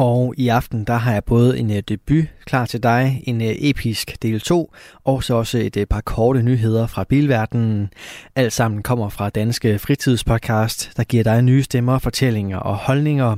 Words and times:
Og 0.00 0.34
i 0.36 0.48
aften, 0.48 0.84
der 0.84 0.94
har 0.94 1.12
jeg 1.12 1.24
både 1.24 1.58
en 1.58 1.70
øh, 1.70 1.82
debut 1.88 2.24
klar 2.44 2.66
til 2.66 2.82
dig, 2.82 3.22
en 3.26 3.40
øh, 3.40 3.48
episk 3.58 4.22
del 4.22 4.40
2, 4.40 4.72
og 5.04 5.24
så 5.24 5.34
også 5.34 5.58
et 5.58 5.76
øh, 5.76 5.86
par 5.86 6.00
korte 6.00 6.42
nyheder 6.42 6.86
fra 6.86 7.04
bilverdenen. 7.04 7.90
Alt 8.36 8.52
sammen 8.52 8.82
kommer 8.82 9.08
fra 9.08 9.30
Danske 9.30 9.78
Fritidspodcast, 9.78 10.90
der 10.96 11.04
giver 11.04 11.24
dig 11.24 11.42
nye 11.42 11.62
stemmer, 11.62 11.98
fortællinger 11.98 12.58
og 12.58 12.76
holdninger. 12.76 13.36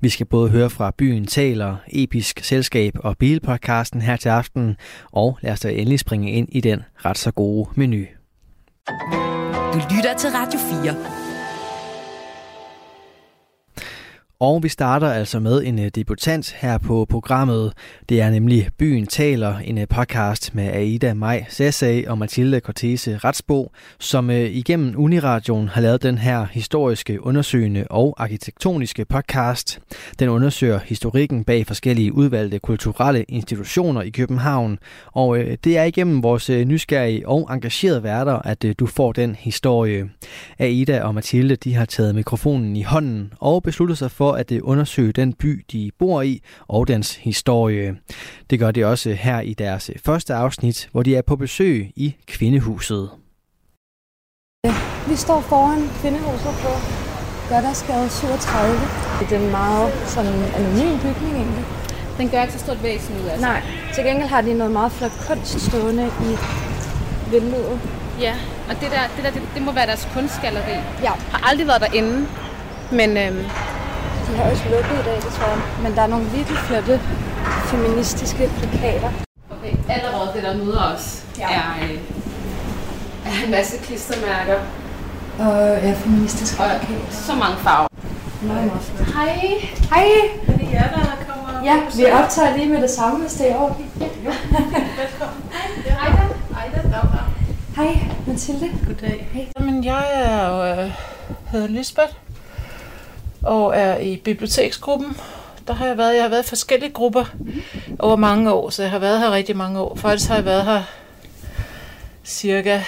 Vi 0.00 0.08
skal 0.08 0.26
både 0.26 0.50
høre 0.50 0.70
fra 0.70 0.92
Byen 0.98 1.26
Taler, 1.26 1.76
Episk 1.88 2.44
Selskab 2.44 2.94
og 3.00 3.18
Bilpodcasten 3.18 4.02
her 4.02 4.16
til 4.16 4.28
aften, 4.28 4.76
og 5.12 5.38
lad 5.42 5.52
os 5.52 5.60
da 5.60 5.68
endelig 5.68 5.98
springe 5.98 6.32
ind 6.32 6.48
i 6.52 6.60
den 6.60 6.82
ret 7.04 7.18
så 7.18 7.30
gode 7.30 7.68
menu. 7.76 8.04
Du 9.72 9.78
lytter 9.96 10.16
til 10.18 10.30
Radio 10.30 10.60
4. 10.82 11.21
Og 14.42 14.62
vi 14.62 14.68
starter 14.68 15.12
altså 15.12 15.40
med 15.40 15.62
en 15.64 15.78
øh, 15.78 15.90
debutant 15.94 16.52
her 16.52 16.78
på 16.78 17.06
programmet. 17.10 17.72
Det 18.08 18.20
er 18.20 18.30
nemlig 18.30 18.68
Byen 18.78 19.06
Taler, 19.06 19.58
en 19.58 19.78
øh, 19.78 19.86
podcast 19.88 20.54
med 20.54 20.64
Aida 20.64 21.14
Maj 21.14 21.44
Sassay 21.48 22.06
og 22.06 22.18
Mathilde 22.18 22.60
Cortese 22.60 23.18
Retsbo, 23.18 23.72
som 23.98 24.30
øh, 24.30 24.40
igennem 24.40 24.94
Uniradioen 24.96 25.68
har 25.68 25.80
lavet 25.80 26.02
den 26.02 26.18
her 26.18 26.46
historiske, 26.52 27.26
undersøgende 27.26 27.84
og 27.90 28.14
arkitektoniske 28.18 29.04
podcast. 29.04 29.80
Den 30.18 30.28
undersøger 30.28 30.78
historikken 30.84 31.44
bag 31.44 31.66
forskellige 31.66 32.12
udvalgte 32.12 32.58
kulturelle 32.58 33.24
institutioner 33.28 34.02
i 34.02 34.10
København, 34.10 34.78
og 35.12 35.38
det 35.64 35.78
er 35.78 35.84
igennem 35.84 36.22
vores 36.22 36.48
nysgerrige 36.48 37.28
og 37.28 37.48
engagerede 37.50 38.02
værter, 38.02 38.34
at 38.34 38.64
du 38.78 38.86
får 38.86 39.12
den 39.12 39.34
historie. 39.34 40.10
Aida 40.58 41.02
og 41.02 41.14
Mathilde 41.14 41.56
de 41.56 41.74
har 41.74 41.84
taget 41.84 42.14
mikrofonen 42.14 42.76
i 42.76 42.82
hånden 42.82 43.32
og 43.40 43.62
besluttet 43.62 43.98
sig 43.98 44.10
for 44.10 44.31
at 44.34 44.52
undersøge 44.52 45.12
den 45.12 45.32
by, 45.32 45.64
de 45.72 45.90
bor 45.98 46.22
i, 46.22 46.42
og 46.68 46.88
dens 46.88 47.16
historie. 47.16 47.96
Det 48.50 48.58
gør 48.58 48.70
de 48.70 48.84
også 48.84 49.12
her 49.12 49.40
i 49.40 49.54
deres 49.54 49.90
første 50.04 50.34
afsnit, 50.34 50.88
hvor 50.92 51.02
de 51.02 51.16
er 51.16 51.22
på 51.22 51.36
besøg 51.36 51.92
i 51.96 52.16
Kvindehuset. 52.26 53.10
Vi 55.08 55.16
står 55.16 55.40
foran 55.40 55.88
Kvindehuset 56.00 56.54
på 56.64 56.72
Gørdasgade 57.48 58.08
37. 58.10 58.80
Det 59.20 59.36
er 59.36 59.40
en 59.44 59.50
meget 59.50 59.92
sådan 60.14 60.38
anonym 60.56 60.98
bygning 60.98 61.34
egentlig. 61.36 61.64
Den 62.18 62.28
gør 62.28 62.42
ikke 62.42 62.52
så 62.52 62.58
stort 62.58 62.82
væsen 62.82 63.14
ud 63.20 63.26
af 63.26 63.38
sig. 63.38 63.48
Nej, 63.48 63.62
til 63.94 64.04
gengæld 64.04 64.28
har 64.28 64.40
de 64.40 64.54
noget 64.54 64.72
meget 64.72 64.92
flot 64.92 65.12
kunst 65.26 65.60
stående 65.60 66.06
i 66.06 66.30
vinduet. 67.32 67.80
Ja, 68.20 68.34
og 68.68 68.74
det 68.80 68.88
der, 68.94 69.02
det, 69.16 69.24
der 69.24 69.30
det, 69.30 69.42
det 69.54 69.62
må 69.62 69.72
være 69.72 69.86
deres 69.86 70.08
kunstgalleri. 70.14 70.76
Ja. 71.02 71.12
Har 71.32 71.50
aldrig 71.50 71.66
været 71.66 71.80
derinde, 71.80 72.26
men 72.92 73.10
øhm, 73.16 73.44
De 74.26 74.36
har 74.36 74.50
også 74.50 74.64
lukket 74.64 74.96
i 75.00 75.04
dag, 75.08 75.16
det 75.16 75.30
tror 75.36 75.46
jeg. 75.48 75.58
Men 75.82 75.94
der 75.96 76.02
er 76.02 76.06
nogle 76.06 76.24
virkelig 76.24 76.58
flotte 76.58 77.00
feministiske 77.70 78.50
plakater. 78.58 79.10
okay, 79.50 79.72
allerede 79.88 80.30
det, 80.34 80.42
der 80.42 80.56
møder 80.56 80.82
os, 80.96 81.24
Ja. 81.38 81.44
er, 81.50 81.62
øh, 81.82 81.98
er 83.26 83.44
en 83.44 83.50
masse 83.50 83.76
klistermærker 83.78 84.58
Og 85.38 85.78
ja, 85.82 85.92
feministiske 85.92 86.62
og 86.62 86.68
plakater. 86.70 87.10
så 87.10 87.32
mange 87.34 87.56
farver. 87.56 87.88
Meget, 88.42 88.66
meget 88.66 88.82
flot. 88.82 89.08
Hej, 89.14 89.34
Hej! 89.94 90.06
er 90.48 90.56
det 90.58 90.68
jer, 90.72 90.88
der 90.90 91.16
kommer? 91.28 91.64
Ja, 91.64 91.76
vi 91.96 92.04
optager 92.12 92.56
lige 92.56 92.68
med 92.68 92.82
det 92.82 92.90
samme, 92.90 93.20
hvis 93.20 93.32
det 93.32 93.50
er 93.50 93.56
orden. 93.56 93.90
Velkommen. 93.98 95.42
Hej, 95.84 96.08
Ejda. 96.08 96.22
Ejda, 96.56 96.82
dag, 96.82 96.92
dag. 96.92 97.26
Hej, 97.76 97.98
Mathilde. 98.26 98.66
Goddag. 98.86 99.28
Hej. 99.32 99.46
Jamen, 99.58 99.84
jeg 99.84 100.04
er 100.14 100.48
jo, 100.48 100.82
øh, 100.82 100.90
hedder 101.52 101.66
Lisbeth 101.68 102.12
og 103.42 103.76
er 103.76 103.98
i 103.98 104.16
biblioteksgruppen. 104.16 105.16
Der 105.66 105.72
har 105.72 105.86
jeg 105.86 105.98
været, 105.98 106.14
jeg 106.14 106.22
har 106.22 106.28
været 106.28 106.44
i 106.44 106.48
forskellige 106.48 106.92
grupper 106.92 107.24
over 107.98 108.16
mange 108.16 108.52
år, 108.52 108.70
så 108.70 108.82
jeg 108.82 108.90
har 108.90 108.98
været 108.98 109.18
her 109.18 109.30
rigtig 109.32 109.56
mange 109.56 109.80
år. 109.80 109.94
Faktisk 109.96 110.28
har 110.28 110.34
jeg 110.34 110.44
været 110.44 110.64
her 110.64 110.82
cirka 112.24 112.80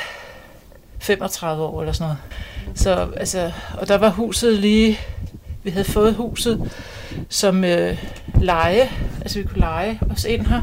35 0.98 1.62
år 1.62 1.80
eller 1.80 1.92
sådan 1.92 2.04
noget. 2.04 2.18
Så, 2.74 3.08
altså, 3.16 3.52
og 3.78 3.88
der 3.88 3.98
var 3.98 4.10
huset 4.10 4.58
lige, 4.58 4.98
vi 5.62 5.70
havde 5.70 5.84
fået 5.84 6.14
huset 6.14 6.72
som 7.28 7.64
øh, 7.64 8.04
leje, 8.40 8.88
altså 9.20 9.38
vi 9.38 9.44
kunne 9.44 9.60
lege 9.60 10.00
os 10.10 10.24
ind 10.24 10.46
her. 10.46 10.62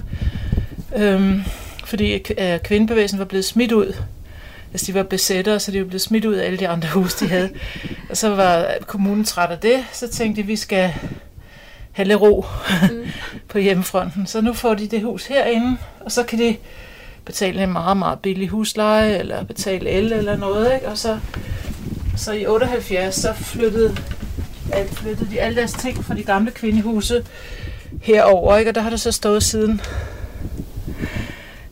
Øhm, 0.95 1.43
fordi 1.85 2.13
øh, 2.37 2.59
kvindebevægelsen 2.59 3.19
var 3.19 3.25
blevet 3.25 3.45
smidt 3.45 3.71
ud. 3.71 3.93
Altså 4.73 4.85
de 4.87 4.93
var 4.93 5.03
besættere, 5.03 5.59
så 5.59 5.71
de 5.71 5.79
var 5.79 5.85
blevet 5.85 6.01
smidt 6.01 6.25
ud 6.25 6.33
af 6.33 6.45
alle 6.45 6.59
de 6.59 6.67
andre 6.67 6.89
huse, 6.89 7.25
de 7.25 7.29
havde. 7.29 7.49
og 8.09 8.17
så 8.17 8.35
var 8.35 8.67
kommunen 8.87 9.25
træt 9.25 9.49
af 9.49 9.57
det, 9.59 9.85
så 9.91 10.07
tænkte 10.07 10.41
de, 10.41 10.47
vi 10.47 10.55
skal 10.55 10.93
have 11.91 12.07
lidt 12.07 12.21
ro 12.21 12.45
på 13.49 13.57
hjemmefronten. 13.57 14.27
Så 14.27 14.41
nu 14.41 14.53
får 14.53 14.73
de 14.73 14.87
det 14.87 15.01
hus 15.01 15.25
herinde, 15.25 15.77
og 15.99 16.11
så 16.11 16.23
kan 16.23 16.39
de 16.39 16.57
betale 17.25 17.63
en 17.63 17.71
meget, 17.71 17.97
meget 17.97 18.19
billig 18.19 18.49
husleje, 18.49 19.17
eller 19.17 19.43
betale 19.43 19.89
el 19.89 20.13
eller 20.13 20.37
noget, 20.37 20.73
ikke? 20.73 20.87
Og 20.87 20.97
så, 20.97 21.19
så 22.17 22.31
i 22.31 22.45
78, 22.45 23.15
så 23.15 23.33
flyttede, 23.33 23.97
ja, 24.69 24.83
flyttede 24.91 25.31
de 25.31 25.41
alle 25.41 25.55
deres 25.55 25.73
ting 25.73 26.05
fra 26.05 26.15
de 26.15 26.23
gamle 26.23 26.51
kvindehuse 26.51 27.25
herover, 28.01 28.57
ikke? 28.57 28.71
Og 28.71 28.75
der 28.75 28.81
har 28.81 28.89
det 28.89 28.99
så 28.99 29.11
stået 29.11 29.43
siden. 29.43 29.81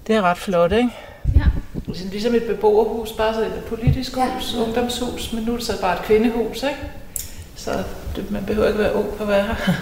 Det 0.08 0.16
er 0.16 0.22
ret 0.22 0.38
flot, 0.38 0.72
ikke? 0.72 0.90
Ja. 1.36 1.46
Ligesom- 1.90 2.10
Ligesom 2.10 2.36
et 2.36 2.44
beboerhus, 2.44 3.12
bare 3.12 3.34
så 3.34 3.42
et 3.42 3.64
politisk 3.70 4.18
Ja. 4.18 4.26
hus, 4.34 4.56
ungdomshus, 4.56 5.34
men 5.34 5.44
nu 5.44 5.52
er 5.54 5.58
det 5.58 5.66
så 5.66 5.82
bare 5.82 5.94
et 6.00 6.02
kvindehus, 6.04 6.64
ikke? 6.64 6.78
Så 7.56 7.72
det, 8.16 8.32
man 8.32 8.44
behøver 8.46 8.68
ikke 8.68 8.80
være 8.80 8.96
ung 8.96 9.08
for 9.18 9.24
at 9.24 9.28
være 9.30 9.44
her. 9.44 9.56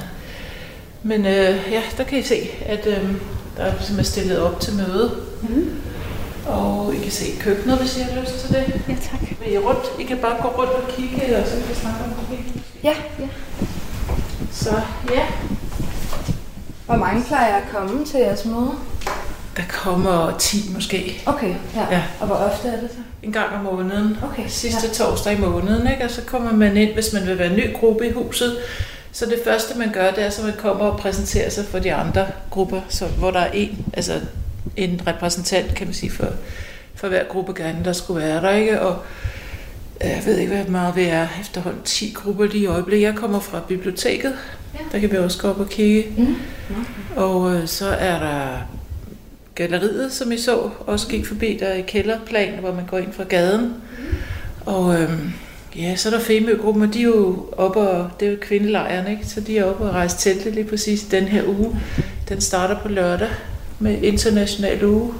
Men 1.03 1.25
øh, 1.25 1.55
ja, 1.71 1.81
der 1.97 2.03
kan 2.03 2.19
I 2.19 2.21
se, 2.21 2.49
at 2.65 2.85
øh, 2.87 3.11
der 3.57 3.63
er 3.63 3.73
er 3.99 4.03
stillet 4.03 4.39
op 4.39 4.59
til 4.59 4.73
møde. 4.75 5.11
Mhm. 5.41 5.71
Og 6.47 6.95
I 6.95 6.97
kan 6.97 7.11
se 7.11 7.25
køkkenet, 7.39 7.77
hvis 7.77 7.97
I 7.97 8.01
har 8.01 8.21
lyst 8.21 8.33
til 8.39 8.49
det. 8.55 8.81
Ja, 8.89 8.93
tak. 8.93 9.21
Vil 9.43 9.53
I 9.53 9.57
rundt? 9.57 9.85
I 9.99 10.03
kan 10.03 10.17
bare 10.17 10.35
gå 10.41 10.47
rundt 10.47 10.71
og 10.71 10.83
kigge, 10.89 11.37
og 11.37 11.47
så 11.47 11.51
kan 11.53 11.69
vi 11.69 11.75
snakke 11.75 11.99
om 12.03 12.25
det. 12.29 12.61
Ja, 12.83 12.93
Så 14.51 14.69
ja, 15.13 15.25
hvor 16.85 16.95
mange 16.95 17.23
plejer 17.23 17.55
at 17.55 17.63
komme 17.73 18.05
til 18.05 18.19
jeres 18.19 18.45
møde? 18.45 18.71
Der 19.57 19.63
kommer 19.69 20.37
10 20.39 20.57
måske. 20.73 21.21
Okay, 21.25 21.55
ja. 21.75 21.85
Ja. 21.91 22.03
Og 22.19 22.27
hvor 22.27 22.35
ofte 22.35 22.67
er 22.67 22.79
det 22.79 22.89
så? 22.91 22.97
En 23.23 23.31
gang 23.31 23.55
om 23.55 23.73
måneden. 23.73 24.17
Okay, 24.31 24.43
sidste 24.47 24.87
ja. 24.87 24.93
torsdag 24.93 25.37
i 25.37 25.39
måneden, 25.39 25.91
ikke? 25.91 26.03
og 26.03 26.11
så 26.11 26.21
kommer 26.21 26.53
man 26.53 26.77
ind, 26.77 26.93
hvis 26.93 27.13
man 27.13 27.27
vil 27.27 27.37
være 27.39 27.49
en 27.49 27.55
ny 27.55 27.73
gruppe 27.73 28.07
i 28.07 28.11
huset. 28.11 28.57
Så 29.11 29.25
det 29.25 29.39
første, 29.43 29.77
man 29.77 29.91
gør, 29.91 30.11
det 30.11 30.23
er, 30.23 30.27
at 30.27 30.39
man 30.43 30.53
kommer 30.57 30.85
og 30.85 30.99
præsenterer 30.99 31.49
sig 31.49 31.65
for 31.65 31.79
de 31.79 31.93
andre 31.93 32.27
grupper, 32.49 32.81
så, 32.89 33.05
hvor 33.07 33.31
der 33.31 33.39
er 33.39 33.51
en, 33.51 33.85
altså 33.93 34.13
en 34.75 35.01
repræsentant, 35.07 35.75
kan 35.75 35.87
man 35.87 35.93
sige, 35.93 36.11
for, 36.11 36.27
for 36.95 37.07
hver 37.07 37.23
gruppe 37.23 37.53
gerne, 37.53 37.79
der 37.85 37.93
skulle 37.93 38.21
være 38.25 38.41
der. 38.41 38.51
Ikke? 38.51 38.81
Og 38.81 38.97
jeg 40.03 40.21
ved 40.25 40.37
ikke, 40.37 40.53
hvad 40.53 40.65
meget 40.65 40.95
vi 40.95 41.03
er 41.03 41.27
efterhånden 41.41 41.81
10 41.83 42.11
grupper 42.15 42.45
lige 42.45 42.63
i 42.63 42.65
øjeblikket. 42.65 43.05
Jeg 43.07 43.15
kommer 43.15 43.39
fra 43.39 43.59
biblioteket, 43.67 44.33
Ja. 44.73 44.79
der 44.91 44.99
kan 44.99 45.11
vi 45.11 45.17
også 45.17 45.41
gå 45.41 45.49
op 45.49 45.59
og 45.59 45.69
kigge. 45.69 46.13
Mm. 46.17 46.35
Og 47.15 47.55
øh, 47.55 47.67
så 47.67 47.87
er 47.87 48.19
der 48.19 48.47
galleriet, 49.57 50.13
som 50.13 50.31
I 50.31 50.37
så, 50.37 50.69
også 50.87 51.07
gik 51.07 51.25
forbi 51.25 51.57
der 51.59 51.73
i 51.73 51.81
kælderplan, 51.81 52.59
hvor 52.59 52.73
man 52.73 52.85
går 52.85 52.97
ind 52.97 53.13
fra 53.13 53.23
gaden. 53.23 53.73
Og 54.65 55.01
øhm, 55.01 55.33
ja, 55.75 55.95
så 55.95 56.09
er 56.09 56.13
der 56.13 56.19
Femø-gruppen, 56.19 56.83
og 56.83 56.93
de 56.93 56.99
er 56.99 57.03
jo 57.03 57.45
oppe, 57.51 57.79
og 57.79 58.09
det 58.19 58.27
er 58.27 58.31
jo 58.31 58.37
kvindelejren, 58.41 59.07
ikke? 59.11 59.27
Så 59.27 59.41
de 59.41 59.57
er 59.57 59.63
oppe 59.63 59.83
og 59.83 59.93
rejse 59.93 60.17
teltet 60.17 60.53
lige 60.53 60.67
præcis 60.67 61.03
den 61.03 61.23
her 61.23 61.43
uge. 61.47 61.79
Den 62.29 62.41
starter 62.41 62.79
på 62.79 62.87
lørdag 62.87 63.29
med 63.79 64.01
international 64.01 64.85
uge. 64.85 65.13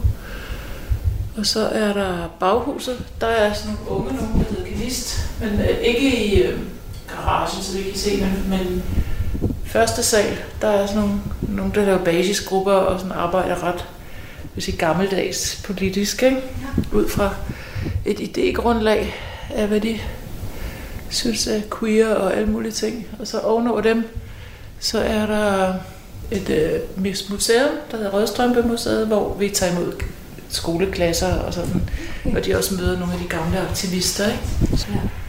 Og 1.38 1.46
så 1.46 1.60
er 1.60 1.94
der 1.94 2.36
baghuset. 2.40 3.06
Der 3.22 3.28
er 3.28 3.54
sådan 3.54 3.72
nogle 3.74 4.02
unge 4.02 4.16
nogen, 4.16 4.34
der 4.34 4.50
hedder 4.50 4.72
Kalist. 4.72 5.30
Men 5.40 5.60
øh, 5.60 5.78
ikke 5.82 6.26
i 6.26 6.42
øh, 6.42 6.60
garagen, 7.10 7.64
så 7.64 7.78
vi 7.78 7.84
kan 7.84 7.98
se, 7.98 8.18
men, 8.18 8.46
men 8.50 8.84
første 9.66 10.04
sal, 10.04 10.38
der 10.62 10.68
er 10.68 10.86
sådan 10.88 11.02
nogle, 11.02 11.20
nogle 11.42 11.72
der 11.76 11.86
laver 11.86 12.04
basisgrupper 12.04 12.72
og 12.72 13.00
sådan 13.00 13.12
arbejder 13.12 13.64
ret 13.64 13.86
vil 14.58 14.64
sige, 14.64 14.78
gammeldags 14.78 15.62
politisk, 15.66 16.24
ikke? 16.24 16.38
ud 16.94 17.10
fra 17.10 17.36
et 18.06 18.20
idégrundlag 18.20 19.14
af, 19.56 19.68
hvad 19.68 19.80
de 19.80 20.00
synes 21.10 21.48
er 21.48 21.62
queer 21.80 22.16
og 22.16 22.36
alle 22.36 22.50
mulige 22.50 22.72
ting. 22.72 23.08
Og 23.20 23.28
så 23.28 23.40
ovenover 23.40 23.82
dem, 23.82 24.04
så 24.80 25.00
er 25.00 25.26
der 25.26 25.74
et 26.32 26.50
øh, 26.50 26.80
museum, 27.32 27.70
der 27.92 27.98
hedder 27.98 28.12
Rødstrømpe 28.12 28.62
Museet, 28.62 29.08
hvor 29.08 29.34
vi 29.34 29.50
tager 29.50 29.72
imod 29.72 29.94
skoleklasser 30.50 31.34
og 31.36 31.54
sådan, 31.54 31.90
og 32.36 32.46
de 32.46 32.56
også 32.56 32.76
møder 32.76 33.00
nogle 33.00 33.14
af 33.14 33.20
de 33.20 33.28
gamle 33.28 33.60
aktivister. 33.70 34.28
Ikke? 34.28 34.44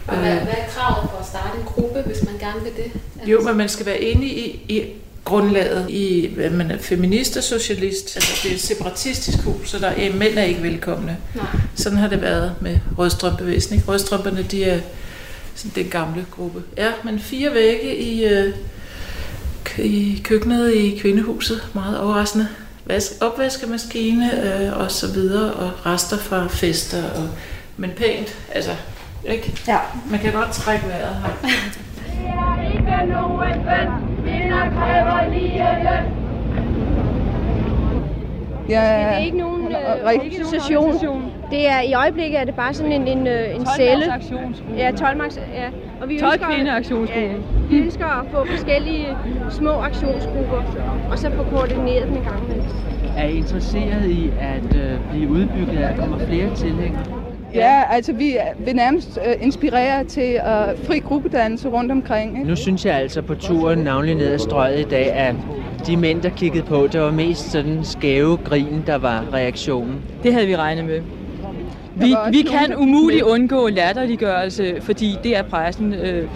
Og 0.07 0.17
hvad, 0.17 0.33
hvad 0.33 0.53
er 0.53 0.69
kravet 0.69 1.11
for 1.11 1.19
at 1.21 1.27
starte 1.27 1.59
en 1.59 1.65
gruppe, 1.65 2.03
hvis 2.07 2.25
man 2.25 2.39
gerne 2.39 2.63
vil 2.63 2.73
det? 2.77 2.93
Jo, 3.31 3.41
men 3.41 3.57
man 3.57 3.69
skal 3.69 3.87
være 3.87 4.01
inde 4.01 4.27
i, 4.27 4.47
i 4.69 4.93
grundlaget 5.29 5.91
i, 5.91 6.31
at 6.41 6.53
man 6.53 6.71
er 6.71 6.79
feminist 6.79 7.37
og 7.37 7.43
socialist. 7.43 8.17
Altså 8.17 8.41
det 8.43 8.51
er 8.51 8.55
et 8.55 8.61
separatistisk 8.61 9.39
hus, 9.39 9.71
så 9.71 9.79
der 9.79 9.89
er, 9.89 10.13
mænd 10.15 10.39
er 10.39 10.43
ikke 10.43 10.63
velkomne. 10.63 11.17
Nej. 11.35 11.47
Sådan 11.75 11.99
har 11.99 12.09
det 12.09 12.23
været 12.23 12.55
med 12.61 12.79
rødstrømbevægelsen. 12.99 13.75
Ikke? 13.75 13.89
Rødstrømperne, 13.89 14.43
de 14.43 14.65
er 14.65 14.81
sådan 15.55 15.85
den 15.85 15.91
gamle 15.91 16.27
gruppe. 16.31 16.63
Ja, 16.77 16.89
men 17.05 17.19
fire 17.19 17.55
vægge 17.55 17.97
i, 17.97 18.25
øh, 18.25 18.55
i 19.79 20.21
køkkenet 20.25 20.75
i 20.75 20.99
kvindehuset. 20.99 21.69
Meget 21.75 22.01
overraskende. 22.01 22.49
Vask, 22.87 23.13
opvaskemaskine 23.21 24.31
øh, 24.45 24.81
og 24.81 24.91
så 24.91 25.13
videre, 25.13 25.53
og 25.53 25.87
rester 25.87 26.19
fra 26.19 26.47
fester. 26.47 27.03
Og, 27.11 27.29
men 27.77 27.91
pænt, 27.91 28.37
altså, 28.53 28.71
ikke? 29.25 29.61
Ja. 29.69 29.79
Man 30.11 30.21
kan 30.21 30.33
godt 30.33 30.53
trække 30.53 30.87
vejret 30.87 31.17
her. 31.17 31.49
Ikke 32.75 33.13
nogen 33.13 33.39
bøn, 33.65 34.18
kvinder 34.49 34.71
kræver 34.71 35.33
lige 35.33 35.59
løn. 35.59 36.15
Ja, 38.69 38.81
Det 38.81 39.15
er 39.15 39.19
ikke 39.19 39.39
nogen 39.39 39.63
øh, 39.63 40.05
organisation. 40.05 41.33
Det 41.51 41.69
er 41.69 41.81
i 41.81 41.95
øjeblikket 41.95 42.41
er 42.41 42.45
det 42.45 42.55
bare 42.55 42.75
sådan 42.75 42.93
en 42.93 43.09
en, 43.09 43.27
øh, 43.27 43.55
en 43.55 43.67
celle. 43.77 44.05
Ja, 44.77 44.91
12 44.91 45.17
marks, 45.19 45.37
ja. 45.55 45.69
Og 46.01 46.09
vi 46.09 46.19
12 46.19 46.33
ønsker, 46.33 46.47
kvindeaktionsgruppe. 46.55 47.21
Ja, 47.21 47.33
vi 47.71 47.79
ønsker 47.79 48.07
at 48.07 48.27
få 48.33 48.47
forskellige 48.47 49.07
små 49.51 49.71
aktionsgrupper, 49.71 50.63
og 51.11 51.19
så 51.19 51.31
få 51.31 51.43
koordineret 51.43 52.09
dem 52.09 52.17
en 52.17 52.23
gang 52.23 52.45
imellem. 52.45 52.65
er 53.17 53.25
I 53.25 53.37
interesseret 53.37 54.11
i 54.11 54.31
at 54.41 54.77
øh, 54.77 55.01
blive 55.11 55.29
udbygget, 55.31 55.79
at 55.79 55.97
der 55.97 56.03
kommer 56.03 56.19
flere 56.19 56.55
tilhængere? 56.55 57.05
Ja, 57.55 57.83
altså 57.91 58.13
vi 58.13 58.37
er- 58.37 58.43
vil 58.59 58.77
nærmest 58.77 59.19
øh, 59.27 59.35
inspirere 59.41 60.05
til 60.05 60.41
uh, 60.45 60.87
fri 60.87 60.99
gruppedannelse 60.99 61.69
rundt 61.69 61.93
omkring. 61.93 62.37
Ikke? 62.39 62.49
Nu 62.49 62.57
synes 62.57 62.87
jeg 62.87 62.95
altså 62.95 63.23
på 63.23 63.35
turen, 63.35 63.79
navnlig 63.79 64.15
ned 64.15 64.33
ad 64.33 64.39
strøget 64.39 64.81
i 64.81 64.89
dag, 64.91 65.13
at 65.13 65.35
de 65.87 65.97
mænd, 65.97 66.23
der 66.23 66.29
kiggede 66.31 66.65
på, 66.65 66.87
det 66.93 67.01
var 67.01 67.11
mest 67.11 67.51
sådan 67.51 67.79
skæve 67.85 68.37
grin, 68.37 68.83
der 68.87 68.99
var 68.99 69.25
reaktionen. 69.33 70.01
Det 70.23 70.33
havde 70.33 70.47
vi 70.47 70.57
regnet 70.57 70.85
med. 70.85 71.01
Vi, 71.95 72.13
også 72.13 72.31
vi 72.31 72.43
kan 72.43 72.77
umuligt 72.77 73.23
undgå 73.23 73.69
latterliggørelse, 73.69 74.77
fordi 74.81 75.17
det 75.23 75.37
er 75.37 75.43
pressen 75.43 75.95
øh, 75.95 76.29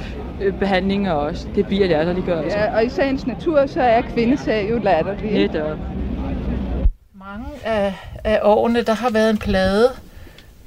øh, 0.42 0.52
behandling 0.54 1.06
af 1.06 1.12
os. 1.14 1.48
Det 1.54 1.66
bliver 1.66 1.86
latterliggørelse. 1.88 2.58
Ja, 2.58 2.74
og 2.76 2.84
i 2.84 2.88
sagens 2.88 3.26
natur, 3.26 3.66
så 3.66 3.80
er 3.82 4.00
kvindesag 4.00 4.66
jo 4.70 4.78
latterlig. 4.78 5.32
Netop. 5.32 5.78
Mange 7.14 7.46
af, 7.64 7.94
af 8.24 8.38
årene, 8.42 8.82
der 8.82 8.94
har 8.94 9.10
været 9.10 9.30
en 9.30 9.38
plade 9.38 9.88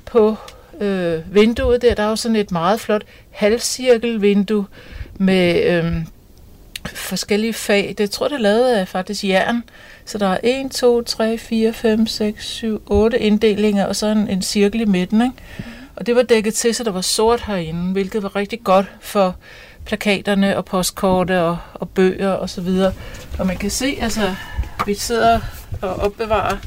på 0.05 0.35
øh, 0.79 1.35
vinduet 1.35 1.81
der. 1.81 1.95
Der 1.95 2.03
er 2.03 2.09
jo 2.09 2.15
sådan 2.15 2.35
et 2.35 2.51
meget 2.51 2.79
flot 2.79 3.03
halvcirkelvindue 3.31 4.65
med 5.17 5.63
øh, 5.63 6.05
forskellige 6.87 7.53
fag. 7.53 7.95
Det 7.97 8.11
tror 8.11 8.25
jeg, 8.25 8.29
det 8.29 8.37
er 8.37 8.41
lavet 8.41 8.73
af 8.73 8.87
faktisk 8.87 9.23
jern. 9.23 9.63
Så 10.05 10.17
der 10.17 10.27
er 10.27 10.37
1, 10.43 10.71
2, 10.71 11.01
3, 11.01 11.37
4, 11.37 11.73
5, 11.73 12.07
6, 12.07 12.45
7, 12.45 12.81
8 12.85 13.19
inddelinger, 13.19 13.85
og 13.85 13.95
så 13.95 14.07
en, 14.07 14.27
en 14.29 14.41
cirkel 14.41 14.81
i 14.81 14.85
midten. 14.85 15.21
Ikke? 15.21 15.35
Og 15.95 16.05
det 16.05 16.15
var 16.15 16.21
dækket 16.21 16.53
til, 16.53 16.75
så 16.75 16.83
der 16.83 16.91
var 16.91 17.01
sort 17.01 17.41
herinde, 17.41 17.91
hvilket 17.91 18.23
var 18.23 18.35
rigtig 18.35 18.63
godt 18.63 18.85
for 19.01 19.35
plakaterne 19.85 20.57
og 20.57 20.65
postkorte 20.65 21.41
og, 21.41 21.57
og 21.73 21.89
bøger 21.89 22.29
og 22.29 22.49
så 22.49 22.61
videre. 22.61 22.93
Og 23.39 23.47
man 23.47 23.57
kan 23.57 23.69
se, 23.69 23.97
altså, 24.01 24.35
vi 24.85 24.93
sidder 24.93 25.39
og 25.81 25.95
opbevarer 25.95 26.57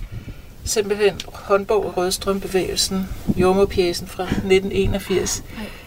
simpelthen 0.68 1.20
håndbog 1.32 1.86
og 1.86 1.96
rødstrømbevægelsen, 1.96 3.08
jordmorpjæsen 3.36 4.06
fra 4.06 4.22
1981. 4.22 5.42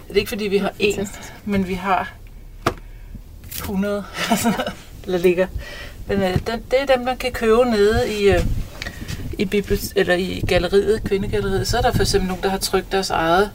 Det 0.08 0.14
er 0.16 0.20
ikke 0.20 0.30
fordi, 0.30 0.48
vi 0.48 0.58
har 0.58 0.74
én, 0.82 1.08
men 1.46 1.68
vi 1.68 1.74
har 1.74 2.14
100, 3.56 4.04
der 5.06 5.18
ligger. 5.18 5.48
Men 6.08 6.22
øh, 6.22 6.34
den, 6.34 6.62
det 6.72 6.82
er 6.82 6.96
dem, 6.96 7.06
man 7.06 7.18
kan 7.18 7.32
købe 7.32 7.66
nede 7.66 8.14
i, 8.14 8.30
øh, 8.30 8.46
i, 9.38 9.46
bibli- 9.56 9.94
eller 9.96 10.14
i 10.16 10.44
galleriet, 10.48 11.04
kvindegalleriet. 11.04 11.68
Så 11.68 11.78
er 11.78 11.82
der 11.82 11.92
for 11.92 12.02
eksempel 12.02 12.28
nogen, 12.28 12.44
der 12.44 12.50
har 12.50 12.58
trykt 12.58 12.92
deres 12.92 13.10
eget 13.10 13.52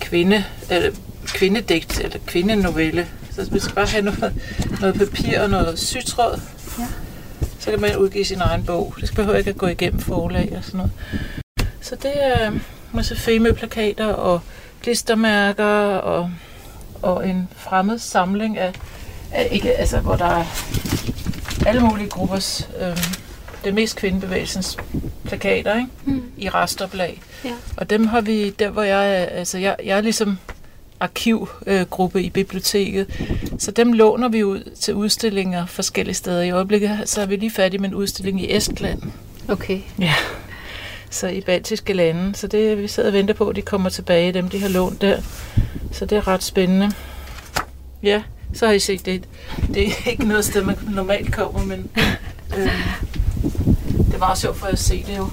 kvinde, 0.00 0.44
eller 0.70 0.90
kvindedigt 1.24 2.00
eller 2.00 2.18
kvindenovelle. 2.26 3.08
Så 3.30 3.50
vi 3.50 3.58
skal 3.58 3.74
bare 3.74 3.86
have 3.86 4.04
noget, 4.04 4.34
noget 4.80 4.94
papir 4.94 5.40
og 5.40 5.50
noget 5.50 5.78
sytråd. 5.78 6.40
Ja. 6.78 6.86
Så 7.62 7.70
kan 7.70 7.80
man 7.80 7.96
udgive 7.96 8.24
sin 8.24 8.40
egen 8.40 8.64
bog. 8.64 8.94
Det 9.00 9.08
skal 9.08 9.16
behøver 9.16 9.38
ikke 9.38 9.50
at 9.50 9.56
gå 9.56 9.66
igennem 9.66 10.00
forlag 10.00 10.52
og 10.56 10.64
sådan 10.64 10.78
noget. 10.78 10.92
Så 11.80 11.96
det 11.96 12.12
er 12.14 12.52
masse 12.92 13.16
femøplakater 13.16 14.06
og 14.06 14.40
klistermærker 14.82 15.96
og, 15.96 16.30
og 17.02 17.28
en 17.28 17.48
fremmed 17.56 17.98
samling 17.98 18.58
af, 18.58 18.72
af 19.32 19.48
ikke, 19.50 19.72
altså, 19.72 20.00
hvor 20.00 20.16
der 20.16 20.24
er 20.24 20.44
alle 21.66 21.80
mulige 21.80 22.08
gruppers, 22.08 22.68
øh, 22.80 22.98
det 23.64 23.74
mest 23.74 23.96
kvindebevægelsens 23.96 24.76
plakater, 25.24 25.76
ikke? 25.76 25.88
Mm. 26.04 26.22
i 26.36 26.48
restoplag. 26.48 27.22
Ja. 27.44 27.52
Og 27.76 27.90
dem 27.90 28.06
har 28.06 28.20
vi, 28.20 28.50
der 28.50 28.70
hvor 28.70 28.82
jeg 28.82 29.28
altså 29.32 29.58
jeg, 29.58 29.76
jeg 29.84 29.96
er 29.96 30.00
ligesom 30.00 30.38
arkivgruppe 31.02 32.22
i 32.22 32.30
biblioteket, 32.30 33.06
så 33.58 33.70
dem 33.70 33.92
låner 33.92 34.28
vi 34.28 34.44
ud 34.44 34.70
til 34.80 34.94
udstillinger 34.94 35.66
forskellige 35.66 36.14
steder. 36.14 36.42
I 36.42 36.50
øjeblikket 36.50 37.00
så 37.04 37.20
er 37.20 37.26
vi 37.26 37.36
lige 37.36 37.50
færdige 37.50 37.80
med 37.80 37.88
en 37.88 37.94
udstilling 37.94 38.40
i 38.42 38.56
Estland, 38.56 39.02
Okay. 39.48 39.80
så 41.10 41.28
i 41.28 41.40
baltiske 41.40 41.92
lande. 41.92 42.34
Så 42.34 42.46
det 42.46 42.78
vi 42.78 42.88
sidder 42.88 43.08
og 43.08 43.12
venter 43.12 43.34
på, 43.34 43.48
at 43.48 43.56
de 43.56 43.62
kommer 43.62 43.88
tilbage, 43.90 44.32
dem 44.32 44.48
de 44.48 44.60
har 44.60 44.68
lånt 44.68 45.00
der. 45.00 45.20
Så 45.92 46.04
det 46.06 46.18
er 46.18 46.28
ret 46.28 46.42
spændende. 46.42 46.90
Ja, 48.02 48.22
så 48.54 48.66
har 48.66 48.72
I 48.72 48.78
set 48.78 49.06
det. 49.06 49.24
Det 49.74 49.86
er 49.88 50.10
ikke 50.10 50.24
noget 50.24 50.44
sted, 50.44 50.62
man 50.64 50.76
normalt 50.94 51.32
kommer, 51.32 51.64
men 51.64 51.90
øh, 52.58 52.64
det 54.06 54.14
er 54.14 54.18
meget 54.18 54.38
sjovt 54.38 54.56
for 54.56 54.66
at 54.66 54.78
se 54.78 55.04
det 55.06 55.16
jo. 55.16 55.28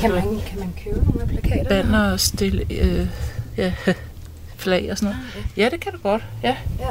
Kan 0.00 0.10
man, 0.10 0.22
kan 0.22 0.58
man 0.58 0.74
købe 0.84 1.04
nogle 1.06 1.22
af 1.22 1.28
plakaterne? 1.28 1.68
banner 1.68 2.12
og 2.12 2.20
stille, 2.20 2.64
øh, 2.70 3.06
ja, 3.56 3.72
flag 4.64 4.88
og 4.90 4.98
sådan 4.98 5.14
noget. 5.14 5.46
Ja, 5.56 5.68
det 5.72 5.80
kan 5.80 5.92
du 5.92 5.98
godt. 5.98 6.22
Ja. 6.42 6.56
Ja. 6.80 6.86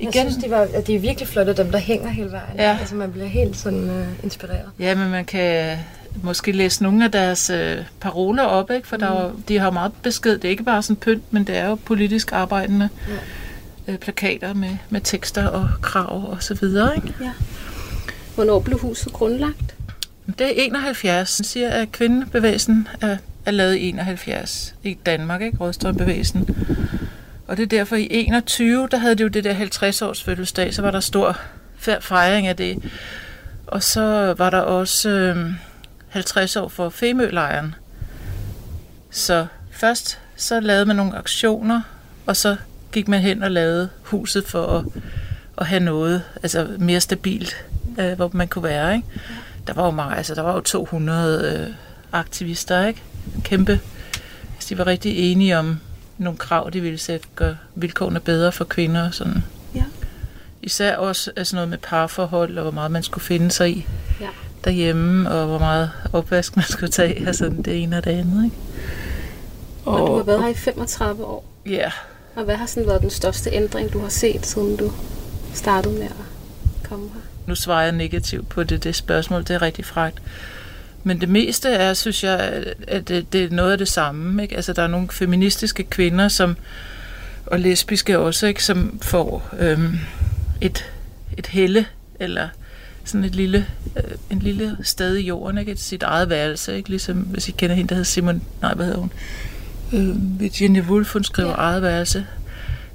Jeg 0.00 0.08
Igen. 0.14 0.30
synes, 0.30 0.44
de, 0.44 0.50
var, 0.50 0.68
at 0.74 0.86
de 0.86 0.94
er 0.94 0.98
virkelig 0.98 1.28
flotte, 1.28 1.52
dem 1.56 1.70
der 1.72 1.78
hænger 1.78 2.08
hele 2.08 2.30
vejen. 2.32 2.56
Ja. 2.58 2.76
Altså, 2.80 2.94
man 2.94 3.12
bliver 3.12 3.26
helt 3.26 3.56
sådan 3.56 3.90
uh, 3.90 4.24
inspireret. 4.24 4.64
Ja, 4.78 4.94
men 4.94 5.10
man 5.10 5.24
kan 5.24 5.78
måske 6.22 6.52
læse 6.52 6.82
nogle 6.82 7.04
af 7.04 7.12
deres 7.12 7.50
øh, 7.50 7.76
paroler 8.00 8.42
op, 8.42 8.70
ikke? 8.70 8.88
for 8.88 8.96
mm. 8.96 9.00
der 9.00 9.10
er, 9.10 9.22
jo- 9.24 9.32
de 9.48 9.58
har 9.58 9.70
meget 9.70 9.92
besked. 10.02 10.32
Det 10.38 10.44
er 10.44 10.50
ikke 10.50 10.62
bare 10.64 10.82
sådan 10.82 10.96
pynt, 10.96 11.32
men 11.32 11.44
det 11.44 11.56
er 11.56 11.68
jo 11.68 11.74
politisk 11.74 12.32
arbejdende 12.32 12.88
Ja. 13.86 13.92
øh, 13.92 13.98
plakater 13.98 14.54
med, 14.54 14.76
med 14.90 15.00
tekster 15.00 15.46
og 15.46 15.68
krav 15.82 16.30
og 16.30 16.42
så 16.42 16.54
videre. 16.54 16.96
Ikke? 16.96 17.14
Hvornår 18.34 18.60
blev 18.60 18.78
huset 18.78 19.12
grundlagt? 19.12 19.74
Det 20.38 20.46
er 20.46 20.52
71. 20.64 21.36
Den 21.36 21.44
siger, 21.44 21.70
at 21.70 21.92
kvindebevægelsen 21.92 22.88
er, 23.00 23.16
er 23.46 23.50
lavet 23.50 23.74
i 23.76 23.88
71 23.88 24.74
i 24.82 24.94
Danmark, 25.06 25.42
ikke? 25.42 25.56
Rødstrømbevægelsen. 25.60 26.48
Og 27.46 27.56
det 27.56 27.62
er 27.62 27.66
derfor 27.66 27.96
i 27.96 28.08
21, 28.10 28.88
der 28.90 28.96
havde 28.96 29.14
det 29.14 29.24
jo 29.24 29.28
det 29.28 29.44
der 29.44 29.52
50 29.52 30.02
års 30.02 30.22
fødselsdag, 30.22 30.74
så 30.74 30.82
var 30.82 30.90
der 30.90 31.00
stor 31.00 31.38
fejring 32.00 32.46
af 32.46 32.56
det. 32.56 32.92
Og 33.66 33.82
så 33.82 34.34
var 34.38 34.50
der 34.50 34.58
også 34.58 35.08
øh, 35.08 35.50
50 36.08 36.56
år 36.56 36.68
for 36.68 36.88
Femølejren. 36.88 37.74
Så 39.10 39.46
først 39.70 40.18
så 40.36 40.60
lavede 40.60 40.86
man 40.86 40.96
nogle 40.96 41.16
aktioner, 41.16 41.80
og 42.26 42.36
så 42.36 42.56
gik 42.92 43.08
man 43.08 43.20
hen 43.20 43.42
og 43.42 43.50
lavede 43.50 43.88
huset 44.02 44.46
for 44.46 44.66
at, 44.66 44.84
at 45.58 45.66
have 45.66 45.80
noget 45.80 46.22
altså 46.42 46.68
mere 46.78 47.00
stabilt, 47.00 47.66
øh, 47.98 48.12
hvor 48.12 48.30
man 48.32 48.48
kunne 48.48 48.62
være. 48.62 48.94
Ikke? 48.96 49.08
Der 49.66 49.72
var 49.72 49.84
jo 49.84 49.90
mange, 49.90 50.16
altså 50.16 50.34
der 50.34 50.42
var 50.42 50.54
jo 50.54 50.60
200 50.60 51.66
øh, 51.68 51.74
aktivister, 52.12 52.86
ikke? 52.86 53.02
Kæmpe. 53.42 53.80
Altså, 54.54 54.68
de 54.68 54.78
var 54.78 54.86
rigtig 54.86 55.32
enige 55.32 55.58
om 55.58 55.80
nogle 56.18 56.38
krav, 56.38 56.70
de 56.72 56.80
ville 56.80 56.98
sætte, 56.98 57.26
gøre 57.36 57.56
vilkårene 57.74 58.20
bedre 58.20 58.52
for 58.52 58.64
kvinder 58.64 59.06
og 59.08 59.14
sådan. 59.14 59.44
Ja. 59.74 59.82
Især 60.62 60.96
også 60.96 61.30
altså 61.36 61.56
noget 61.56 61.68
med 61.68 61.78
parforhold, 61.78 62.58
og 62.58 62.62
hvor 62.62 62.70
meget 62.70 62.90
man 62.90 63.02
skulle 63.02 63.24
finde 63.24 63.50
sig 63.50 63.70
i 63.70 63.86
Ja. 64.20 64.28
derhjemme, 64.64 65.30
og 65.30 65.46
hvor 65.46 65.58
meget 65.58 65.90
opvask 66.12 66.56
man 66.56 66.64
skulle 66.68 66.90
tage, 66.90 67.26
altså 67.26 67.52
det 67.64 67.82
ene 67.82 67.96
og 67.98 68.04
det 68.04 68.10
andet, 68.10 68.44
ikke? 68.44 68.56
Og 69.84 70.08
du 70.08 70.16
har 70.16 70.22
været 70.22 70.42
her 70.42 70.48
i 70.50 70.54
35 70.54 71.24
år. 71.24 71.44
Ja, 71.66 71.92
Og 72.36 72.44
hvad 72.44 72.56
har 72.56 72.66
sådan 72.66 72.88
været 72.88 73.00
den 73.02 73.10
største 73.10 73.50
ændring, 73.52 73.92
du 73.92 74.00
har 74.00 74.08
set, 74.08 74.46
siden 74.46 74.76
du 74.76 74.92
startede 75.54 75.94
med 75.94 76.04
at 76.04 76.88
komme 76.88 77.08
her? 77.14 77.20
nu 77.46 77.54
svarer 77.54 77.82
jeg 77.82 77.92
negativt 77.92 78.48
på 78.48 78.62
det, 78.64 78.84
det 78.84 78.94
spørgsmål, 78.94 79.40
det 79.40 79.50
er 79.50 79.62
rigtig 79.62 79.84
fragt. 79.84 80.22
Men 81.04 81.20
det 81.20 81.28
meste 81.28 81.68
er, 81.68 81.94
synes 81.94 82.24
jeg, 82.24 82.64
at 82.88 83.08
det, 83.08 83.32
det 83.32 83.44
er 83.44 83.50
noget 83.50 83.72
af 83.72 83.78
det 83.78 83.88
samme. 83.88 84.42
Ikke? 84.42 84.56
Altså, 84.56 84.72
der 84.72 84.82
er 84.82 84.86
nogle 84.86 85.08
feministiske 85.10 85.82
kvinder, 85.82 86.28
som, 86.28 86.56
og 87.46 87.60
lesbiske 87.60 88.18
også, 88.18 88.46
ikke? 88.46 88.64
som 88.64 88.98
får 89.02 89.54
øhm, 89.58 89.98
et, 90.60 90.84
et 91.38 91.46
helle, 91.46 91.86
eller 92.20 92.48
sådan 93.04 93.24
et 93.24 93.34
lille, 93.34 93.66
øh, 93.96 94.02
en 94.30 94.38
lille 94.38 94.76
sted 94.82 95.16
i 95.16 95.26
jorden, 95.26 95.58
ikke? 95.58 95.72
Et 95.72 95.80
sit 95.80 96.02
eget 96.02 96.28
værelse, 96.28 96.76
ikke? 96.76 96.88
ligesom 96.88 97.16
hvis 97.16 97.48
I 97.48 97.52
kender 97.52 97.76
hende, 97.76 97.88
der 97.88 97.94
hedder 97.94 98.04
Simon, 98.04 98.42
nej, 98.62 98.74
hvad 98.74 98.86
hedder 98.86 99.00
hun? 99.00 99.12
Øh, 99.92 100.40
Virginia 100.40 100.82
Woolf, 100.82 101.12
hun 101.12 101.24
skriver 101.24 101.50
ja. 101.50 101.54
eget 101.54 101.82
værelse. 101.82 102.26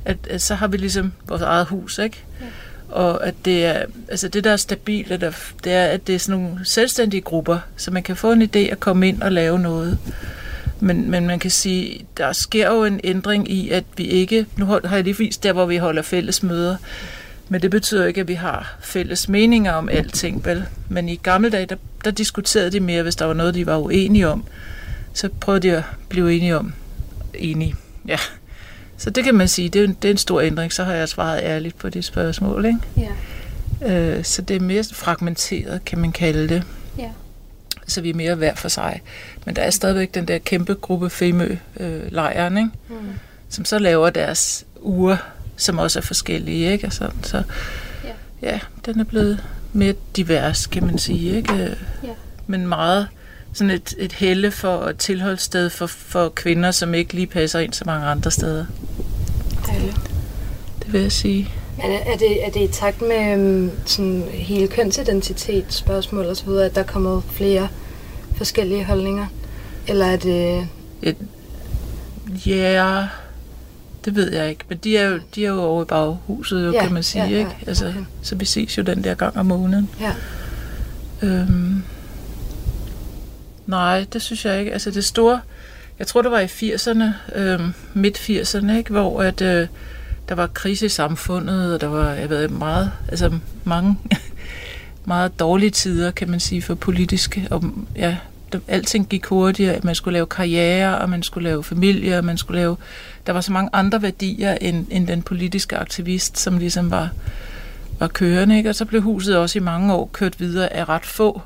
At, 0.06 0.18
at 0.30 0.42
så 0.42 0.56
har 0.56 0.68
vi 0.68 0.78
ligesom 0.78 1.12
vores 1.28 1.42
eget 1.42 1.66
hus, 1.66 1.98
ikke? 1.98 2.24
Ja. 2.42 2.46
Og 2.90 3.28
at 3.28 3.36
det 3.46 3.66
er, 3.66 3.86
altså 4.08 4.28
det 4.28 4.44
der 4.44 4.52
er 4.52 4.58
stabilt, 4.58 5.10
det, 5.10 5.22
der, 5.22 5.32
det 5.64 5.74
er, 5.74 5.86
at 5.86 6.08
det 6.08 6.16
er 6.16 6.20
sådan 6.20 6.42
nogle 6.42 6.60
selvstændige 6.66 7.22
grupper, 7.22 7.60
så 7.78 7.92
man 7.92 8.04
kan 8.04 8.16
få 8.16 8.32
en 8.32 8.42
idé 8.42 8.60
at 8.60 8.80
komme 8.80 9.08
ind 9.08 9.22
og 9.22 9.32
lave 9.32 9.60
noget. 9.60 9.98
Men, 10.80 11.12
men 11.12 11.28
man 11.28 11.40
kan 11.40 11.52
sige, 11.52 12.06
der 12.18 12.34
sker 12.34 12.72
jo 12.72 12.84
en 12.84 13.00
ændring 13.04 13.52
i, 13.52 13.70
at 13.70 13.84
vi 13.98 14.04
ikke, 14.04 14.46
nu 14.58 14.66
har 14.66 14.96
jeg 14.96 15.04
lige 15.04 15.18
vist 15.18 15.44
der, 15.44 15.54
hvor 15.54 15.66
vi 15.66 15.78
holder 15.78 16.02
fælles 16.02 16.44
møder, 16.44 16.76
men 17.50 17.62
det 17.62 17.72
betyder 17.72 18.06
ikke, 18.06 18.22
at 18.22 18.28
vi 18.28 18.34
har 18.34 18.78
fælles 18.82 19.30
meninger 19.30 19.72
om 19.72 19.90
alting, 19.90 20.46
vel? 20.46 20.66
Men 20.90 21.10
i 21.10 21.16
gamle 21.16 21.50
dage, 21.50 21.66
der, 21.66 21.76
der 22.06 22.12
diskuterede 22.12 22.72
de 22.72 22.80
mere, 22.80 23.04
hvis 23.04 23.16
der 23.16 23.26
var 23.26 23.34
noget, 23.34 23.54
de 23.54 23.66
var 23.66 23.78
uenige 23.78 24.28
om. 24.28 24.44
Så 25.14 25.30
prøvede 25.42 25.68
de 25.68 25.78
at 25.78 25.84
blive 26.10 26.36
enige 26.36 26.58
om. 26.58 26.74
Enige, 27.34 27.76
ja. 28.08 28.18
Så 29.00 29.10
det 29.10 29.24
kan 29.24 29.36
man 29.36 29.48
sige, 29.48 29.70
det 29.70 29.82
er, 29.82 29.86
en, 29.86 29.98
det 30.02 30.08
er 30.08 30.12
en 30.12 30.18
stor 30.18 30.42
ændring, 30.42 30.74
så 30.74 30.84
har 30.84 30.94
jeg 30.94 31.10
svaret 31.10 31.40
ærligt 31.44 31.78
på 31.78 31.90
det 31.90 32.06
spørgsmål, 32.06 32.66
ikke? 32.66 32.80
Ja. 33.82 33.94
Øh, 33.94 34.24
så 34.24 34.42
det 34.42 34.56
er 34.56 34.60
mere 34.60 34.84
fragmenteret, 34.94 35.86
kan 35.86 36.00
man 36.00 36.12
kalde 36.12 36.50
det. 36.50 36.64
Ja. 36.98 37.10
Så 37.88 38.02
vi 38.02 38.10
er 38.10 38.14
mere 38.14 38.36
hver 38.36 38.56
for 38.56 38.70
sig. 38.70 39.02
Men 39.46 39.56
der 39.56 39.62
er 39.62 39.70
stadigvæk 39.70 40.14
den 40.14 40.28
der 40.28 40.38
kæmpe 40.38 40.74
gruppe 40.74 41.10
Femø-lejren, 41.10 42.58
ikke? 42.58 42.70
Mm. 42.90 42.96
som 43.50 43.66
så 43.66 43.80
laver 43.80 44.10
deres 44.10 44.66
uger, 44.82 45.18
som 45.58 45.78
også 45.80 46.00
er 46.00 46.04
forskellige. 46.04 46.72
Ikke? 46.72 46.88
Og 46.88 46.94
sådan, 46.94 47.24
så 47.24 47.44
Ja. 48.04 48.10
ja, 48.52 48.60
den 48.86 49.00
er 49.00 49.04
blevet 49.04 49.44
mere 49.74 49.94
divers, 50.16 50.68
kan 50.68 50.86
man 50.86 50.98
sige. 50.98 51.36
Ikke? 51.38 51.54
Ja. 52.04 52.10
Men 52.48 52.68
meget 52.68 53.08
sådan 53.54 53.72
et, 53.72 53.94
et 53.98 54.12
helle 54.14 54.52
for 54.52 54.78
et 54.86 54.98
tilholdssted 54.98 55.70
for, 55.70 55.88
for 55.88 56.30
kvinder, 56.30 56.72
som 56.72 56.94
ikke 56.94 57.14
lige 57.14 57.28
passer 57.28 57.60
ind 57.60 57.74
så 57.74 57.84
mange 57.86 58.08
andre 58.08 58.32
steder. 58.32 58.66
Dejligt. 59.68 59.98
Det 60.84 60.94
vil 60.94 61.02
jeg 61.02 61.12
sige. 61.12 61.50
Men 61.78 61.92
er 61.92 62.18
det, 62.18 62.46
er 62.46 62.50
det 62.52 62.62
i 62.62 62.68
takt 62.68 63.02
med 63.02 63.34
øhm, 63.34 63.72
sådan 63.86 64.24
hele 64.32 64.68
kønsidentitet, 64.68 65.66
spørgsmål 65.70 66.26
og 66.26 66.38
så 66.38 66.46
videre, 66.46 66.66
at 66.66 66.76
der 66.76 66.82
er 66.82 66.86
kommet 66.86 67.24
flere 67.32 67.68
forskellige 68.36 68.84
holdninger? 68.86 69.26
Eller 69.88 70.06
er 70.06 70.18
det... 70.18 70.68
Et, 71.02 71.16
ja, 72.46 73.08
det 74.06 74.16
ved 74.16 74.34
jeg 74.34 74.50
ikke. 74.50 74.64
Men 74.70 74.78
de 74.78 74.98
er 74.98 75.08
jo, 75.08 75.20
de 75.36 75.46
er 75.46 75.50
jo 75.50 75.62
over 75.62 75.82
i 75.84 75.86
baghuset, 75.86 76.66
jo, 76.66 76.72
Ja, 76.72 76.84
kan 76.84 76.94
man 76.94 77.04
sige. 77.04 77.24
ja, 77.24 77.30
ja, 77.30 77.38
ikke? 77.38 77.56
Altså. 77.68 77.94
Så 78.22 78.36
vi 78.36 78.46
ses 78.46 78.78
jo 78.78 78.84
den 78.84 79.04
der 79.04 79.14
gang 79.16 79.38
om 79.38 79.46
måneden. 79.46 79.90
Ja. 80.02 80.12
Øhm, 81.22 81.84
nej, 83.70 84.06
det 84.14 84.22
synes 84.22 84.46
jeg 84.46 84.60
ikke. 84.60 84.74
Altså 84.74 84.92
det 84.92 85.06
store, 85.06 85.42
jeg 86.00 86.08
tror 86.08 86.22
det 86.22 86.32
var 86.32 86.40
i 86.40 86.46
80'erne, 86.46 87.38
øh, 87.40 87.60
midt 87.94 88.18
80'erne, 88.18 88.72
ikke? 88.78 88.92
hvor 88.92 89.24
at, 89.24 89.42
øh, 89.42 89.68
der 90.30 90.36
var 90.36 90.48
krise 90.48 90.86
i 90.86 90.90
samfundet, 90.90 91.74
og 91.74 91.82
der 91.82 91.88
var 91.88 92.12
jeg 92.12 92.30
ved, 92.30 92.48
meget, 92.48 92.92
altså 93.10 93.32
mange 93.64 93.98
meget 95.06 95.40
dårlige 95.40 95.70
tider, 95.70 96.12
kan 96.12 96.30
man 96.30 96.40
sige, 96.40 96.62
for 96.62 96.76
politiske. 96.76 97.48
Og, 97.52 97.64
ja, 97.96 98.18
der, 98.52 98.60
alting 98.68 99.08
gik 99.10 99.26
hurtigere, 99.26 99.74
at 99.74 99.84
man 99.84 99.96
skulle 99.96 100.14
lave 100.14 100.26
karriere, 100.26 100.98
og 100.98 101.10
man 101.10 101.24
skulle 101.24 101.50
lave 101.50 101.64
familie, 101.64 102.18
og 102.18 102.26
man 102.26 102.38
skulle 102.38 102.60
lave... 102.60 102.78
Der 103.28 103.34
var 103.34 103.42
så 103.42 103.52
mange 103.52 103.70
andre 103.74 104.02
værdier 104.02 104.54
end, 104.54 104.86
end 104.92 105.08
den 105.08 105.22
politiske 105.22 105.78
aktivist, 105.78 106.40
som 106.40 106.58
ligesom 106.58 106.92
var, 106.92 107.10
var 108.00 108.08
kørende, 108.08 108.58
ikke? 108.58 108.70
Og 108.70 108.76
så 108.76 108.86
blev 108.86 109.02
huset 109.02 109.38
også 109.38 109.60
i 109.60 109.62
mange 109.62 109.94
år 109.94 110.10
kørt 110.14 110.40
videre 110.40 110.74
af 110.74 110.90
ret 110.90 111.06
få, 111.06 111.42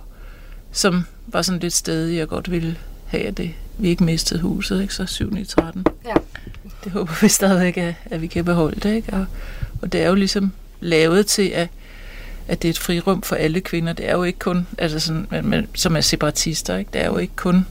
som 0.71 1.05
var 1.27 1.41
sådan 1.41 1.59
lidt 1.59 1.73
stedige 1.73 2.23
og 2.23 2.29
godt 2.29 2.51
ville 2.51 2.77
have, 3.05 3.23
at 3.23 3.37
det, 3.37 3.51
vi 3.77 3.89
ikke 3.89 4.03
mistede 4.03 4.41
huset, 4.41 4.81
ikke? 4.81 4.93
Så 4.93 5.05
7 5.05 5.37
i 5.37 5.45
13. 5.45 5.85
Ja. 6.05 6.13
Det 6.83 6.91
håber 6.91 7.13
vi 7.21 7.27
stadigvæk, 7.27 7.77
at, 7.77 7.93
at 8.05 8.21
vi 8.21 8.27
kan 8.27 8.45
beholde 8.45 8.79
det, 8.79 8.95
ikke? 8.95 9.13
Og, 9.13 9.25
og 9.81 9.91
det 9.91 10.01
er 10.01 10.07
jo 10.07 10.15
ligesom 10.15 10.51
lavet 10.79 11.27
til, 11.27 11.49
at, 11.49 11.67
at 12.47 12.61
det 12.61 12.67
er 12.67 12.69
et 12.69 12.79
frirum 12.79 13.21
for 13.21 13.35
alle 13.35 13.61
kvinder. 13.61 13.93
Det 13.93 14.09
er 14.09 14.13
jo 14.13 14.23
ikke 14.23 14.39
kun, 14.39 14.67
altså 14.77 14.99
sådan, 14.99 15.27
men, 15.31 15.49
men, 15.49 15.67
som 15.75 15.95
er 15.95 16.01
separatister, 16.01 16.77
ikke? 16.77 16.89
Det 16.93 17.01
er 17.01 17.05
jo 17.05 17.17
ikke 17.17 17.35
kun 17.35 17.65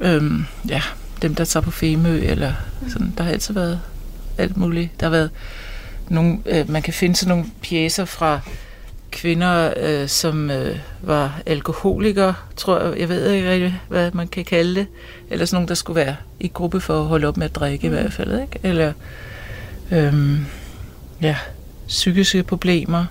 øhm, 0.00 0.44
ja, 0.68 0.82
dem, 1.22 1.34
der 1.34 1.44
tager 1.44 1.64
på 1.64 1.70
Femø, 1.70 2.18
eller 2.18 2.52
sådan. 2.88 3.14
Der 3.18 3.24
har 3.24 3.30
altid 3.30 3.54
været 3.54 3.80
alt 4.38 4.56
muligt. 4.56 5.00
Der 5.00 5.06
har 5.06 5.10
været 5.10 5.30
nogle, 6.08 6.38
øh, 6.46 6.70
man 6.70 6.82
kan 6.82 6.94
finde 6.94 7.16
sådan 7.16 7.36
nogle 7.36 7.50
pjæser 7.62 8.04
fra 8.04 8.40
kvinder, 9.16 9.74
øh, 9.76 10.08
som 10.08 10.50
øh, 10.50 10.78
var 11.02 11.40
alkoholikere, 11.46 12.34
tror 12.56 12.80
jeg. 12.80 12.98
Jeg 13.00 13.08
ved 13.08 13.30
ikke 13.30 13.50
rigtig, 13.50 13.80
hvad 13.88 14.10
man 14.10 14.28
kan 14.28 14.44
kalde 14.44 14.74
det. 14.74 14.86
Eller 15.30 15.44
sådan 15.46 15.56
nogle, 15.56 15.68
der 15.68 15.74
skulle 15.74 15.96
være 15.96 16.16
i 16.40 16.48
gruppe 16.48 16.80
for 16.80 17.00
at 17.00 17.06
holde 17.06 17.26
op 17.28 17.36
med 17.36 17.44
at 17.46 17.54
drikke 17.54 17.86
i 17.86 17.90
hvert 17.90 18.12
fald. 18.12 18.40
Ikke? 18.40 18.58
Eller 18.62 18.92
øhm, 19.90 20.46
ja, 21.22 21.36
psykiske 21.88 22.42
problemer. 22.42 23.04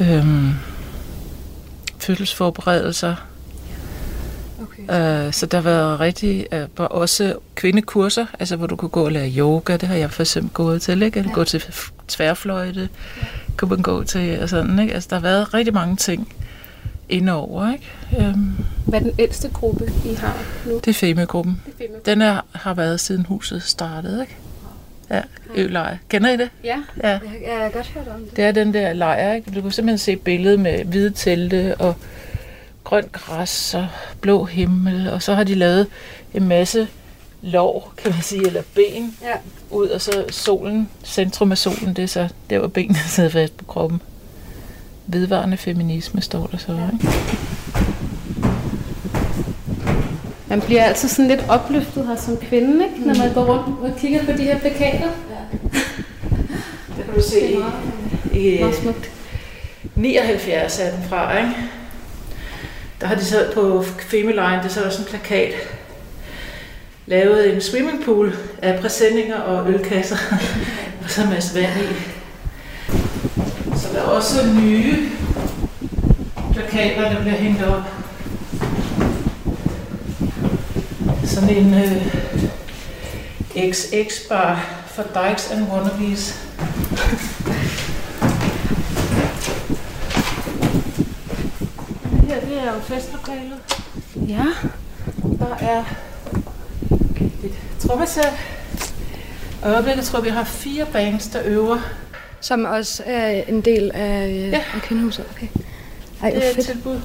Øhm, 0.00 0.50
fødselsforberedelser. 1.98 3.14
Okay. 4.62 5.26
Øh, 5.26 5.32
så 5.32 5.46
der 5.46 5.58
har 5.58 5.62
været 5.62 6.00
rigtig, 6.00 6.46
øh, 6.52 6.66
var 6.76 6.84
også 6.86 7.34
kvindekurser, 7.54 8.26
altså 8.38 8.56
hvor 8.56 8.66
du 8.66 8.76
kunne 8.76 8.88
gå 8.88 9.04
og 9.04 9.12
lære 9.12 9.32
yoga, 9.38 9.76
det 9.76 9.88
har 9.88 9.94
jeg 9.96 10.10
for 10.10 10.22
eksempel 10.22 10.52
gået 10.52 10.82
til, 10.82 11.02
ikke? 11.02 11.18
Eller 11.18 11.30
Ja. 11.30 11.34
gå 11.34 11.44
til 11.44 11.64
tværfløjte, 12.08 12.88
kunne 13.56 13.68
man 13.68 13.82
gå 13.82 14.04
til, 14.04 14.40
og 14.42 14.48
sådan, 14.48 14.78
ikke? 14.78 14.94
Altså 14.94 15.08
der 15.10 15.16
har 15.16 15.22
været 15.22 15.54
rigtig 15.54 15.74
mange 15.74 15.96
ting 15.96 16.34
indover, 17.08 17.72
ikke? 17.72 17.90
Øhm, 18.18 18.52
Hvad 18.86 19.00
er 19.00 19.04
den 19.04 19.12
ældste 19.18 19.48
gruppe, 19.48 19.92
I 20.04 20.14
har 20.14 20.38
nu? 20.66 20.74
det 20.74 20.88
er 20.88 20.94
Femø. 20.94 21.24
Den 22.06 22.22
er, 22.22 22.40
har 22.52 22.74
været 22.74 23.00
siden 23.00 23.26
huset 23.26 23.62
startede, 23.62 24.20
ikke? 24.20 24.36
Ja, 25.10 25.20
Ølejr. 25.56 25.96
Kender 26.08 26.30
I 26.30 26.36
det? 26.36 26.50
Ja. 26.64 26.78
Ja. 27.02 27.08
Jeg, 27.08 27.20
jeg 27.46 27.56
har 27.62 27.68
godt 27.70 27.86
hørt 27.86 28.08
om 28.08 28.20
det. 28.20 28.36
Det 28.36 28.44
er 28.44 28.52
den 28.52 28.74
der 28.74 28.92
lejr, 28.92 29.32
ikke? 29.34 29.50
Du 29.50 29.60
kan 29.62 29.70
simpelthen 29.70 29.98
se 29.98 30.16
billedet 30.16 30.60
med 30.60 30.84
hvide 30.84 31.10
telte 31.10 31.74
og 31.78 31.94
grønt 32.84 33.12
græs 33.12 33.74
og 33.74 33.86
blå 34.20 34.44
himmel, 34.44 35.10
og 35.10 35.22
så 35.22 35.34
har 35.34 35.44
de 35.44 35.54
lavet 35.54 35.86
en 36.34 36.48
masse 36.48 36.88
lår, 37.44 37.92
kan 37.96 38.12
man 38.12 38.22
sige, 38.22 38.46
eller 38.46 38.62
ben 38.74 39.16
Ja. 39.22 39.34
ud, 39.70 39.88
og 39.88 40.00
så 40.00 40.24
solen, 40.30 40.88
centrum 41.04 41.52
af 41.52 41.58
solen, 41.58 41.94
det 41.96 42.02
er 42.02 42.08
så 42.08 42.28
der, 42.50 42.58
hvor 42.58 42.68
benene 42.68 42.98
sidder 43.08 43.30
fast 43.30 43.56
på 43.56 43.64
kroppen. 43.64 44.02
Vedvarende 45.06 45.56
feminisme 45.56 46.20
står 46.20 46.46
der 46.46 46.58
så, 46.58 46.72
ikke? 46.92 47.08
Man 50.48 50.60
bliver 50.60 50.84
altid 50.84 51.08
sådan 51.08 51.28
lidt 51.28 51.44
opløftet 51.48 52.06
her 52.06 52.16
som 52.16 52.36
kvinde, 52.36 52.84
ikke? 52.84 53.06
når 53.06 53.14
man 53.14 53.34
går 53.34 53.44
rundt 53.44 53.92
og 53.92 53.98
kigger 54.00 54.24
på 54.24 54.32
de 54.32 54.42
her 54.42 54.58
plakater. 54.58 55.08
Der 56.96 57.04
kan 57.04 57.14
du 57.14 57.22
se 57.22 57.52
i, 58.32 58.56
i 58.56 58.60
Meget 58.60 58.74
smukt. 58.76 59.10
79 59.94 60.78
er 60.78 60.90
den 60.96 61.04
fra, 61.08 61.38
ikke? 61.38 61.50
Der 63.00 63.06
har 63.06 63.14
de 63.14 63.24
så 63.24 63.46
på 63.54 63.82
Female 63.82 64.32
Line, 64.32 64.56
det 64.62 64.64
er 64.64 64.68
så 64.68 64.84
også 64.84 64.98
en 65.02 65.08
plakat, 65.08 65.52
lavet 67.06 67.54
en 67.54 67.60
swimmingpool 67.60 68.36
af 68.62 68.80
præsendinger 68.80 69.40
og 69.40 69.68
ølkasser, 69.68 70.16
og 71.02 71.10
så 71.10 71.22
en 71.22 71.30
masse 71.30 71.54
vand 71.54 71.80
i. 71.80 71.86
Så 73.76 73.88
der 73.92 74.00
er 74.00 74.04
også 74.04 74.46
nye 74.60 75.08
plakater, 76.52 77.08
der 77.08 77.20
bliver 77.20 77.36
hængt 77.36 77.62
op. 77.62 77.82
Sådan 81.24 81.48
en 81.48 81.74
øh, 81.74 82.14
XX-bar 83.72 84.84
for 84.86 85.02
Dykes 85.02 85.50
and 85.50 85.66
Wannabes. 85.72 86.40
Det 92.10 92.28
her, 92.28 92.40
det 92.40 92.58
er 92.58 92.74
jo 92.74 92.80
festlokalet. 92.80 93.58
Ja. 94.28 94.46
Der 95.38 95.56
er 95.60 95.84
trommesæt. 97.94 98.32
Og 99.62 99.70
i 99.70 99.72
øjeblikket 99.74 100.04
tror 100.04 100.18
jeg, 100.18 100.24
vi 100.24 100.30
har 100.30 100.44
fire 100.44 100.86
bands, 100.92 101.26
der 101.26 101.40
øver. 101.44 101.78
Som 102.40 102.64
også 102.64 103.02
er 103.06 103.42
en 103.48 103.60
del 103.60 103.90
af, 103.94 104.28
ja. 104.52 104.60
Af 104.74 104.82
kvindehuset. 104.82 105.24
Okay. 105.36 105.46
Ej, 106.22 106.30
Det 106.30 106.44
er 106.46 106.48
et 106.50 106.54
fedt. 106.54 106.66
tilbud. 106.66 107.00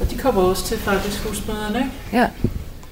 Og 0.00 0.10
de 0.10 0.18
kommer 0.18 0.42
også 0.42 0.64
til 0.64 0.78
faktisk 0.78 1.24
husmøderne, 1.24 1.78
ikke? 1.78 1.90
Ja. 2.12 2.28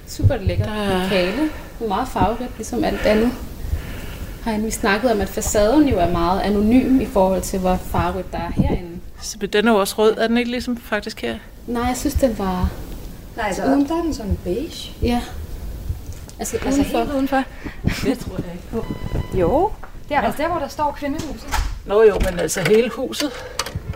Super 0.07 0.37
lækkert 0.37 0.69
Der 0.69 0.75
er- 0.75 1.03
lokale. 1.03 1.51
Meget 1.89 2.09
farverigt, 2.09 2.51
ligesom 2.57 2.85
alt 2.85 3.01
andet. 3.07 3.31
Har 4.45 4.59
vi 4.59 4.71
snakket 4.71 5.13
om, 5.13 5.21
at 5.21 5.29
facaden 5.29 5.89
jo 5.89 5.99
er 5.99 6.11
meget 6.11 6.41
anonym 6.41 7.01
i 7.01 7.07
forhold 7.07 7.43
til, 7.43 7.59
hvor 7.59 7.77
farverigt 7.91 8.33
der 8.33 8.39
er 8.39 8.53
herinde. 8.57 8.91
Så 9.23 9.37
den 9.53 9.69
er 9.69 9.73
jo 9.73 9.79
også 9.81 9.95
rød, 9.99 10.15
er 10.19 10.27
den 10.27 10.37
ikke 10.37 10.51
ligesom 10.51 10.77
faktisk 10.77 11.21
her? 11.23 11.35
Nej, 11.67 11.83
jeg 11.83 11.97
synes, 11.97 12.15
den 12.15 12.39
var... 12.39 12.71
Nej, 13.37 13.53
så 13.55 13.65
uden 13.67 13.89
der 13.89 13.99
er 13.99 14.03
den 14.03 14.15
sådan 14.15 14.39
beige. 14.45 14.93
Ja. 15.03 15.21
Altså, 16.41 16.57
Altså 16.67 16.81
udenfor. 16.81 16.99
helt 16.99 17.13
udenfor. 17.13 17.43
Det 18.05 18.19
tror 18.19 18.37
jeg 18.37 18.55
ikke. 18.55 19.41
Jo. 19.41 19.71
Det 20.09 20.17
er 20.17 20.21
altså 20.21 20.43
der, 20.43 20.49
hvor 20.49 20.59
der 20.59 20.69
står 20.69 20.97
kvindehuset. 20.99 21.49
Nå 21.87 22.03
jo, 22.03 22.15
men 22.31 22.39
altså 22.41 22.61
hele 22.69 22.91
huset. 22.91 23.31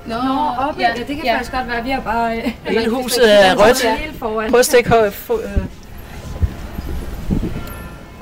Nå, 0.06 0.14
Nå, 0.14 0.40
oppe. 0.68 0.80
Ja, 0.80 0.92
det 0.96 1.06
kan 1.06 1.24
ja. 1.24 1.34
faktisk 1.34 1.52
godt 1.52 1.68
være. 1.68 1.84
Vi 1.84 1.90
har 1.90 2.00
bare... 2.00 2.36
øh, 2.38 2.52
Hele 2.66 2.90
huset 2.90 3.46
er 3.46 3.54
rødt. 3.56 4.50
Prøv 4.50 4.58
at 4.60 4.66
stikke 4.66 4.90
højt. 4.90 5.30
øh, 5.30 5.64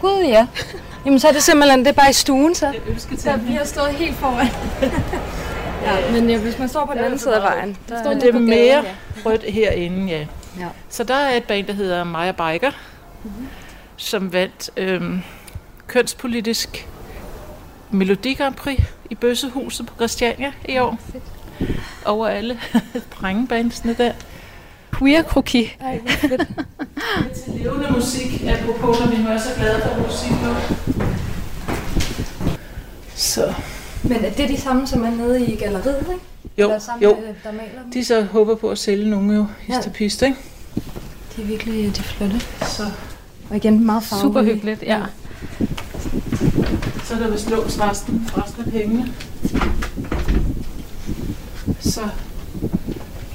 Gud, 0.01 0.25
ja. 0.25 0.47
Jamen 1.05 1.19
så 1.21 1.29
er 1.29 1.33
det 1.33 1.43
simpelthen, 1.43 1.81
det 1.81 1.89
er 1.89 1.93
bare 1.93 2.11
i 2.11 2.13
stuen 2.13 2.55
så. 2.55 2.73
Der, 3.25 3.37
vi 3.37 3.53
har 3.53 3.65
stået 3.65 3.89
helt 3.91 4.17
foran. 4.17 4.47
ja, 5.87 6.13
men 6.13 6.31
ja, 6.31 6.39
hvis 6.39 6.59
man 6.59 6.69
står 6.69 6.87
på 6.87 6.93
den 6.93 7.05
anden 7.05 7.19
side 7.19 7.37
af 7.37 7.43
vejen, 7.43 7.77
der 7.89 8.09
Men 8.09 8.21
det 8.21 8.35
er 8.35 8.39
mere 8.39 8.85
rødt 9.27 9.43
herinde, 9.43 10.13
ja. 10.13 10.27
Ja. 10.59 10.67
Så 10.89 11.05
der 11.05 11.15
er 11.15 11.37
et 11.37 11.45
band, 11.45 11.67
der 11.67 11.73
hedder 11.73 12.05
Maja 12.05 12.33
Biker, 12.33 12.71
mm-hmm. 13.25 13.49
Som 14.03 14.33
vandt 14.33 14.71
øhm, 14.77 15.21
kønspolitisk 15.87 16.89
Melodi 17.91 18.35
Grand 18.35 18.55
Prix 18.55 18.81
i 19.11 19.15
Bøssehuset 19.15 19.87
på 19.87 19.95
Christiania 19.95 20.53
i 20.69 20.79
år. 20.79 20.99
Over 22.05 22.27
alle 22.29 22.59
drengebandsene 23.21 23.95
der. 23.99 24.13
Queer 24.99 25.23
kroki. 25.23 25.77
Ej, 25.81 25.99
hvor 25.99 26.11
fedt. 26.29 26.49
til 27.45 27.53
levende 27.55 27.89
musik, 27.91 28.43
apropos, 28.47 29.01
når 29.01 29.07
vi 29.17 29.23
nu 29.23 29.29
er 29.29 29.39
så 29.39 29.49
glade 29.57 29.81
for 29.83 30.03
musik 30.03 30.31
nu. 30.31 30.55
Så. 33.15 33.55
Men 34.03 34.25
er 34.25 34.31
det 34.31 34.49
de 34.49 34.61
samme, 34.61 34.87
som 34.87 35.05
er 35.05 35.11
nede 35.11 35.47
i 35.47 35.57
galleriet, 35.57 36.07
ikke? 36.13 36.25
Jo, 36.59 36.65
Eller 36.69 36.79
samme, 36.79 37.05
jo. 37.05 37.11
øh, 37.11 37.35
Der 37.45 37.53
maler 37.53 37.83
dem? 37.83 37.93
De 37.93 38.05
så 38.05 38.23
håber 38.23 38.55
på 38.55 38.71
at 38.71 38.79
sælge 38.79 39.11
nogle 39.11 39.35
jo, 39.35 39.47
Ja. 39.69 39.75
histopist, 39.75 40.23
ikke? 40.23 40.37
De 41.37 41.43
er 41.43 41.47
virkelig 41.47 41.85
de 41.97 42.01
er 42.01 42.03
flotte. 42.03 42.41
Så. 42.61 42.83
Og 43.53 43.57
igen 43.59 43.87
meget 43.87 44.03
farverige. 44.03 44.23
Super 44.29 44.43
hyggeligt, 44.43 44.83
ja. 44.83 45.01
Så 47.05 47.15
er 47.15 47.19
der 47.19 47.31
vist 47.31 47.51
låst 47.51 47.81
resten, 47.81 48.31
resten 48.37 48.65
af 48.67 48.73
pengene. 48.73 49.07
Så 51.81 52.01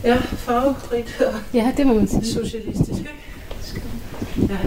ja, 0.04 0.18
farverigt 0.18 1.22
og 1.22 1.34
Ja, 1.54 1.72
det 1.78 1.88
må 1.88 1.94
man 1.94 2.08
sige. 2.08 2.26
socialistisk, 2.26 2.90
ikke? 2.92 3.10
Ja. 4.50 4.58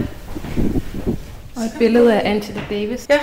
Og 1.55 1.61
et 1.63 1.71
billede 1.79 2.13
af 2.21 2.29
Angela 2.29 2.61
Davis. 2.69 3.07
Ja. 3.09 3.19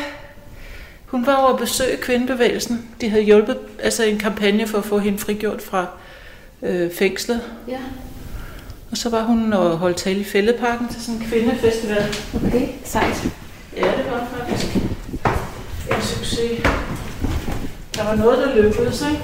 Hun 1.06 1.26
var 1.26 1.34
over 1.34 1.52
at 1.52 1.58
besøge 1.60 1.96
kvindebevægelsen. 1.96 2.88
De 3.00 3.08
havde 3.08 3.22
hjulpet 3.22 3.58
altså 3.82 4.04
en 4.04 4.18
kampagne 4.18 4.66
for 4.66 4.78
at 4.78 4.84
få 4.84 4.98
hende 4.98 5.18
frigjort 5.18 5.62
fra 5.62 5.86
øh, 6.62 6.92
fængslet. 6.92 7.40
Ja. 7.68 7.78
Og 8.90 8.96
så 8.96 9.10
var 9.10 9.22
hun 9.22 9.52
og 9.52 9.78
holdt 9.78 9.96
tale 9.96 10.20
i 10.20 10.24
Fældeparken 10.24 10.88
til 10.88 11.02
sådan 11.02 11.20
en 11.20 11.26
kvindefestival. 11.26 12.16
Okay, 12.46 12.68
sejt. 12.84 13.24
Ja, 13.76 13.82
det 13.82 14.06
var 14.10 14.26
faktisk 14.38 14.76
en 14.76 16.02
succes. 16.02 16.62
Der 17.96 18.04
var 18.04 18.14
noget, 18.14 18.38
der 18.38 18.62
lykkedes, 18.62 19.04
ikke? 19.10 19.22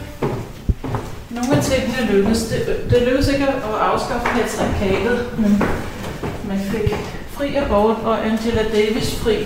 Nogle 1.30 1.56
af 1.56 1.62
tingene 1.62 2.12
lykkedes. 2.12 2.42
Det, 2.42 2.90
det 2.90 3.02
lykkedes 3.02 3.28
ikke 3.28 3.46
at 3.46 3.54
afskaffe 3.80 4.26
patriarkatet, 4.26 5.26
men 5.38 5.62
man 6.48 6.58
fik 6.58 6.94
fri 7.32 7.54
abort 7.56 7.96
og 8.04 8.26
Angela 8.26 8.62
Davis 8.62 9.14
fri. 9.14 9.36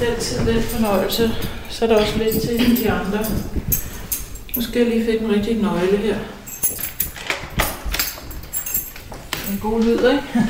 Den 0.00 0.20
til 0.20 0.46
den 0.46 0.62
fornøjelse. 0.62 1.30
Så 1.68 1.84
er 1.84 1.88
der 1.88 2.00
også 2.00 2.18
lidt 2.18 2.42
til 2.42 2.84
de 2.84 2.90
andre. 2.90 3.24
Nu 4.56 4.62
skal 4.62 4.82
jeg 4.82 4.90
lige 4.90 5.04
finde 5.04 5.24
en 5.24 5.34
rigtig 5.34 5.62
nøgle 5.62 5.96
her. 5.96 6.16
En 9.50 9.58
god 9.62 9.82
lyd, 9.82 9.92
ikke? 10.08 10.22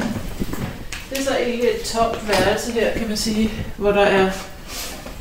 Det 1.10 1.18
er 1.18 1.22
så 1.22 1.36
egentlig 1.36 1.68
et 1.68 1.82
tomt 1.84 2.28
værelse 2.28 2.72
her, 2.72 2.92
kan 2.98 3.08
man 3.08 3.16
sige, 3.16 3.50
hvor 3.76 3.92
der 3.92 4.00
er 4.00 4.30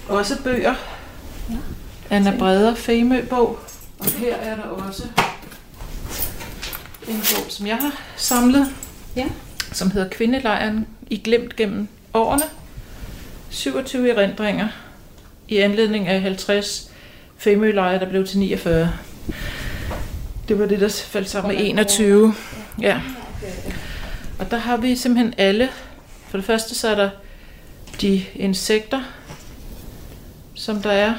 også 0.10 0.44
bøger. 0.44 0.76
Anna 2.10 2.38
Breder 2.38 2.76
Femø-bog. 2.76 3.60
Og 4.00 4.06
her 4.06 4.36
er 4.36 4.56
der 4.56 4.64
også 4.64 5.04
en 7.08 7.16
bog, 7.36 7.46
som 7.52 7.68
jeg 7.68 7.76
har 7.76 8.02
samlet, 8.16 8.68
Ja. 9.16 9.26
som 9.72 9.92
hedder 9.92 10.10
Kvindelejren 10.10 10.88
i 11.10 11.18
glemt 11.18 11.56
gennem 11.56 11.88
årene. 12.14 12.44
27 13.50 14.10
erindringer 14.10 14.68
i 15.48 15.58
anledning 15.58 16.08
af 16.08 16.22
50 16.22 16.92
Femølejre, 17.38 18.00
der 18.00 18.10
blev 18.10 18.28
til 18.28 18.40
49. 18.40 18.92
Det 20.48 20.60
var 20.60 20.66
det, 20.66 20.80
der 20.80 20.90
faldt 21.08 21.30
sammen 21.30 21.56
med 21.56 21.66
21. 21.70 22.34
Ja. 22.82 23.02
Og 24.40 24.52
der 24.52 24.58
har 24.58 24.78
vi 24.78 24.96
simpelthen 24.96 25.34
alle. 25.38 25.70
For 26.28 26.38
det 26.38 26.46
første 26.46 26.76
så 26.76 26.88
er 26.88 26.96
der 26.96 27.10
de 28.02 28.24
insekter, 28.36 29.02
som 30.56 30.82
der 30.82 30.92
er 30.92 31.14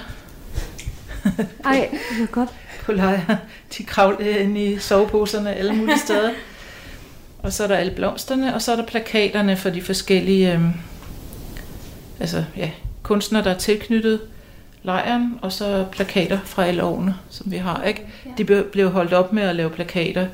Ej, 1.64 1.88
det 1.90 2.23
er 2.23 2.27
godt. 2.27 2.49
på 2.85 2.92
lejr. 2.92 3.37
De 3.79 3.85
kravler 3.85 4.37
ind 4.37 4.59
i 4.59 4.79
soveposerne 4.79 5.55
alle 5.55 5.73
mulige 5.73 5.99
steder. 6.07 6.31
og 7.38 7.53
så 7.53 7.62
er 7.62 7.66
der 7.68 7.77
alle 7.77 7.92
blomsterne, 7.92 8.55
og 8.55 8.62
så 8.62 8.73
er 8.73 8.77
der 8.77 8.87
plakaterne 8.87 9.57
for 9.57 9.71
de 9.71 9.83
forskellige 9.83 10.53
øhm, 10.53 10.73
altså, 12.21 12.45
ja, 12.57 12.71
kunstnere, 13.03 13.45
der 13.45 13.51
er 13.51 13.59
tilknyttet 13.59 14.21
lejren, 14.83 15.38
og 15.42 15.53
så 15.53 15.87
plakater 15.92 16.38
fra 16.45 16.64
alle 16.66 16.85
årene, 16.85 17.14
som 17.31 17.51
vi 17.51 17.57
har. 17.57 17.83
Ikke? 17.83 18.07
De 18.38 18.45
blev 18.73 18.90
holdt 18.90 19.12
op 19.12 19.33
med 19.33 19.42
at 19.42 19.57
lave 19.57 19.71
plakater 19.71 20.27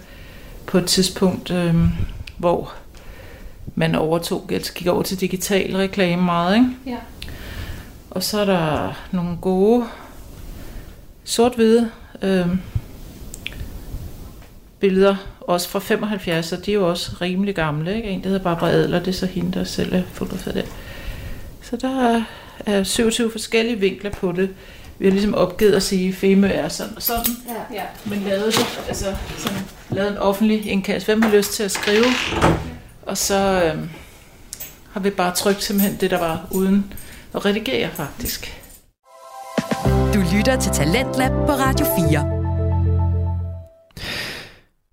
på 0.67 0.79
et 0.79 0.87
tidspunkt, 0.87 1.51
øhm, 1.51 1.89
hvor 2.39 2.73
man 3.75 3.95
overtog, 3.95 4.47
altså 4.53 4.73
gik 4.73 4.87
over 4.87 5.03
til 5.03 5.21
digital 5.21 5.77
reklame 5.77 6.23
meget. 6.23 6.55
Ikke? 6.55 6.69
Ja. 6.87 6.97
Og 8.11 8.23
så 8.23 8.41
er 8.41 8.45
der 8.45 8.93
nogle 9.13 9.37
gode 9.41 9.85
sort-hvide 11.25 11.91
øh, 12.23 12.47
billeder, 14.81 15.17
også 15.41 15.69
fra 15.69 15.79
75, 15.79 16.53
og 16.53 16.67
de 16.67 16.71
er 16.71 16.75
jo 16.75 16.89
også 16.89 17.11
rimelig 17.21 17.55
gamle. 17.55 17.97
Ikke? 17.97 18.09
En, 18.09 18.23
der 18.23 18.29
hedder 18.29 18.43
Barbara 18.45 18.71
Adler, 18.71 18.99
det 18.99 19.09
er 19.09 19.13
så 19.13 19.27
hende, 19.27 19.59
der 19.59 19.65
selv 19.65 19.95
er 19.95 20.03
fotograferet 20.13 20.55
det. 20.55 20.65
Så 21.63 21.77
der 21.77 22.01
er, 22.09 22.23
er 22.67 22.83
27 22.83 23.31
forskellige 23.31 23.81
vinkler 23.81 24.11
på 24.11 24.33
det. 24.33 24.51
Vi 24.99 25.07
har 25.07 25.13
ligesom 25.13 25.35
opgivet 25.35 25.73
at 25.73 25.83
sige, 25.83 26.09
at 26.09 26.15
Femø 26.15 26.47
er 26.47 26.69
sådan 26.69 26.97
og 26.97 27.03
sådan, 27.03 27.33
Ja. 27.75 27.83
men 28.05 28.23
lavet 28.29 28.47
det, 28.55 28.67
altså 28.89 29.15
sådan, 29.39 29.59
lavet 29.91 30.11
en 30.11 30.19
offentlig 30.19 30.67
indkast. 30.67 31.07
Hvem 31.07 31.23
har 31.23 31.31
lyst 31.31 31.53
til 31.53 31.63
at 31.63 31.71
skrive? 31.71 32.05
Og 33.03 33.19
så 33.19 33.63
øh, 33.65 33.89
har 34.93 35.01
vi 35.01 35.11
bare 35.11 35.35
trykt 35.35 35.63
simpelthen 35.63 35.97
det, 36.01 36.11
der 36.11 36.19
var 36.19 36.47
uden 36.51 36.93
at 37.35 37.45
redigere 37.45 37.91
faktisk. 37.91 38.63
Du 40.15 40.23
lytter 40.37 40.57
til 40.61 40.73
Talentlab 40.73 41.31
på 41.31 41.53
Radio 41.53 41.87
4. 42.11 42.37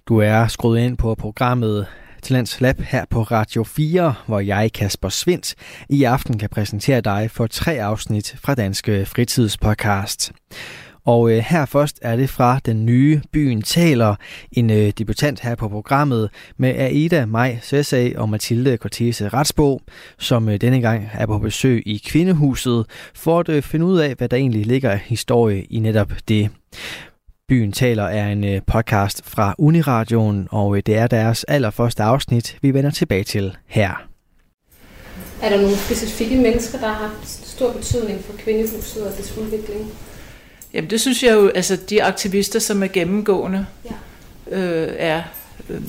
Du 0.08 0.18
er 0.18 0.48
skruet 0.48 0.80
ind 0.80 0.98
på 0.98 1.16
programmet 1.16 1.88
Talents 2.24 2.62
Lab 2.62 2.80
her 2.80 3.06
på 3.10 3.22
Radio 3.24 3.64
4, 3.64 4.14
hvor 4.28 4.40
jeg, 4.40 4.72
Kasper 4.74 5.10
Svindt, 5.10 5.56
i 5.90 6.04
aften 6.04 6.38
kan 6.38 6.50
præsentere 6.50 7.02
dig 7.02 7.32
for 7.32 7.48
tre 7.48 7.82
afsnit 7.82 8.36
fra 8.44 8.56
Danske 8.56 9.06
Fritidspodcast. 9.06 10.32
Og 11.06 11.32
øh, 11.32 11.38
her 11.38 11.66
først 11.66 12.00
er 12.02 12.16
det 12.16 12.30
fra 12.30 12.60
den 12.66 12.86
nye 12.86 13.22
Byen 13.32 13.62
Taler, 13.62 14.16
en 14.52 14.70
øh, 14.70 14.94
debutant 14.98 15.40
her 15.40 15.56
på 15.56 15.70
programmet 15.70 16.30
med 16.58 16.70
Aida 16.70 17.26
Maj 17.26 17.58
Sessa 17.62 18.10
og 18.16 18.30
Mathilde 18.30 18.78
Cortese 18.78 19.30
Retsbo, 19.30 19.82
som 20.20 20.50
øh, 20.50 20.62
denne 20.62 20.82
gang 20.82 21.10
er 21.14 21.26
på 21.26 21.38
besøg 21.38 21.84
i 21.86 22.02
Kvindehuset 22.06 22.86
for 23.16 23.40
at 23.40 23.50
øh, 23.50 23.62
finde 23.64 23.86
ud 23.86 24.00
af, 24.00 24.16
hvad 24.16 24.30
der 24.30 24.38
egentlig 24.38 24.66
ligger 24.66 24.92
af 24.92 25.00
historie 25.00 25.64
i 25.64 25.80
netop 25.80 26.12
det. 26.28 26.50
Byen 27.48 27.72
taler 27.72 28.04
er 28.04 28.32
en 28.32 28.44
øh, 28.44 28.62
podcast 28.68 29.22
fra 29.26 29.56
Uniradioen, 29.58 30.48
og 30.52 30.78
øh, 30.78 30.84
det 30.86 30.98
er 30.98 31.08
deres 31.08 31.44
allerførste 31.44 32.04
afsnit, 32.04 32.58
vi 32.62 32.74
vender 32.74 32.92
tilbage 32.92 33.24
til 33.24 33.58
her. 33.68 34.08
Er 35.42 35.50
der 35.50 35.62
nogle 35.62 35.78
specifikke 35.78 36.38
mennesker, 36.38 36.80
der 36.80 36.88
har 36.88 37.08
haft 37.08 37.30
stor 37.30 37.74
betydning 37.74 38.24
for 38.24 38.34
kvindehuset 38.38 39.08
og 39.08 39.18
dets 39.18 39.38
udvikling? 39.38 39.92
Jamen 40.74 40.90
det 40.90 41.02
synes 41.02 41.24
jeg 41.24 41.34
jo, 41.34 41.48
altså 41.48 41.76
de 41.76 42.04
aktivister, 42.04 42.60
som 42.60 42.84
er 42.84 42.88
gennemgående, 42.88 43.66
Ja. 43.86 44.58
øh, 44.58 44.94
er. 44.98 45.22
Øh, 45.70 45.82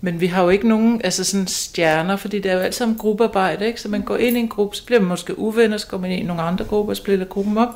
men 0.00 0.20
vi 0.20 0.26
har 0.26 0.42
jo 0.42 0.48
ikke 0.48 0.68
nogen 0.68 1.00
altså 1.04 1.24
sådan 1.24 1.46
stjerner, 1.46 2.16
fordi 2.16 2.38
det 2.38 2.50
er 2.50 2.54
jo 2.54 2.60
alt 2.60 2.74
sammen 2.74 2.98
gruppearbejde, 2.98 3.66
ikke? 3.66 3.80
Så 3.80 3.88
man 3.88 4.02
går 4.02 4.16
ind 4.16 4.36
i 4.36 4.40
en 4.40 4.48
gruppe, 4.48 4.76
så 4.76 4.84
bliver 4.86 5.00
man 5.00 5.08
måske 5.08 5.38
uvenner, 5.38 5.76
så 5.76 5.86
går 5.86 5.98
man 5.98 6.10
ind 6.10 6.20
i 6.22 6.26
nogle 6.26 6.42
andre 6.42 6.64
grupper 6.64 6.92
og 6.92 6.96
splitter 6.96 7.26
gruppen 7.26 7.58
op. 7.58 7.68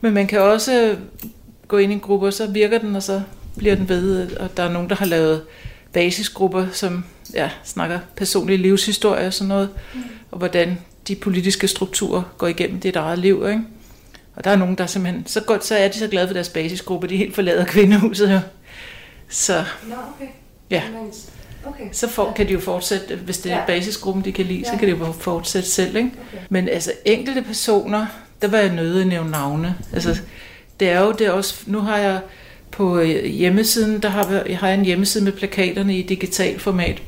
Men 0.00 0.14
man 0.14 0.26
kan 0.26 0.40
også 0.40 0.96
gå 1.68 1.76
ind 1.78 1.92
i 1.92 1.94
en 1.94 2.00
gruppe, 2.00 2.26
og 2.26 2.32
så 2.32 2.46
virker 2.46 2.78
den, 2.78 2.96
og 2.96 3.02
så 3.02 3.22
bliver 3.56 3.74
den 3.74 3.88
ved. 3.88 4.36
Og 4.36 4.56
der 4.56 4.62
er 4.62 4.72
nogen, 4.72 4.88
der 4.88 4.96
har 4.96 5.06
lavet 5.06 5.42
basisgrupper, 5.92 6.66
som 6.72 7.04
ja, 7.34 7.50
snakker 7.64 7.98
personlig 8.16 8.58
livshistorie 8.58 9.26
og 9.26 9.34
sådan 9.34 9.48
noget, 9.48 9.68
mm. 9.94 10.00
og 10.30 10.38
hvordan 10.38 10.78
de 11.08 11.14
politiske 11.14 11.68
strukturer 11.68 12.22
går 12.38 12.46
igennem 12.46 12.80
dit 12.80 12.96
eget 12.96 13.18
liv, 13.18 13.44
ikke? 13.48 13.62
Og 14.38 14.44
der 14.44 14.50
er 14.50 14.56
nogen, 14.56 14.74
der 14.78 14.86
simpelthen, 14.86 15.26
så 15.26 15.40
godt, 15.40 15.64
så 15.64 15.74
er 15.76 15.88
de 15.88 15.98
så 15.98 16.08
glade 16.08 16.26
for 16.26 16.34
deres 16.34 16.48
basisgruppe, 16.48 17.06
de 17.08 17.16
helt 17.16 17.34
forlader 17.34 17.64
kvindehuset 17.64 18.32
jo. 18.32 18.40
Så 19.28 19.64
Nå, 19.88 19.94
okay. 20.16 20.26
ja, 20.70 20.82
Okay. 21.66 21.84
så 21.92 22.08
for, 22.08 22.32
kan 22.36 22.46
de 22.48 22.52
jo 22.52 22.60
fortsætte, 22.60 23.16
hvis 23.16 23.38
det 23.38 23.52
er 23.52 23.56
Ja. 23.56 23.64
basisgruppen, 23.66 24.24
de 24.24 24.32
kan 24.32 24.44
lide, 24.46 24.64
så 24.64 24.70
Ja. 24.72 24.78
kan 24.78 24.88
de 24.88 24.92
jo 24.92 25.12
fortsætte 25.12 25.68
selv, 25.68 25.96
ikke? 25.96 26.10
Okay. 26.28 26.44
Men 26.50 26.68
altså 26.68 26.92
enkelte 27.04 27.42
personer, 27.42 28.06
der 28.42 28.48
var 28.48 28.58
jeg 28.58 28.72
nødt 28.74 29.00
at 29.00 29.06
nævne 29.06 29.30
navne. 29.30 29.74
Altså, 29.92 30.18
det 30.80 30.88
er 30.90 31.00
jo 31.00 31.12
det 31.12 31.26
er 31.26 31.30
også, 31.30 31.54
nu 31.66 31.80
har 31.80 31.96
jeg 31.98 32.20
på 32.70 32.98
øh, 32.98 33.24
hjemmesiden, 33.24 34.02
der 34.02 34.08
har, 34.08 34.42
jeg 34.48 34.58
har 34.58 34.68
jeg 34.68 34.78
en 34.78 34.84
hjemmeside 34.84 35.24
med 35.24 35.32
plakaterne 35.32 35.98
i 35.98 36.02
digital 36.02 36.58
format. 36.60 37.02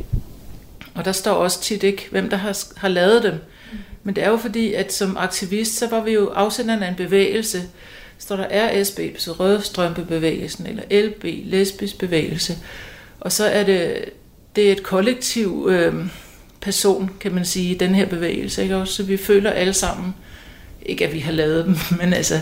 Og 0.94 1.04
der 1.04 1.12
står 1.12 1.32
også 1.32 1.62
tit 1.62 1.82
ikke, 1.82 2.08
hvem 2.10 2.30
der 2.30 2.36
har, 2.36 2.58
har 2.76 2.88
lavet 2.88 3.22
dem. 3.22 3.34
Men 4.10 4.16
det 4.16 4.24
er 4.24 4.28
jo 4.28 4.36
fordi, 4.36 4.74
at 4.74 4.92
som 4.92 5.16
aktivist, 5.16 5.76
så 5.78 5.88
var 5.88 6.00
vi 6.00 6.12
jo 6.12 6.28
afsenderne 6.28 6.86
af 6.86 6.90
en 6.90 6.96
bevægelse. 6.96 7.62
Står 8.18 8.36
der 8.36 8.46
RSB, 8.50 9.00
så 9.18 9.32
Rødstrømpebevægelsen, 9.32 10.66
eller 10.66 11.06
LB, 11.08 11.24
lesbisk 11.44 11.98
bevægelse. 11.98 12.56
Og 13.20 13.32
så 13.32 13.44
er 13.44 13.64
det, 13.64 14.04
det 14.56 14.68
er 14.68 14.72
et 14.72 14.82
kollektiv 14.82 15.68
øh, 15.70 15.94
person, 16.60 17.10
kan 17.20 17.34
man 17.34 17.44
sige, 17.44 17.74
den 17.74 17.94
her 17.94 18.06
bevægelse. 18.06 18.62
Ikke? 18.62 18.76
Også, 18.76 18.94
så 18.94 19.02
vi 19.02 19.16
føler 19.16 19.50
alle 19.50 19.72
sammen, 19.72 20.14
ikke 20.86 21.06
at 21.06 21.12
vi 21.12 21.18
har 21.18 21.32
lavet 21.32 21.64
dem, 21.64 21.76
men 22.00 22.12
altså, 22.12 22.40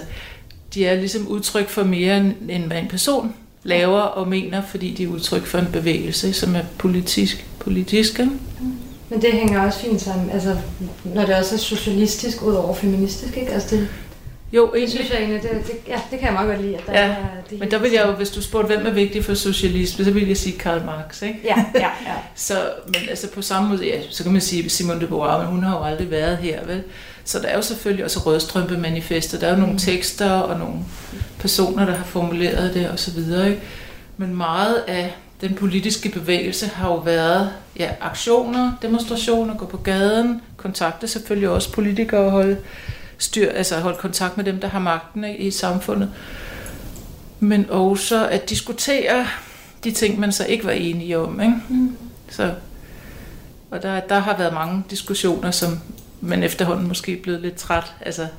de 0.74 0.87
er 0.87 0.94
ligesom 0.94 1.26
udtryk 1.26 1.68
for 1.68 1.85
mere 1.85 2.16
end 2.48 2.64
hvad 2.66 2.78
en 2.78 2.88
person 2.88 3.35
laver 3.62 4.00
og 4.00 4.28
mener, 4.28 4.62
fordi 4.62 4.94
de 4.94 5.04
er 5.04 5.09
udtryk 5.09 5.46
for 5.46 5.59
en 5.59 5.72
bevægelse, 5.72 6.33
som 6.33 6.54
er 6.54 6.64
politisk. 6.78 7.46
politisk 7.59 8.18
ikke? 8.18 8.33
Mm. 8.61 8.77
Men 9.09 9.23
det 9.23 9.33
hænger 9.33 9.66
også 9.66 9.79
fint 9.79 10.01
sammen, 10.01 10.31
altså, 10.31 10.57
når 11.05 11.27
det 11.27 11.37
også 11.37 11.55
er 11.55 11.59
socialistisk 11.59 12.42
ud 12.42 12.55
over 12.55 12.75
feministisk, 12.75 13.37
ikke? 13.37 13.53
Altså 13.53 13.77
det, 13.77 13.88
jo, 14.53 14.64
egentlig. 14.75 14.83
Det 14.83 14.90
synes 14.90 15.11
jeg 15.11 15.18
egentlig, 15.18 15.42
det, 15.42 15.51
det, 15.66 15.75
ja, 15.88 16.01
det 16.11 16.18
kan 16.18 16.27
jeg 16.27 16.33
meget 16.33 16.49
godt 16.49 16.62
lide. 16.62 16.77
At 16.77 16.87
der 16.87 16.92
ja, 16.92 17.09
er 17.09 17.16
det 17.51 17.61
men 17.61 17.71
der 17.71 17.79
vil 17.79 17.90
jeg 17.92 18.05
jo, 18.07 18.12
hvis 18.12 18.31
du 18.31 18.42
spurgte, 18.42 18.66
hvem 18.66 18.87
er 18.87 18.90
vigtig 18.90 19.25
for 19.25 19.35
socialisme, 19.35 20.05
så 20.05 20.11
vil 20.11 20.29
jeg 20.29 20.37
sige 20.37 20.59
Karl 20.59 20.85
Marx, 20.85 21.23
ikke? 21.23 21.40
Ja, 21.44 21.64
ja, 21.75 21.81
ja. 21.81 22.14
så, 22.35 22.55
men 22.87 23.09
altså 23.11 23.31
på 23.31 23.42
samme 23.42 23.68
måde, 23.68 23.87
ja, 23.87 24.01
så 24.11 24.23
kan 24.23 24.33
man 24.33 24.40
sige 24.40 24.71
Simone 24.71 25.01
de 25.01 25.07
Beauvoir, 25.07 25.38
men 25.38 25.47
hun 25.47 25.62
har 25.62 25.79
jo 25.79 25.85
aldrig 25.85 26.11
været 26.11 26.37
her, 26.37 26.64
vel? 26.66 26.83
Så 27.25 27.38
der 27.38 27.49
er 27.49 27.57
jo 27.57 27.62
selvfølgelig 27.62 28.05
også 28.05 28.21
Rødstrømpe-manifester, 28.21 29.38
der 29.38 29.47
er 29.47 29.51
jo 29.51 29.61
nogle 29.61 29.79
tekster 29.79 30.31
og 30.31 30.59
nogle 30.59 30.75
personer, 31.38 31.85
der 31.85 31.94
har 31.94 32.05
formuleret 32.05 32.75
det 32.75 32.90
og 32.90 32.99
så 32.99 33.11
videre, 33.11 33.49
ikke? 33.49 33.61
Men 34.16 34.37
meget 34.37 34.75
af 34.88 35.14
den 35.40 35.55
politiske 35.55 36.09
bevægelse 36.09 36.66
har 36.66 36.88
jo 36.88 36.96
været 36.96 37.51
ja, 37.79 37.90
aktioner, 38.01 38.72
demonstrationer, 38.83 39.57
gå 39.57 39.66
på 39.66 39.77
gaden, 39.77 40.42
kontakte 40.57 41.09
selvfølgelig 41.09 41.48
også 41.48 41.72
politikere 41.72 42.20
og 42.20 42.31
holde 42.31 42.57
styr, 43.18 43.51
altså 43.51 43.81
holde 43.81 43.98
kontakt 43.98 44.37
med 44.37 44.44
dem, 44.44 44.61
der 44.61 44.68
har 44.68 44.79
magten 44.79 45.24
i 45.38 45.51
samfundet. 45.51 46.11
Men 47.40 47.70
også 47.70 48.29
at 48.29 48.51
diskutere 48.51 49.27
de 49.85 49.90
ting, 49.90 50.20
man 50.20 50.33
så 50.33 50.46
ikke 50.46 50.64
var 50.64 50.70
enige 50.70 51.18
om. 51.18 51.40
Ikke? 51.40 51.55
Mm. 51.68 51.96
Så, 52.31 52.55
og 53.70 53.83
der, 53.83 54.01
der 54.01 54.18
har 54.18 54.37
været 54.37 54.53
mange 54.53 54.85
diskussioner, 54.90 55.51
som 55.51 55.79
man 56.20 56.42
efterhånden 56.42 56.88
måske 56.88 57.18
er 57.18 57.22
blevet 57.22 57.40
lidt 57.40 57.55
træt. 57.55 57.94
Altså, 58.01 58.22
jeg 58.22 58.31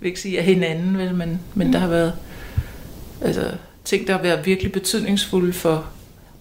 vil 0.00 0.08
ikke 0.08 0.20
sige 0.20 0.38
af 0.38 0.44
hinanden, 0.44 0.98
vel, 0.98 1.14
men, 1.14 1.40
men 1.54 1.66
mm. 1.66 1.72
der 1.72 1.78
har 1.78 1.88
været 1.88 2.12
altså, 3.20 3.50
ting, 3.84 4.06
der 4.06 4.12
har 4.12 4.22
været 4.22 4.46
virkelig 4.46 4.72
betydningsfulde 4.72 5.52
for, 5.52 5.86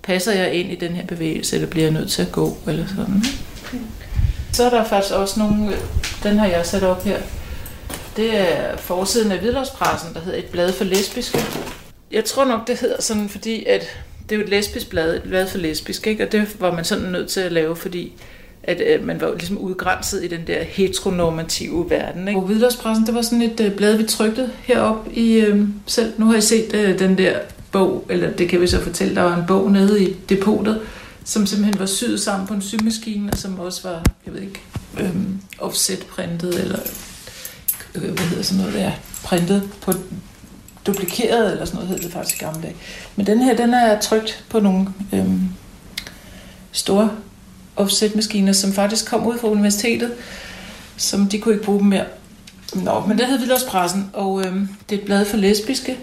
passer 0.10 0.32
jeg 0.32 0.54
ind 0.54 0.72
i 0.72 0.76
den 0.76 0.92
her 0.92 1.06
bevægelse, 1.06 1.56
eller 1.56 1.70
bliver 1.70 1.86
jeg 1.86 1.94
nødt 1.94 2.12
til 2.12 2.22
at 2.22 2.32
gå, 2.32 2.58
eller 2.68 2.88
sådan. 2.88 3.24
Okay. 3.68 3.78
Så 4.54 4.64
er 4.64 4.70
der 4.70 4.84
faktisk 4.84 5.14
også 5.14 5.40
nogle, 5.40 5.74
den 6.24 6.38
har 6.38 6.48
jeg 6.48 6.66
sat 6.66 6.84
op 6.84 7.04
her, 7.04 7.18
det 8.16 8.38
er 8.38 8.78
forsiden 8.78 9.32
af 9.32 9.40
Hvidløgspressen, 9.40 10.14
der 10.14 10.20
hedder 10.20 10.38
Et 10.38 10.46
blad 10.46 10.74
for 10.74 10.84
lesbiske. 10.84 11.40
Jeg 12.12 12.26
tror 12.26 12.46
nok, 12.46 12.68
det 12.68 12.78
hedder 12.80 13.02
sådan, 13.02 13.30
fordi 13.30 13.66
at 13.66 13.88
det 14.30 14.36
er 14.36 14.40
jo 14.40 14.44
et 14.44 14.50
lesbisk 14.50 14.90
blad, 14.90 15.16
et 15.16 15.24
blad 15.24 15.48
for 15.48 15.58
lesbisk, 15.58 16.08
ikke? 16.08 16.26
og 16.26 16.32
det 16.32 16.56
var 16.60 16.76
man 16.76 16.86
sådan 16.86 17.06
nødt 17.06 17.30
til 17.30 17.42
at 17.42 17.52
lave, 17.52 17.76
fordi 17.76 18.14
at 18.64 18.82
øh, 18.88 19.06
man 19.06 19.22
var 19.22 19.28
jo 19.28 19.34
ligesom 19.34 19.58
udgrænset 19.58 20.24
i 20.24 20.28
den 20.28 20.48
der 20.48 20.64
heteronormative 20.64 21.90
verden. 21.90 22.28
Ikke? 22.28 22.40
Og 22.40 22.46
Hvidløgspressen, 22.46 23.06
det 23.06 23.16
var 23.16 23.22
sådan 23.22 23.42
et 23.42 23.60
øh, 23.60 23.72
blad, 23.72 23.98
vi 23.98 24.04
trykte 24.04 24.50
herop 24.64 25.08
i 25.14 25.34
øh, 25.34 25.68
selv. 25.86 26.14
Nu 26.18 26.26
har 26.26 26.34
jeg 26.34 26.44
set 26.44 26.74
øh, 26.74 27.00
den 27.00 27.18
der 27.18 27.40
bog, 27.72 28.06
eller 28.10 28.32
det 28.32 28.50
kan 28.50 28.62
vi 28.62 28.68
så 28.68 28.82
fortælle, 28.84 29.16
der 29.16 29.22
var 29.22 29.38
en 29.38 29.46
bog 29.48 29.72
nede 29.72 30.04
i 30.04 30.14
depotet, 30.30 30.82
som 31.24 31.46
simpelthen 31.46 31.80
var 31.80 31.86
syet 31.86 32.22
sammen 32.22 32.48
på 32.48 32.54
en 32.54 32.62
symaskine, 32.62 33.32
og 33.32 33.38
som 33.38 33.60
også 33.60 33.90
var, 33.90 34.04
jeg 34.26 34.34
ved 34.34 34.42
ikke, 34.42 34.62
øhm, 35.00 35.42
offset-printet, 35.60 36.60
eller 36.60 36.80
øh, 37.96 38.02
hvad 38.02 38.26
hedder 38.26 38.44
sådan 38.44 38.64
noget 38.64 38.74
der, 38.74 38.92
printet 39.24 39.70
på 39.82 39.94
duplikeret, 40.88 41.52
eller 41.52 41.66
sådan 41.66 41.76
noget 41.76 41.90
hed 41.90 42.00
det 42.00 42.14
faktisk 42.14 42.42
i 42.42 42.46
gamle 42.46 42.62
dage. 42.62 42.76
Men 43.16 43.26
den 43.28 43.42
her, 43.42 43.56
den 43.56 43.74
er 43.74 44.00
trygt 44.00 44.44
på 44.50 44.60
nogle 44.60 44.88
øhm, 45.14 45.50
store 46.72 47.10
offset-maskiner, 47.76 48.54
som 48.54 48.74
faktisk 48.74 49.06
kom 49.06 49.28
ud 49.28 49.38
fra 49.38 49.48
universitetet, 49.48 50.14
som 50.98 51.28
de 51.28 51.40
kunne 51.40 51.54
ikke 51.54 51.66
bruge 51.66 51.80
dem 51.80 51.88
mere. 51.88 52.06
Nå, 52.74 53.04
men 53.08 53.18
det 53.18 53.26
hedder 53.26 53.40
Vildårspressen, 53.40 54.10
og 54.14 54.46
øhm, 54.46 54.70
det 54.90 54.96
er 54.96 55.00
et 55.00 55.06
blad 55.06 55.26
for 55.26 55.38
lesbiske. 55.38 55.98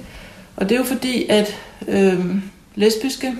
Og 0.57 0.69
det 0.69 0.75
er 0.75 0.79
jo 0.79 0.85
fordi, 0.85 1.27
at 1.29 1.57
øh, 1.88 2.37
lesbiske, 2.75 3.35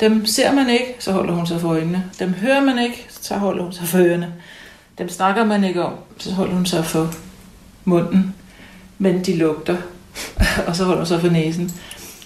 dem 0.00 0.26
ser 0.26 0.52
man 0.52 0.70
ikke, 0.70 0.94
så 0.98 1.12
holder 1.12 1.34
hun 1.34 1.46
sig 1.46 1.60
for 1.60 1.68
øjnene. 1.68 2.04
Dem 2.18 2.32
hører 2.32 2.64
man 2.64 2.78
ikke, 2.78 3.06
så 3.20 3.34
holder 3.34 3.62
hun 3.62 3.72
sig 3.72 3.88
for 3.88 3.98
ørerne. 3.98 4.34
Dem 4.98 5.08
snakker 5.08 5.44
man 5.44 5.64
ikke 5.64 5.84
om, 5.84 5.92
så 6.18 6.32
holder 6.32 6.54
hun 6.54 6.66
sig 6.66 6.84
for 6.84 7.14
munden. 7.84 8.34
Men 8.98 9.24
de 9.24 9.36
lugter, 9.36 9.76
og 10.66 10.76
så 10.76 10.84
holder 10.84 11.00
hun 11.00 11.06
sig 11.06 11.20
for 11.20 11.28
næsen. 11.28 11.72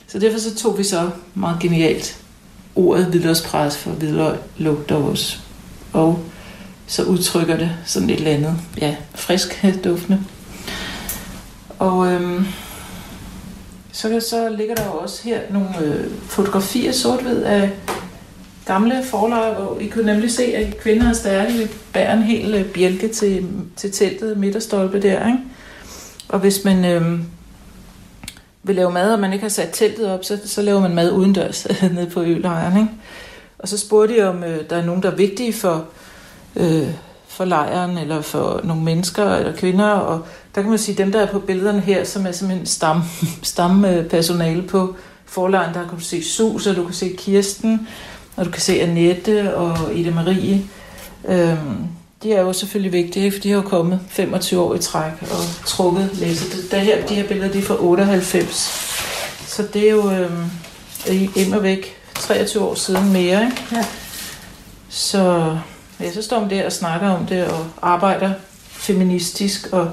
Så 0.06 0.18
derfor 0.18 0.38
så 0.38 0.56
tog 0.56 0.78
vi 0.78 0.84
så 0.84 1.10
meget 1.34 1.60
genialt 1.60 2.20
ordet 2.74 3.06
hvidløgspres 3.06 3.76
for 3.76 3.90
hvidløg 3.90 4.36
lugter 4.58 4.94
også. 4.94 5.38
Og 5.92 6.24
så 6.86 7.02
udtrykker 7.02 7.56
det 7.56 7.70
sådan 7.84 8.10
et 8.10 8.16
eller 8.16 8.30
andet, 8.30 8.56
ja, 8.80 8.96
frisk 9.14 9.64
duftende. 9.84 10.24
Og 11.78 12.12
øhm, 12.12 12.46
så, 14.00 14.20
så 14.20 14.48
ligger 14.48 14.74
der 14.74 14.84
også 14.84 15.22
her 15.24 15.40
nogle 15.50 15.68
øh, 15.82 16.10
fotografier 16.22 16.92
sort-hvid 16.92 17.42
af 17.42 17.70
gamle 18.66 19.04
forlejre, 19.04 19.54
hvor 19.54 19.78
I 19.80 19.86
kunne 19.86 20.06
nemlig 20.06 20.30
se, 20.30 20.44
at 20.44 20.78
kvinder 20.78 21.08
er 21.08 21.12
stærke 21.12 21.70
bærer 21.92 22.16
en 22.16 22.22
hel 22.22 22.54
øh, 22.54 22.64
bjælke 22.64 23.08
til, 23.08 23.46
til 23.76 23.92
teltet, 23.92 24.36
midterstolpe 24.38 25.02
der, 25.02 25.26
ikke? 25.26 25.38
Og 26.28 26.38
hvis 26.38 26.64
man 26.64 26.84
øh, 26.84 27.18
vil 28.62 28.76
lave 28.76 28.92
mad, 28.92 29.12
og 29.12 29.20
man 29.20 29.32
ikke 29.32 29.42
har 29.42 29.48
sat 29.48 29.70
teltet 29.72 30.10
op, 30.10 30.24
så, 30.24 30.38
så 30.44 30.62
laver 30.62 30.80
man 30.80 30.94
mad 30.94 31.12
udendørs 31.12 31.66
nede 31.94 32.10
på 32.10 32.22
ølejren, 32.22 32.76
ikke? 32.76 32.92
Og 33.58 33.68
så 33.68 33.78
spurgte 33.78 34.16
de, 34.16 34.28
om 34.28 34.44
øh, 34.44 34.70
der 34.70 34.76
er 34.76 34.84
nogen, 34.84 35.02
der 35.02 35.10
er 35.10 35.16
vigtige 35.16 35.52
for, 35.52 35.84
øh, 36.56 36.88
for 37.28 37.44
lejren, 37.44 37.98
eller 37.98 38.20
for 38.20 38.60
nogle 38.64 38.82
mennesker, 38.82 39.34
eller 39.34 39.56
kvinder, 39.56 39.88
og 39.90 40.26
der 40.54 40.60
kan 40.60 40.70
man 40.70 40.78
sige, 40.78 40.98
dem 40.98 41.12
der 41.12 41.20
er 41.20 41.26
på 41.26 41.38
billederne 41.38 41.80
her, 41.80 42.04
som 42.04 42.26
er 42.26 42.32
simpelthen 42.32 42.66
stam, 42.66 43.02
stampersonale 43.42 44.62
på 44.62 44.96
forlejren, 45.26 45.74
der 45.74 45.88
kan 45.88 45.98
du 45.98 46.04
se 46.04 46.24
Sus, 46.24 46.66
og 46.66 46.76
du 46.76 46.84
kan 46.84 46.94
se 46.94 47.14
Kirsten, 47.18 47.88
og 48.36 48.44
du 48.44 48.50
kan 48.50 48.60
se 48.60 48.80
Annette 48.80 49.56
og 49.56 49.94
Ida 49.94 50.10
Marie. 50.10 50.62
Øhm, 51.28 51.86
de 52.22 52.32
er 52.32 52.40
jo 52.40 52.52
selvfølgelig 52.52 52.92
vigtige, 52.92 53.32
for 53.32 53.38
de 53.38 53.48
har 53.48 53.56
jo 53.56 53.62
kommet 53.62 54.00
25 54.08 54.60
år 54.60 54.74
i 54.74 54.78
træk 54.78 55.12
og 55.22 55.66
trukket 55.66 56.10
læse. 56.12 56.70
Det, 56.70 56.80
her, 56.80 57.06
de 57.06 57.14
her 57.14 57.28
billeder 57.28 57.52
de 57.52 57.58
er 57.58 57.62
fra 57.62 57.76
98. 57.80 58.56
Så 59.46 59.62
det 59.72 59.86
er 59.86 59.90
jo 59.90 60.10
øhm, 60.10 60.50
immer 61.36 61.58
væk 61.58 61.96
23 62.14 62.64
år 62.64 62.74
siden 62.74 63.12
mere. 63.12 63.44
Ikke? 63.44 63.62
Ja. 63.72 63.84
Så, 64.88 65.56
ja, 66.00 66.12
så 66.12 66.22
står 66.22 66.40
man 66.40 66.50
der 66.50 66.66
og 66.66 66.72
snakker 66.72 67.08
om 67.08 67.26
det 67.26 67.44
og 67.44 67.66
arbejder 67.82 68.32
feministisk 68.68 69.68
og 69.72 69.90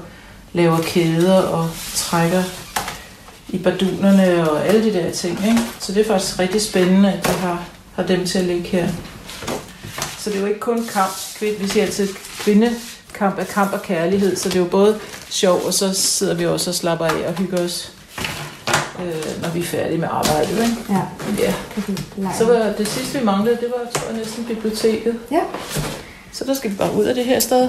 laver 0.52 0.78
kæder 0.82 1.42
og 1.42 1.70
trækker 1.94 2.42
i 3.48 3.58
bardunerne 3.58 4.50
og 4.50 4.66
alle 4.66 4.84
de 4.84 4.92
der 4.92 5.10
ting. 5.10 5.46
Ikke? 5.46 5.60
Så 5.80 5.92
det 5.92 6.00
er 6.00 6.04
faktisk 6.12 6.38
rigtig 6.38 6.62
spændende, 6.62 7.12
at 7.12 7.26
de 7.26 7.30
har, 7.30 7.64
har 7.94 8.02
dem 8.02 8.26
til 8.26 8.38
at 8.38 8.44
ligge 8.44 8.68
her. 8.68 8.88
Så 10.18 10.30
det 10.30 10.36
er 10.36 10.40
jo 10.40 10.46
ikke 10.46 10.60
kun 10.60 10.86
kamp. 10.86 11.12
Vi 11.40 11.68
siger 11.68 11.84
altid, 11.84 12.08
kvindekamp 12.38 13.38
er 13.38 13.44
kamp 13.44 13.72
og 13.72 13.82
kærlighed, 13.82 14.36
så 14.36 14.48
det 14.48 14.56
er 14.56 14.60
jo 14.60 14.66
både 14.66 14.98
sjov, 15.28 15.60
og 15.66 15.74
så 15.74 15.94
sidder 15.94 16.34
vi 16.34 16.46
også 16.46 16.70
og 16.70 16.74
slapper 16.74 17.06
af 17.06 17.28
og 17.28 17.34
hygger 17.34 17.64
os, 17.64 17.92
øh, 18.98 19.42
når 19.42 19.48
vi 19.48 19.60
er 19.60 19.64
færdige 19.64 19.98
med 19.98 20.08
arbejdet. 20.10 20.50
Ikke? 20.50 20.76
Ja. 20.90 21.02
ja. 21.38 21.54
Så 22.38 22.44
var 22.44 22.72
det 22.78 22.88
sidste, 22.88 23.18
vi 23.18 23.24
manglede, 23.24 23.56
det 23.56 23.72
var 23.76 24.00
tror 24.00 24.10
jeg, 24.10 24.18
næsten 24.18 24.44
biblioteket. 24.44 25.18
Ja. 25.30 25.40
Så 26.32 26.44
der 26.44 26.54
skal 26.54 26.70
vi 26.70 26.76
bare 26.76 26.94
ud 26.94 27.04
af 27.04 27.14
det 27.14 27.24
her 27.24 27.40
sted. 27.40 27.68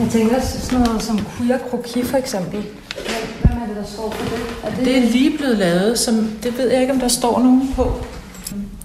Jeg 0.00 0.08
tænker 0.10 0.36
også 0.36 0.60
sådan 0.60 0.84
noget 0.86 1.02
som 1.02 1.18
queer 1.36 1.58
kroki 1.58 2.02
for 2.02 2.16
eksempel. 2.16 2.64
Hvem 3.42 3.62
er 3.62 3.66
det, 3.66 3.76
der 3.76 3.84
står 3.84 4.08
på 4.08 4.24
det? 4.24 4.40
Er 4.64 4.76
det, 4.76 4.84
det 4.84 4.98
er 4.98 5.10
lige 5.10 5.36
blevet 5.38 5.58
lavet, 5.58 5.98
som 5.98 6.30
det 6.42 6.58
ved 6.58 6.70
jeg 6.70 6.80
ikke, 6.80 6.92
om 6.92 7.00
der 7.00 7.08
står 7.08 7.38
nogen 7.38 7.72
på. 7.76 7.92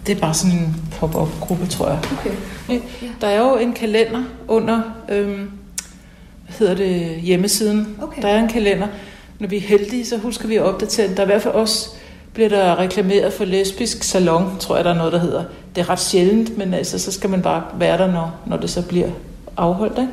Det 0.07 0.15
er 0.15 0.19
bare 0.19 0.33
sådan 0.33 0.57
en 0.57 0.75
pop-up-gruppe, 0.91 1.67
tror 1.67 1.87
jeg. 1.87 1.99
Okay. 2.19 2.79
Der 3.21 3.27
er 3.27 3.39
jo 3.39 3.57
en 3.57 3.73
kalender 3.73 4.23
under, 4.47 4.81
øhm, 5.09 5.51
hvad 6.45 6.55
hedder 6.59 6.75
det, 6.75 7.21
hjemmesiden. 7.21 7.97
Okay. 8.01 8.21
Der 8.21 8.27
er 8.27 8.39
en 8.39 8.49
kalender. 8.49 8.87
Når 9.39 9.47
vi 9.47 9.57
er 9.57 9.61
heldige, 9.61 10.05
så 10.05 10.17
husker 10.17 10.47
vi 10.47 10.55
at 10.55 10.63
opdatere 10.63 11.07
den. 11.07 11.17
Der 11.17 11.21
er 11.21 11.27
i 11.27 11.31
hvert 11.31 11.41
fald 11.41 11.53
også 11.53 11.89
bliver 12.33 12.49
der 12.49 12.79
reklameret 12.79 13.33
for 13.33 13.45
lesbisk 13.45 14.03
salon, 14.03 14.57
tror 14.59 14.75
jeg, 14.75 14.85
der 14.85 14.91
er 14.91 14.97
noget, 14.97 15.13
der 15.13 15.19
hedder. 15.19 15.43
Det 15.75 15.81
er 15.81 15.89
ret 15.89 15.99
sjældent, 15.99 16.57
men 16.57 16.73
altså, 16.73 16.99
så 16.99 17.11
skal 17.11 17.29
man 17.29 17.41
bare 17.41 17.63
være 17.79 17.97
der, 17.97 18.11
når, 18.11 18.35
når 18.45 18.57
det 18.57 18.69
så 18.69 18.81
bliver 18.81 19.09
afholdt. 19.57 19.99
Ikke? 19.99 20.11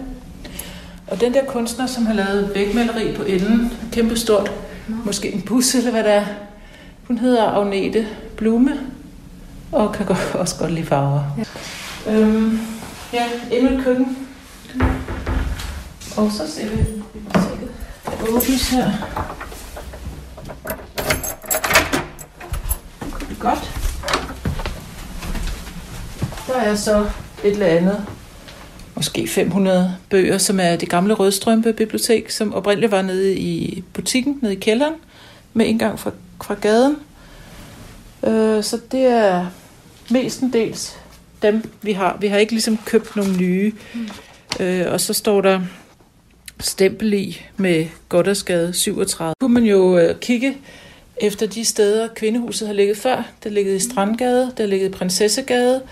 Og 1.13 1.21
den 1.21 1.35
der 1.35 1.45
kunstner, 1.45 1.87
som 1.87 2.07
har 2.07 2.15
lavet 2.15 2.51
vægmaleri 2.55 3.17
på 3.17 3.23
enden, 3.23 3.73
kæmpe 3.93 4.17
stort, 4.17 4.53
måske 5.05 5.33
en 5.33 5.43
bus 5.43 5.75
eller 5.75 5.91
hvad 5.91 6.05
det 6.05 6.13
er, 6.13 6.25
hun 7.07 7.19
hedder 7.19 7.45
Agnete 7.45 8.07
Blume, 8.37 8.81
og 9.73 9.93
kan 9.93 10.07
godt, 10.07 10.35
også 10.35 10.59
godt 10.59 10.73
lide 10.73 10.87
farver. 10.87 11.23
Ja. 12.07 12.13
Øhm, 12.13 12.61
ja, 13.13 13.25
endnu 13.51 13.79
et 13.79 13.85
køkken. 13.85 14.19
Og 16.17 16.31
så 16.33 16.43
ser 16.49 16.69
vi 16.69 16.77
biblioteket. 17.13 17.71
Det 18.07 18.29
åbnes 18.29 18.71
her. 18.71 18.91
Godt. 23.41 23.71
Der 26.47 26.55
er 26.55 26.75
så 26.75 27.07
et 27.45 27.53
eller 27.53 27.67
andet, 27.67 28.07
måske 29.03 29.27
500 29.27 29.97
bøger, 30.11 30.39
som 30.39 30.61
er 30.61 30.77
det 30.77 30.89
gamle 30.89 31.15
Rødstrømpe 31.15 31.73
Bibliotek, 31.73 32.31
som 32.31 32.55
oprindeligt 32.55 32.93
var 32.93 33.03
nede 33.03 33.37
i 33.37 33.85
butikken, 33.93 34.39
nede 34.43 34.53
i 34.53 34.59
kælderen, 34.59 34.95
med 35.53 35.67
indgang 35.67 35.99
fra, 35.99 36.11
fra 36.45 36.55
gaden. 36.55 36.97
Øh, 38.27 38.63
så 38.63 38.81
det 38.93 39.01
er 39.01 39.47
mestendels 40.11 40.97
dem, 41.43 41.71
vi 41.83 41.93
har. 41.93 42.17
Vi 42.21 42.27
har 42.27 42.39
ikke 42.39 42.53
ligesom 42.53 42.79
købt 42.85 43.17
nogle 43.17 43.37
nye. 43.37 43.73
Mm. 43.95 44.09
Øh, 44.61 44.93
og 44.93 45.01
så 45.01 45.15
står 45.15 45.41
der 45.41 45.61
stempel 46.61 47.13
i 47.13 47.43
med 47.57 47.87
Goddersgade 48.09 48.73
37. 48.73 49.35
Kunne 49.41 49.55
man 49.55 49.65
jo 49.65 49.99
øh, 49.99 50.21
kigge 50.21 50.57
efter 51.17 51.47
de 51.47 51.65
steder, 51.65 52.09
kvindehuset 52.09 52.69
har 52.69 52.75
ligget 52.75 52.97
før. 52.97 53.17
Det 53.17 53.25
har 53.45 53.51
ligget 53.51 53.77
i 53.77 53.91
Strandgade, 53.91 54.43
det 54.43 54.59
har 54.59 54.67
ligget 54.67 54.89
i 54.89 54.93
Prinsessegade, 54.93 55.83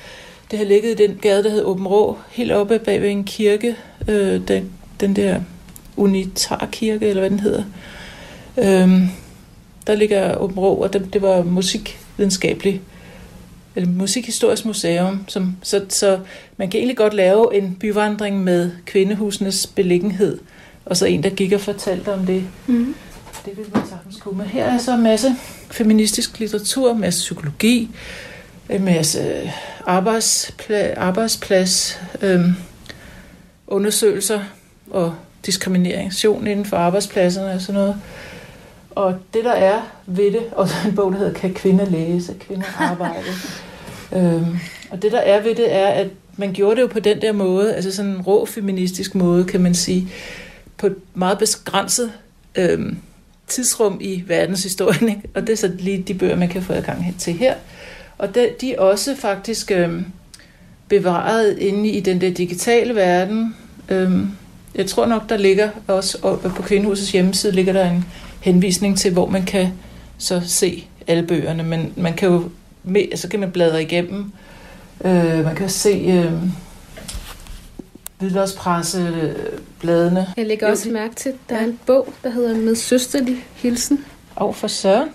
det 0.50 0.58
har 0.58 0.66
ligget 0.66 1.00
i 1.00 1.06
den 1.06 1.18
gade, 1.22 1.44
der 1.44 1.50
hedder 1.50 1.64
Åben 1.64 1.86
Rå, 1.86 2.18
helt 2.30 2.52
oppe 2.52 2.78
bag 2.78 3.02
ved 3.02 3.08
en 3.08 3.24
kirke, 3.24 3.76
øh, 4.08 4.48
den, 4.48 4.70
den 5.00 5.16
der 5.16 5.40
Unitarkirke, 5.96 7.06
eller 7.06 7.20
hvad 7.20 7.30
den 7.30 7.40
hedder. 7.40 7.64
Øhm, 8.56 9.08
der 9.86 9.94
ligger 9.94 10.36
Åben 10.36 10.58
Rå, 10.58 10.74
og 10.74 10.92
det, 10.92 11.12
det 11.12 11.22
var 11.22 11.42
musikvidenskabelig 11.42 12.80
eller 13.76 13.90
musikhistorisk 13.90 14.64
museum, 14.64 15.24
som, 15.28 15.56
så, 15.62 15.84
så 15.88 16.18
man 16.56 16.70
kan 16.70 16.78
egentlig 16.78 16.96
godt 16.96 17.14
lave 17.14 17.56
en 17.56 17.76
byvandring 17.80 18.44
med 18.44 18.70
kvindehusenes 18.86 19.66
beliggenhed, 19.66 20.38
og 20.84 20.96
så 20.96 21.06
en, 21.06 21.22
der 21.22 21.30
gik 21.30 21.52
og 21.52 21.60
fortalte 21.60 22.12
om 22.12 22.26
det. 22.26 22.44
Mm. 22.66 22.94
Det 23.44 23.56
vil 23.56 23.66
man 23.74 23.82
sagtens 23.88 24.16
kunne. 24.16 24.38
Men 24.38 24.46
her 24.46 24.64
er 24.64 24.78
så 24.78 24.94
en 24.94 25.02
masse 25.02 25.36
feministisk 25.70 26.38
litteratur, 26.38 26.92
en 26.92 27.00
masse 27.00 27.20
psykologi, 27.20 27.90
en 28.70 28.84
masse 28.84 29.52
arbejdspla- 29.88 30.98
arbejdsplads, 30.98 32.00
øhm, 32.22 32.54
undersøgelser 33.66 34.40
og 34.90 35.14
diskrimination 35.46 36.46
inden 36.46 36.64
for 36.64 36.76
arbejdspladserne 36.76 37.52
og 37.52 37.60
sådan 37.60 37.74
noget. 37.74 37.96
Og 38.90 39.18
det 39.34 39.44
der 39.44 39.52
er 39.52 39.80
ved 40.06 40.32
det, 40.32 40.42
og 40.52 40.68
en 40.86 40.94
bog, 40.94 41.12
der 41.12 41.18
hedder 41.18 41.32
Kan 41.32 41.54
kvinder 41.54 41.84
læse? 41.84 42.34
Kvinder 42.40 42.66
arbejde. 42.78 43.24
øhm, 44.16 44.58
og 44.90 45.02
det 45.02 45.12
der 45.12 45.20
er 45.20 45.42
ved 45.42 45.54
det, 45.54 45.74
er, 45.74 45.86
at 45.86 46.08
man 46.36 46.52
gjorde 46.52 46.76
det 46.76 46.82
jo 46.82 46.86
på 46.86 47.00
den 47.00 47.22
der 47.22 47.32
måde, 47.32 47.74
altså 47.74 47.92
sådan 47.92 48.10
en 48.10 48.20
rå 48.20 48.46
feministisk 48.46 49.14
måde, 49.14 49.44
kan 49.44 49.60
man 49.60 49.74
sige, 49.74 50.08
på 50.76 50.86
et 50.86 50.96
meget 51.14 51.38
begrænset 51.38 52.12
øhm, 52.54 52.98
tidsrum 53.48 53.98
i 54.00 54.24
verdenshistorien. 54.26 55.08
Ikke? 55.08 55.22
Og 55.34 55.42
det 55.42 55.50
er 55.50 55.56
så 55.56 55.72
lige 55.78 56.02
de 56.02 56.14
bøger, 56.14 56.36
man 56.36 56.48
kan 56.48 56.62
få 56.62 56.72
adgang 56.72 57.14
til 57.18 57.32
her. 57.32 57.54
Og 58.20 58.34
de, 58.34 58.50
de 58.60 58.74
er 58.74 58.80
også 58.80 59.16
faktisk 59.16 59.70
øhm, 59.70 60.04
bevaret 60.88 61.58
inde 61.58 61.88
i 61.88 62.00
den 62.00 62.20
der 62.20 62.30
digitale 62.30 62.94
verden. 62.94 63.56
Øhm, 63.88 64.30
jeg 64.74 64.86
tror 64.86 65.06
nok, 65.06 65.28
der 65.28 65.36
ligger 65.36 65.70
også 65.86 66.18
på 66.56 66.62
Kvindehusets 66.62 67.12
hjemmeside, 67.12 67.52
ligger 67.52 67.72
der 67.72 67.90
en 67.90 68.04
henvisning 68.40 68.98
til, 68.98 69.12
hvor 69.12 69.26
man 69.26 69.44
kan 69.44 69.68
så 70.18 70.40
se 70.44 70.84
alle 71.06 71.22
bøgerne. 71.22 71.62
Men 71.62 71.92
man 71.96 72.14
kan 72.14 72.28
jo, 72.28 72.50
så 73.14 73.28
kan 73.28 73.40
man 73.40 73.50
bladre 73.50 73.82
igennem. 73.82 74.32
Øh, 75.04 75.44
man 75.44 75.54
kan 75.54 75.68
se 75.68 75.90
øh, 75.90 76.32
Hvidlåspresse 78.18 79.34
bladene. 79.80 80.26
Jeg 80.36 80.46
lægger 80.46 80.70
også 80.70 80.88
mærke 80.88 81.14
til, 81.14 81.28
at 81.28 81.36
der 81.48 81.56
er 81.56 81.64
en 81.64 81.78
bog, 81.86 82.12
der 82.24 82.30
hedder 82.30 82.56
Med 82.56 82.74
søsterlig 82.74 83.44
hilsen. 83.54 84.04
Og 84.36 84.56
for 84.56 84.68
søren. 84.68 85.08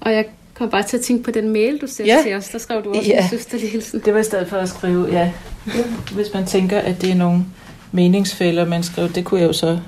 Og 0.00 0.12
jeg 0.12 0.24
kom 0.54 0.70
bare 0.70 0.82
til 0.82 0.96
at 0.96 1.02
tænke 1.02 1.24
på 1.24 1.30
den 1.30 1.48
mail, 1.48 1.80
du 1.80 1.86
sendte 1.86 2.14
ja. 2.14 2.22
til 2.22 2.34
os. 2.34 2.48
Der 2.48 2.58
skrev 2.58 2.84
du 2.84 2.94
også 2.94 3.10
ja. 3.10 3.20
Med 3.20 3.28
søsterlig 3.28 3.70
hilsen. 3.70 4.00
Det 4.04 4.14
var 4.14 4.20
i 4.20 4.24
stedet 4.24 4.48
for 4.48 4.56
at 4.56 4.68
skrive, 4.68 5.08
ja. 5.12 5.32
Hvis 6.12 6.26
man 6.34 6.46
tænker, 6.46 6.78
at 6.78 7.02
det 7.02 7.10
er 7.10 7.14
nogle 7.14 7.44
meningsfælder, 7.92 8.64
man 8.64 8.82
skriver, 8.82 9.08
det 9.08 9.24
kunne 9.24 9.40
jeg 9.40 9.46
jo 9.46 9.52
så 9.52 9.78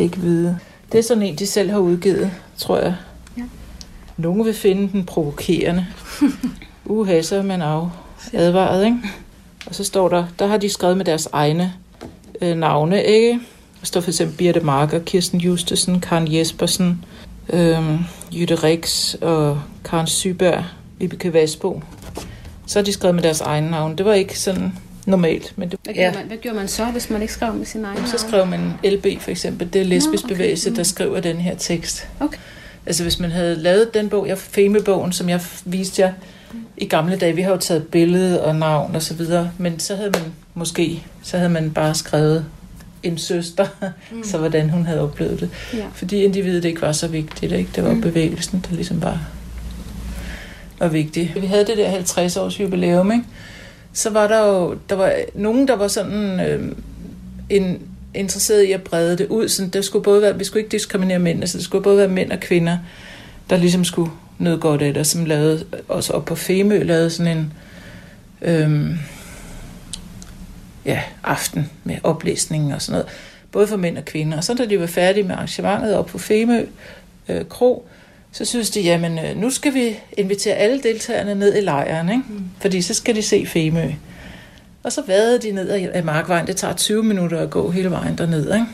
ikke 0.00 0.16
vide. 0.16 0.58
Det 0.92 0.98
er 0.98 1.02
sådan 1.02 1.22
en, 1.22 1.36
de 1.36 1.46
selv 1.46 1.70
har 1.70 1.78
udgivet, 1.78 2.30
tror 2.56 2.78
jeg. 2.78 2.94
Ja. 3.38 3.42
Nogle 4.16 4.44
vil 4.44 4.54
finde 4.54 4.92
den 4.92 5.04
provokerende. 5.04 5.86
Uha, 6.84 7.22
så 7.22 7.36
er 7.36 7.42
man 7.42 7.62
af 7.62 7.88
advaret, 8.32 8.84
ikke? 8.84 8.98
Og 9.66 9.74
så 9.74 9.84
står 9.84 10.08
der, 10.08 10.24
der 10.38 10.46
har 10.46 10.56
de 10.56 10.68
skrevet 10.68 10.96
med 10.96 11.04
deres 11.04 11.28
egne 11.32 11.72
øh, 12.40 12.56
navne, 12.56 13.04
ikke? 13.04 13.40
Der 13.80 13.86
står 13.86 14.00
for 14.00 14.10
eksempel 14.10 14.36
Birte 14.36 14.60
Marker, 14.60 14.98
Kirsten 14.98 15.40
Justesen, 15.40 16.00
Karen 16.00 16.34
Jespersen, 16.34 17.04
øh, 17.52 18.00
Jytte 18.32 18.54
Rix 18.54 19.14
og 19.14 19.60
Karen 19.84 20.06
Syberg, 20.06 20.64
Vibeke 20.98 21.32
Vasbo. 21.32 21.82
Så 22.66 22.78
har 22.78 22.84
de 22.84 22.92
skrevet 22.92 23.14
med 23.14 23.22
deres 23.22 23.40
egne 23.40 23.70
navne. 23.70 23.96
Det 23.96 24.06
var 24.06 24.12
ikke 24.12 24.38
sådan 24.38 24.72
normalt. 25.06 25.52
Men 25.56 25.70
det, 25.70 25.78
hvad, 25.84 25.94
gjorde 25.94 26.08
ja. 26.08 26.14
man, 26.14 26.26
hvad 26.26 26.36
gjorde 26.36 26.56
man 26.56 26.68
så, 26.68 26.84
hvis 26.84 27.10
man 27.10 27.22
ikke 27.22 27.34
skrev 27.34 27.54
med 27.54 27.66
sin 27.66 27.84
egen 27.84 28.06
Så 28.06 28.18
skrev 28.18 28.46
man 28.46 28.72
LB 28.84 29.06
for 29.20 29.30
eksempel. 29.30 29.72
Det 29.72 29.80
er 29.80 29.84
lesbisk 29.84 30.24
okay. 30.24 30.34
bevægelse, 30.34 30.70
der 30.70 30.78
mm. 30.78 30.84
skriver 30.84 31.20
den 31.20 31.36
her 31.36 31.54
tekst. 31.54 32.08
Okay. 32.20 32.38
Altså 32.86 33.02
hvis 33.02 33.20
man 33.20 33.30
havde 33.30 33.56
lavet 33.56 33.94
den 33.94 34.08
bog, 34.08 34.28
jeg 34.28 34.38
Femebogen, 34.38 35.12
som 35.12 35.28
jeg 35.28 35.40
viste 35.64 36.02
jer 36.02 36.12
i 36.76 36.84
gamle 36.84 37.16
dage, 37.16 37.34
vi 37.34 37.42
har 37.42 37.50
jo 37.50 37.56
taget 37.56 37.86
billede 37.86 38.44
og 38.44 38.56
navn 38.56 38.96
og 38.96 39.02
så 39.02 39.14
videre, 39.14 39.50
men 39.58 39.78
så 39.78 39.96
havde 39.96 40.10
man 40.10 40.22
måske, 40.54 41.02
så 41.22 41.36
havde 41.38 41.50
man 41.50 41.70
bare 41.70 41.94
skrevet 41.94 42.44
en 43.06 43.18
søster, 43.18 43.66
mm. 44.12 44.24
så 44.24 44.38
hvordan 44.38 44.70
hun 44.70 44.86
havde 44.86 45.00
oplevet 45.00 45.40
det. 45.40 45.50
Ja. 45.74 45.86
Fordi 45.94 46.22
individet 46.22 46.64
ikke 46.64 46.82
var 46.82 46.92
så 46.92 47.08
vigtigt, 47.08 47.52
ikke? 47.52 47.70
det 47.76 47.84
var 47.84 47.92
mm. 47.92 48.00
bevægelsen, 48.00 48.64
der 48.70 48.76
ligesom 48.76 49.00
bare 49.00 49.20
var 50.78 50.88
vigtig. 50.88 51.32
Vi 51.40 51.46
havde 51.46 51.66
det 51.66 51.76
der 51.76 51.88
50 51.88 52.36
års 52.36 52.60
jubilæum, 52.60 53.12
ikke? 53.12 53.24
så 53.92 54.10
var 54.10 54.26
der 54.26 54.46
jo 54.46 54.76
der 54.90 54.96
var 54.96 55.12
nogen, 55.34 55.68
der 55.68 55.76
var 55.76 55.88
sådan 55.88 56.40
øh, 56.40 56.72
en, 57.50 57.78
interesseret 58.14 58.62
i 58.62 58.72
at 58.72 58.82
brede 58.82 59.18
det 59.18 59.26
ud. 59.26 59.48
Så 59.48 59.66
det 59.66 59.84
skulle 59.84 60.02
både 60.02 60.22
være, 60.22 60.38
vi 60.38 60.44
skulle 60.44 60.60
ikke 60.60 60.72
diskriminere 60.72 61.18
mænd, 61.18 61.40
altså 61.40 61.58
det 61.58 61.64
skulle 61.64 61.84
både 61.84 61.98
være 61.98 62.08
mænd 62.08 62.32
og 62.32 62.40
kvinder, 62.40 62.78
der 63.50 63.56
ligesom 63.56 63.84
skulle 63.84 64.10
noget 64.38 64.60
godt 64.60 64.82
af 64.82 64.94
det, 64.94 65.06
som 65.06 65.24
lavede, 65.24 65.64
også 65.88 66.12
op 66.12 66.24
på 66.24 66.34
Femø, 66.34 66.82
lavede 66.82 67.10
sådan 67.10 67.38
en 67.38 67.52
øh, 68.42 68.96
ja, 70.86 71.02
aften 71.24 71.70
med 71.84 71.96
oplæsning 72.02 72.74
og 72.74 72.82
sådan 72.82 72.92
noget, 72.92 73.06
både 73.52 73.66
for 73.66 73.76
mænd 73.76 73.98
og 73.98 74.04
kvinder. 74.04 74.36
Og 74.36 74.44
så 74.44 74.54
da 74.54 74.64
de 74.64 74.80
var 74.80 74.86
færdige 74.86 75.24
med 75.24 75.34
arrangementet 75.34 75.94
op 75.94 76.06
på 76.06 76.18
Femø 76.18 76.66
øh, 77.28 77.44
Kro, 77.48 77.88
så 78.32 78.44
synes 78.44 78.70
de, 78.70 78.80
jamen 78.80 79.18
øh, 79.18 79.36
nu 79.36 79.50
skal 79.50 79.74
vi 79.74 79.96
invitere 80.16 80.54
alle 80.54 80.82
deltagerne 80.82 81.34
ned 81.34 81.56
i 81.56 81.60
lejren, 81.60 82.08
ikke? 82.08 82.22
Mm. 82.28 82.44
fordi 82.60 82.82
så 82.82 82.94
skal 82.94 83.16
de 83.16 83.22
se 83.22 83.46
Femø. 83.46 83.90
Og 84.82 84.92
så 84.92 85.02
vadede 85.06 85.38
de 85.38 85.52
ned 85.52 85.70
ad 85.92 86.02
Markvejen. 86.02 86.46
Det 86.46 86.56
tager 86.56 86.74
20 86.74 87.02
minutter 87.02 87.40
at 87.40 87.50
gå 87.50 87.70
hele 87.70 87.90
vejen 87.90 88.18
derned. 88.18 88.54
Ikke? 88.54 88.66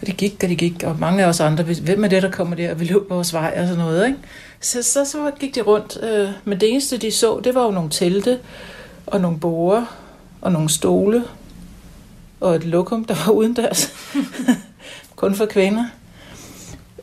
Og 0.00 0.06
de 0.06 0.12
gik, 0.12 0.42
og 0.42 0.48
de 0.48 0.56
gik, 0.56 0.82
og 0.82 0.96
mange 0.98 1.24
af 1.24 1.28
os 1.28 1.40
andre, 1.40 1.64
hvem 1.64 2.04
er 2.04 2.08
det, 2.08 2.22
der 2.22 2.30
kommer 2.30 2.56
der 2.56 2.70
og 2.70 2.80
vil 2.80 2.88
løbe 2.88 3.04
vores 3.08 3.32
vej 3.32 3.54
og 3.56 3.66
sådan 3.66 3.78
noget. 3.78 4.06
Ikke? 4.06 4.18
Så, 4.60 4.82
så, 4.82 5.04
så 5.04 5.30
gik 5.40 5.54
de 5.54 5.60
rundt. 5.60 5.98
Øh, 6.02 6.28
men 6.44 6.60
det 6.60 6.70
eneste, 6.70 6.96
de 6.96 7.10
så, 7.10 7.40
det 7.44 7.54
var 7.54 7.64
jo 7.64 7.70
nogle 7.70 7.90
telte, 7.90 8.38
og 9.06 9.20
nogle 9.20 9.38
borer, 9.38 10.03
og 10.44 10.52
nogle 10.52 10.68
stole, 10.68 11.24
og 12.40 12.56
et 12.56 12.64
lokum, 12.64 13.04
der 13.04 13.14
var 13.26 13.32
udendørs. 13.32 13.92
Kun 15.16 15.34
for 15.34 15.46
kvinder. 15.46 15.84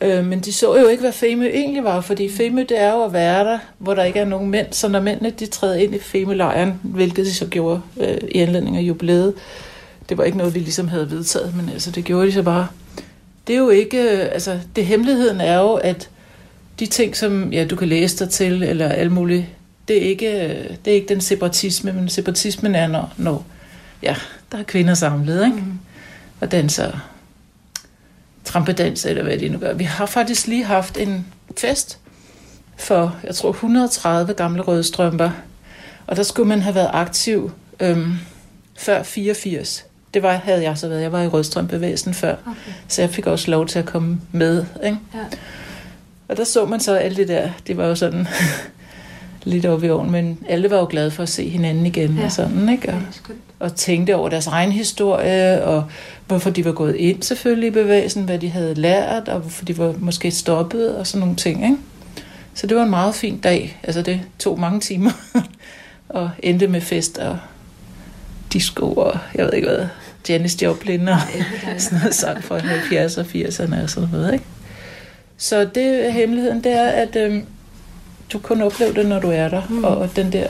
Øh, 0.00 0.26
men 0.26 0.40
de 0.40 0.52
så 0.52 0.78
jo 0.78 0.88
ikke, 0.88 1.00
hvad 1.00 1.12
Femø 1.12 1.46
egentlig 1.46 1.84
var, 1.84 2.00
fordi 2.00 2.28
Femø 2.28 2.60
det 2.68 2.80
er 2.80 2.92
jo 2.92 3.04
at 3.04 3.12
være 3.12 3.44
der, 3.44 3.58
hvor 3.78 3.94
der 3.94 4.04
ikke 4.04 4.18
er 4.18 4.24
nogen 4.24 4.50
mænd. 4.50 4.66
Så 4.70 4.88
når 4.88 5.00
mændene 5.00 5.30
de 5.30 5.46
træder 5.46 5.74
ind 5.74 5.94
i 5.94 5.98
Femø-lejren, 5.98 6.80
hvilket 6.82 7.26
de 7.26 7.34
så 7.34 7.46
gjorde 7.46 7.80
øh, 8.00 8.18
i 8.30 8.38
anledning 8.38 8.76
af 8.76 8.80
jubilæet, 8.80 9.34
det 10.08 10.18
var 10.18 10.24
ikke 10.24 10.38
noget, 10.38 10.54
vi 10.54 10.58
ligesom 10.58 10.88
havde 10.88 11.10
vedtaget, 11.10 11.56
men 11.56 11.68
altså 11.68 11.90
det 11.90 12.04
gjorde 12.04 12.26
de 12.26 12.32
så 12.32 12.42
bare. 12.42 12.68
Det 13.46 13.54
er 13.54 13.58
jo 13.58 13.68
ikke, 13.68 13.98
øh, 13.98 14.28
altså 14.32 14.58
det 14.76 14.86
hemmeligheden 14.86 15.40
er 15.40 15.58
jo, 15.58 15.72
at 15.72 16.08
de 16.78 16.86
ting, 16.86 17.16
som 17.16 17.52
ja, 17.52 17.64
du 17.64 17.76
kan 17.76 17.88
læse 17.88 18.18
dig 18.18 18.30
til, 18.30 18.62
eller 18.62 18.88
alt 18.88 19.12
muligt, 19.12 19.44
det 19.92 20.04
er 20.04 20.08
ikke, 20.08 20.28
det 20.84 20.90
er 20.90 20.94
ikke 20.94 21.08
den 21.08 21.20
separatisme, 21.20 21.92
men 21.92 22.08
separatismen 22.08 22.74
er, 22.74 22.86
når, 22.86 23.12
når 23.16 23.46
ja, 24.02 24.16
der 24.52 24.58
er 24.58 24.62
kvinder 24.62 24.94
samlet, 24.94 25.44
ikke? 25.44 25.56
Mm. 25.56 25.78
og 26.40 26.50
danser 26.50 26.98
trampedans, 28.44 29.04
eller 29.04 29.22
hvad 29.22 29.38
de 29.38 29.48
nu 29.48 29.58
gør. 29.58 29.74
Vi 29.74 29.84
har 29.84 30.06
faktisk 30.06 30.46
lige 30.46 30.64
haft 30.64 30.96
en 30.96 31.26
fest 31.58 31.98
for, 32.76 33.16
jeg 33.24 33.34
tror, 33.34 33.50
130 33.50 34.34
gamle 34.34 34.62
røde 34.62 34.82
strømper. 34.82 35.30
Og 36.06 36.16
der 36.16 36.22
skulle 36.22 36.48
man 36.48 36.62
have 36.62 36.74
været 36.74 36.90
aktiv 36.92 37.52
øhm, 37.80 38.12
før 38.78 39.02
84. 39.02 39.84
Det 40.14 40.22
var, 40.22 40.32
havde 40.32 40.62
jeg 40.62 40.78
så 40.78 40.88
været. 40.88 41.02
Jeg 41.02 41.12
var 41.12 41.22
i 41.22 41.26
rødstrømbevægelsen 41.26 42.14
før. 42.14 42.32
Okay. 42.32 42.72
Så 42.88 43.02
jeg 43.02 43.10
fik 43.10 43.26
også 43.26 43.50
lov 43.50 43.66
til 43.66 43.78
at 43.78 43.86
komme 43.86 44.20
med. 44.32 44.64
Ikke? 44.84 44.98
Ja. 45.14 45.18
Og 46.28 46.36
der 46.36 46.44
så 46.44 46.66
man 46.66 46.80
så 46.80 46.94
alt 46.94 47.16
det 47.16 47.28
der. 47.28 47.50
Det 47.66 47.76
var 47.76 47.86
jo 47.86 47.94
sådan 47.94 48.28
lidt 49.44 49.66
op 49.66 49.84
i 49.84 49.90
oven, 49.90 50.10
men 50.10 50.38
alle 50.48 50.70
var 50.70 50.78
jo 50.78 50.86
glade 50.90 51.10
for 51.10 51.22
at 51.22 51.28
se 51.28 51.48
hinanden 51.48 51.86
igen 51.86 52.16
ja. 52.18 52.24
og 52.24 52.32
sådan, 52.32 52.68
ikke? 52.68 52.88
Og, 52.88 53.02
og 53.60 53.74
tænkte 53.74 54.16
over 54.16 54.28
deres 54.28 54.46
egen 54.46 54.72
historie, 54.72 55.64
og 55.64 55.84
hvorfor 56.26 56.50
de 56.50 56.64
var 56.64 56.72
gået 56.72 56.96
ind 56.96 57.22
selvfølgelig 57.22 57.66
i 57.66 57.70
bevægelsen, 57.70 58.24
hvad 58.24 58.38
de 58.38 58.48
havde 58.48 58.74
lært, 58.74 59.28
og 59.28 59.40
hvorfor 59.40 59.64
de 59.64 59.78
var 59.78 59.94
måske 59.98 60.30
stoppet, 60.30 60.96
og 60.96 61.06
sådan 61.06 61.20
nogle 61.20 61.36
ting, 61.36 61.64
ikke? 61.64 61.76
Så 62.54 62.66
det 62.66 62.76
var 62.76 62.82
en 62.82 62.90
meget 62.90 63.14
fin 63.14 63.38
dag. 63.38 63.78
Altså 63.82 64.02
det 64.02 64.20
tog 64.38 64.60
mange 64.60 64.80
timer, 64.80 65.10
og 66.08 66.30
endte 66.42 66.68
med 66.68 66.80
fest 66.80 67.18
og 67.18 67.38
disco 68.52 68.92
og 68.92 69.18
jeg 69.34 69.44
ved 69.44 69.52
ikke 69.52 69.68
hvad, 69.68 69.86
Janis 70.28 70.62
Joplin 70.62 71.08
og 71.08 71.18
sådan 71.78 71.98
noget 71.98 72.14
sang 72.14 72.44
fra 72.44 72.58
70'erne 72.58 73.20
og 73.20 73.26
80'erne 73.34 73.82
og 73.82 73.90
sådan 73.90 74.08
noget, 74.12 74.32
ikke? 74.32 74.44
Så 75.36 75.64
det 75.74 76.12
hemmeligheden, 76.12 76.64
det 76.64 76.72
er, 76.72 76.88
at 76.88 77.16
øhm, 77.16 77.46
du 78.32 78.38
kun 78.38 78.62
oplever 78.62 78.92
det, 78.92 79.06
når 79.06 79.20
du 79.20 79.30
er 79.30 79.48
der. 79.48 79.62
Mm. 79.68 79.84
Og, 79.84 79.96
og 79.96 80.16
den 80.16 80.32
der, 80.32 80.46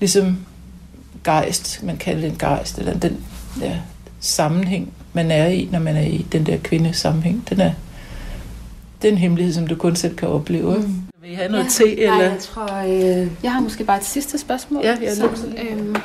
ligesom 0.00 0.38
gejst, 1.24 1.82
man 1.82 1.96
kalder 1.96 2.20
det 2.20 2.30
en 2.30 2.38
gejst, 2.38 2.78
eller 2.78 2.98
den 2.98 3.24
ja, 3.60 3.78
sammenhæng, 4.20 4.92
man 5.12 5.30
er 5.30 5.46
i, 5.46 5.68
når 5.72 5.78
man 5.78 5.96
er 5.96 6.06
i 6.06 6.26
den 6.32 6.46
der 6.46 6.56
kvindesammenhæng, 6.56 7.48
den 7.48 7.60
er, 7.60 7.72
det 9.02 9.08
er 9.08 9.12
en 9.12 9.18
hemmelighed, 9.18 9.54
som 9.54 9.66
du 9.66 9.74
kun 9.74 9.96
selv 9.96 10.16
kan 10.16 10.28
opleve. 10.28 10.74
Mm. 10.78 11.02
Vil 11.22 11.30
I 11.30 11.34
have 11.34 11.52
noget 11.52 11.64
ja, 11.64 11.70
te? 11.70 12.00
Eller? 12.00 12.16
Nej, 12.16 12.24
jeg 12.24 12.38
tror, 12.38 12.76
øh, 12.82 13.28
jeg 13.42 13.52
har 13.52 13.60
måske 13.60 13.84
bare 13.84 13.98
et 13.98 14.04
sidste 14.04 14.38
spørgsmål. 14.38 14.84
Ja, 14.84 14.96
jeg 15.02 15.16
så, 15.16 15.28
øhm, 15.70 15.96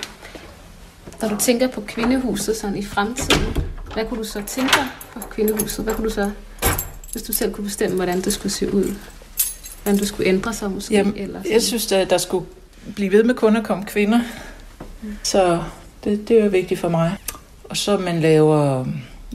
når 1.22 1.30
du 1.30 1.36
tænker 1.36 1.68
på 1.68 1.82
kvindehuset 1.82 2.56
sådan 2.56 2.78
i 2.78 2.86
fremtiden, 2.86 3.58
hvad 3.94 4.06
kunne 4.06 4.18
du 4.18 4.28
så 4.28 4.42
tænke 4.48 4.74
på 5.14 5.20
kvindehuset? 5.20 5.86
Hvad 5.86 5.94
kunne 5.94 6.10
du 6.10 6.14
så, 6.14 6.32
hvis 7.12 7.24
du 7.24 7.34
selv 7.34 7.54
kunne 7.54 7.64
bestemme, 7.64 7.96
hvordan 7.96 8.22
det 8.22 8.34
skulle 8.34 8.54
se 8.54 8.74
ud? 8.74 8.96
Hvordan 9.88 10.00
det 10.00 10.08
skulle 10.08 10.30
ændre 10.30 10.54
sig 10.54 10.72
måske? 10.72 10.94
Jamen, 10.94 11.14
eller 11.18 11.42
jeg 11.52 11.62
synes, 11.62 11.92
at 11.92 12.10
der 12.10 12.18
skulle 12.18 12.46
blive 12.96 13.12
ved 13.12 13.24
med 13.24 13.36
kun 13.36 13.56
at 13.56 13.64
komme 13.64 13.86
kvinder. 13.86 14.20
Mm. 15.02 15.14
Så 15.24 15.64
det, 16.04 16.28
det 16.28 16.40
er 16.40 16.50
vigtigt 16.50 16.80
for 16.80 16.90
mig. 16.90 17.16
Og 17.64 17.78
så 17.78 17.98
man 17.98 18.20
laver 18.20 18.86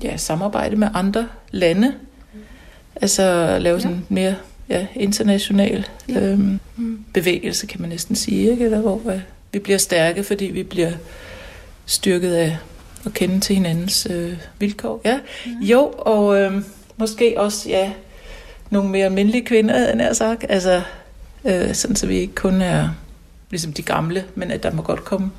ja, 0.03 0.17
samarbejde 0.17 0.77
med 0.77 0.89
andre 0.95 1.29
lande. 1.51 1.89
Mm. 1.89 2.41
Altså 2.97 3.57
lave 3.61 3.81
sådan 3.81 3.97
ja. 3.97 4.15
mere 4.15 4.35
ja, 4.69 4.87
international 4.95 5.89
ja. 6.09 6.21
Øhm, 6.21 6.61
mm. 6.77 7.05
bevægelse, 7.15 7.67
kan 7.67 7.81
man 7.81 7.91
næsten 7.91 8.17
sige. 8.17 8.51
Ikke? 8.51 8.65
Eller 8.65 8.81
hvor 8.81 9.11
øh, 9.11 9.21
vi 9.53 9.59
bliver 9.59 9.79
stærke, 9.79 10.25
fordi 10.25 10.45
vi 10.45 10.63
bliver 10.63 10.93
styrket 11.87 12.35
af 12.35 12.59
at 13.07 13.15
kende 13.15 13.41
til 13.41 13.57
hinandens 13.57 14.07
øh, 14.11 14.37
vilkår. 14.59 15.01
Ja. 15.05 15.19
Mm. 15.47 15.61
Jo, 15.61 15.93
og 15.99 16.41
øh, 16.41 16.63
måske 16.97 17.35
også 17.37 17.69
ja, 17.69 17.93
nogle 18.73 18.91
mere 18.91 19.05
almindelige 19.05 19.45
kvinder, 19.45 19.93
end 19.93 20.03
jeg 20.03 20.17
sagt. 20.17 20.45
Altså, 20.49 20.83
øh, 21.45 21.75
sådan 21.75 21.97
så 21.97 22.07
vi 22.07 22.17
ikke 22.17 22.35
kun 22.35 22.63
er 22.63 22.89
ligesom 23.51 23.73
de 23.73 23.83
gamle, 23.83 24.25
men 24.35 24.51
at 24.51 24.63
der 24.63 24.73
må 24.73 24.83
godt 24.83 25.05
komme 25.05 25.31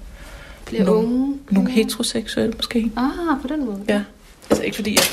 Bliver 0.65 0.84
nogle, 0.84 1.08
unge 1.08 1.38
nogle 1.50 1.72
heteroseksuelle 1.72 2.54
måske. 2.56 2.91
Ah, 2.98 3.41
på 3.41 3.48
den 3.48 3.65
måde. 3.65 3.80
Ja. 3.88 4.02
Altså 4.50 4.63
ikke 4.63 4.76
fordi, 4.76 4.91
jeg, 4.91 5.04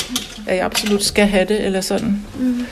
at 0.49 0.57
jeg 0.57 0.65
absolut 0.65 1.03
skal 1.03 1.27
have 1.27 1.45
det, 1.45 1.65
eller 1.65 1.81
sådan. 1.81 2.27
Mm. 2.39 2.67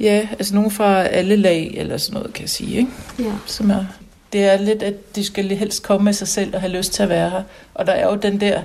Ja, 0.00 0.28
altså 0.32 0.54
nogen 0.54 0.70
fra 0.70 1.02
alle 1.02 1.36
lag, 1.36 1.74
eller 1.76 1.96
sådan 1.96 2.14
noget, 2.14 2.32
kan 2.32 2.42
jeg 2.42 2.50
sige. 2.50 2.76
Ikke? 2.76 2.90
Ja. 3.18 3.32
Som 3.46 3.70
er, 3.70 3.84
det 4.32 4.44
er 4.44 4.60
lidt, 4.60 4.82
at 4.82 5.16
de 5.16 5.24
skal 5.24 5.56
helst 5.56 5.82
komme 5.82 6.04
med 6.04 6.12
sig 6.12 6.28
selv 6.28 6.54
og 6.54 6.60
have 6.60 6.72
lyst 6.72 6.92
til 6.92 7.02
at 7.02 7.08
være 7.08 7.30
her. 7.30 7.42
Og 7.74 7.86
der 7.86 7.92
er 7.92 8.08
jo 8.10 8.16
den 8.16 8.40
der 8.40 8.62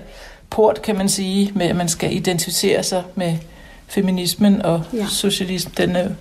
port, 0.50 0.82
kan 0.82 0.98
man 0.98 1.10
sige, 1.10 1.52
med 1.56 1.66
at 1.66 1.76
man 1.76 1.90
skal 1.90 2.16
identificere 2.16 2.84
sig 2.84 3.04
med 3.16 3.38
feminismen 3.90 4.62
og 4.62 4.84
Ja. 4.94 5.06
socialismen. 5.10 5.74
Den 5.78 5.96
er, 5.96 6.04
det 6.04 6.16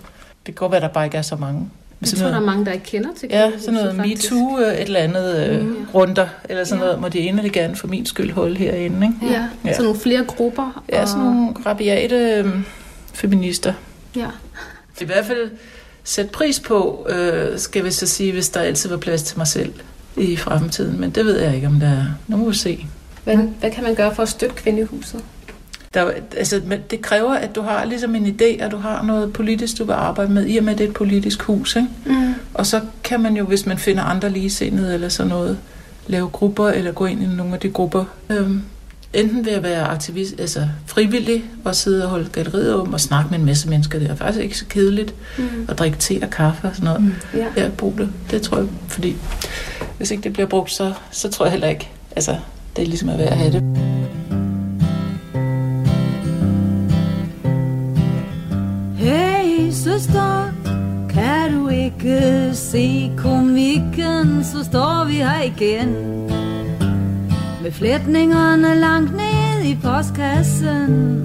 kan 0.45 0.55
godt 0.55 0.73
være, 0.73 0.77
at 0.77 0.83
der 0.83 0.89
bare 0.95 1.05
ikke 1.05 1.17
er 1.17 1.23
så 1.23 1.37
mange. 1.37 1.69
Jeg 2.01 2.09
tror, 2.09 2.27
der 2.29 2.37
er 2.37 2.41
mange, 2.41 2.65
der 2.67 2.73
ikke 2.73 2.85
kender 2.85 3.11
til 3.21 3.29
Ja, 3.33 3.51
sådan 3.59 3.75
noget. 3.75 3.97
MeToo, 3.97 4.59
øh, 4.61 4.73
et 4.75 4.81
eller 4.83 5.01
andet 5.01 5.37
øh, 5.49 5.65
Mm. 5.67 5.87
runder, 5.95 6.27
eller 6.49 6.65
sådan 6.65 6.79
Ja. 6.81 6.85
noget, 6.87 7.01
må 7.01 7.09
de 7.09 7.19
endelig 7.19 7.53
gerne 7.53 7.77
for 7.77 7.87
min 7.87 8.07
skyld 8.07 8.33
holde 8.33 8.57
herinde. 8.57 9.07
Ikke? 9.07 9.35
Ja, 9.35 9.45
ja. 9.65 9.75
så 9.77 9.83
nogle 9.83 9.99
flere 10.01 10.25
grupper. 10.25 10.83
Ja, 10.93 11.07
sådan 11.07 11.25
nogle 11.25 11.55
rabiate 11.67 12.17
øh, 12.17 12.47
feminister. 13.15 13.73
Ja. 14.17 14.27
I 15.01 15.05
hvert 15.05 15.25
fald 15.27 15.51
sætte 16.05 16.31
pris 16.31 16.61
på, 16.61 17.07
øh, 17.11 17.59
skal 17.59 17.85
vi 17.85 17.91
så 17.91 18.07
sige, 18.07 18.33
hvis 18.33 18.49
der 18.49 18.61
altid 18.61 18.91
var 18.91 18.97
plads 18.97 19.23
til 19.23 19.39
mig 19.39 19.47
selv 19.47 19.73
i 20.17 20.37
fremtiden. 20.37 21.01
Men 21.01 21.11
det 21.11 21.25
ved 21.25 21.41
jeg 21.41 21.55
ikke, 21.55 21.67
om 21.67 21.81
der 21.81 21.89
er. 21.89 22.05
Nu 22.29 22.37
må 22.37 22.49
vi 22.49 22.57
se. 22.57 22.87
Hvad, 23.25 23.37
hvad 23.37 23.71
kan 23.71 23.85
man 23.85 23.95
gøre 23.95 24.15
for 24.15 24.23
at 24.23 24.29
støtte 24.29 24.55
kvindehuset? 24.55 25.21
Der, 26.05 26.11
altså, 26.37 26.61
men 26.67 26.79
det 26.91 27.03
kræver, 27.03 27.35
at 27.35 27.55
du 27.55 27.63
har 27.63 27.85
ligesom 27.85 28.15
en 28.15 28.27
idé, 28.27 28.65
og 28.65 28.71
du 28.71 28.77
har 28.77 29.03
noget 29.03 29.33
politisk, 29.33 29.79
du 29.79 29.85
vil 29.85 29.93
arbejde 29.93 30.33
med, 30.33 30.47
i 30.49 30.57
og 30.57 30.65
med, 30.65 30.73
at 30.73 30.79
det 30.79 30.85
er 30.85 30.89
et 30.89 30.95
politisk 30.95 31.43
hus. 31.43 31.77
Ikke? 31.77 31.89
Mm. 32.07 32.35
Og 32.55 32.67
så 32.67 32.81
kan 33.05 33.21
man 33.23 33.37
jo, 33.37 33.45
hvis 33.45 33.67
man 33.67 33.79
finder 33.79 34.03
andre 34.03 34.31
ligesindede 34.31 34.95
eller 34.95 35.09
sådan 35.09 35.29
noget, 35.31 35.59
lave 36.07 36.29
grupper 36.29 36.69
eller 36.69 36.93
gå 36.93 37.07
ind 37.07 37.23
i 37.23 37.27
nogle 37.27 37.55
af 37.55 37.61
de 37.61 37.69
grupper. 37.69 38.05
Øhm, 38.31 38.63
enten 39.15 39.45
ved 39.47 39.53
at 39.53 39.63
være 39.63 39.83
aktivist, 39.85 40.41
altså 40.41 40.69
frivillig 40.87 41.45
og 41.65 41.75
sidde 41.75 42.05
og 42.05 42.11
holde 42.11 42.29
galleriet 42.33 42.75
om 42.75 42.93
og 42.93 43.01
snakke 43.01 43.31
med 43.31 43.39
en 43.39 43.45
masse 43.47 43.69
mennesker. 43.69 43.99
Det 43.99 44.11
er 44.11 44.15
faktisk 44.15 44.45
ikke 44.45 44.59
så 44.59 44.65
kedeligt 44.69 45.15
Mm. 45.39 45.45
at 45.69 45.79
drikke 45.79 45.99
te 45.99 46.19
og 46.23 46.31
kaffe 46.31 46.69
og 46.69 46.75
sådan 46.75 46.85
noget. 46.85 47.01
Mm. 47.03 47.13
Ja. 47.35 47.47
Ja, 47.57 47.69
brug 47.69 47.95
det. 47.99 48.09
Det 48.31 48.43
tror 48.43 48.59
jeg, 48.59 48.67
fordi 48.89 49.17
hvis 49.99 50.11
ikke 50.11 50.23
det 50.23 50.33
bliver 50.33 50.47
brugt, 50.49 50.71
så, 50.73 50.93
så 51.11 51.29
tror 51.31 51.45
jeg 51.45 51.53
heller 51.53 51.69
ikke, 51.69 51.89
altså 52.17 52.37
det 52.77 52.83
er 52.83 52.87
ligesom 52.87 53.09
at 53.09 53.19
være 53.19 53.29
at 53.29 53.37
have 53.37 53.53
det. 53.53 53.63
Hey 58.99 59.71
søster, 59.71 60.53
kan 61.11 61.55
du 61.55 61.69
ikke 61.69 62.51
se 62.53 63.13
komikken, 63.17 64.45
så 64.45 64.65
står 64.65 65.05
vi 65.07 65.13
her 65.13 65.43
igen. 65.43 65.89
Med 67.63 67.73
flætningerne 67.73 68.75
langt 68.75 69.13
ned 69.13 69.65
i 69.65 69.79
postkassen. 69.83 71.25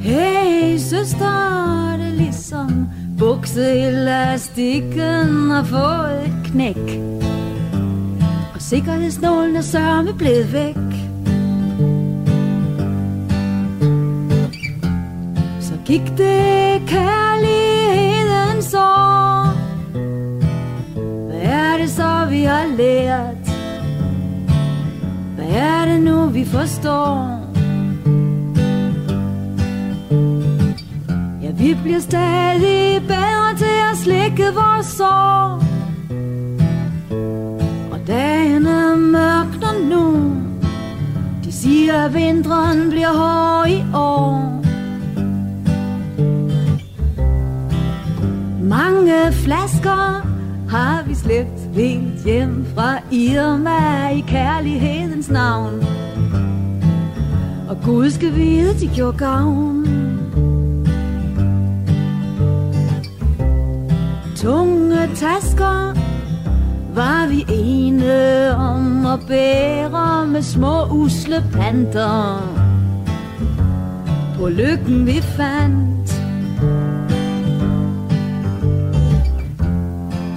Hey 0.00 0.78
søster, 0.78 1.96
det 1.98 2.06
er 2.06 2.14
ligesom 2.16 2.88
bukseelastikken 3.18 5.50
har 5.50 5.64
fået 5.64 6.22
et 6.26 6.34
knæk. 6.44 7.00
Og 8.54 8.62
sikkerhedsnålen 8.62 9.56
er 9.56 9.60
sørme 9.60 10.12
blevet 10.18 10.52
væk. 10.52 10.89
Gik 15.90 16.06
det 16.16 16.82
kærlighedens 16.86 18.74
år? 18.74 19.54
Hvad 21.26 21.40
er 21.42 21.78
det 21.78 21.90
så 21.90 22.26
vi 22.30 22.42
har 22.42 22.66
lært? 22.76 23.46
Hvad 25.36 25.46
er 25.46 25.84
det 25.84 26.02
nu 26.02 26.26
vi 26.26 26.44
forstår? 26.44 27.40
Ja, 31.42 31.50
vi 31.50 31.76
bliver 31.82 32.00
stadig 32.00 33.02
bedre 33.06 33.56
til 33.56 33.76
at 33.90 33.96
slikke 33.96 34.44
vores 34.54 34.86
sår 34.86 35.62
Og 37.92 38.00
dagen 38.06 38.66
er 38.66 38.96
mørkner 38.96 39.88
nu 39.88 40.32
De 41.44 41.52
siger 41.52 42.04
at 42.04 42.14
vinteren 42.14 42.90
bliver 42.90 43.12
hård 43.12 43.68
i 43.68 43.84
år 43.94 44.59
Mange 48.70 49.32
flasker 49.32 50.26
har 50.68 51.02
vi 51.06 51.14
slæbt 51.14 51.60
helt 51.74 52.24
hjem 52.24 52.66
fra 52.74 52.98
Irma 53.10 54.08
i 54.08 54.20
kærlighedens 54.20 55.30
navn. 55.30 55.84
Og 57.68 57.76
Gud 57.84 58.10
skal 58.10 58.34
vide, 58.34 58.80
de 58.80 58.90
gjorde 58.94 59.18
gavn. 59.18 59.86
Tunge 64.36 65.08
tasker 65.16 65.94
var 66.94 67.28
vi 67.28 67.46
ene 67.48 68.56
om 68.56 69.06
at 69.06 69.20
bære 69.28 70.26
med 70.26 70.42
små 70.42 70.86
usle 70.90 71.44
panter. 71.52 72.42
På 74.38 74.48
lykken 74.48 75.06
vi 75.06 75.22
fandt 75.22 75.99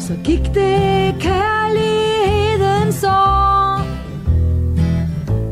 Så 0.08 0.14
gik 0.24 0.54
det 0.54 1.16
kærlighedens 1.20 3.04
år. 3.04 3.82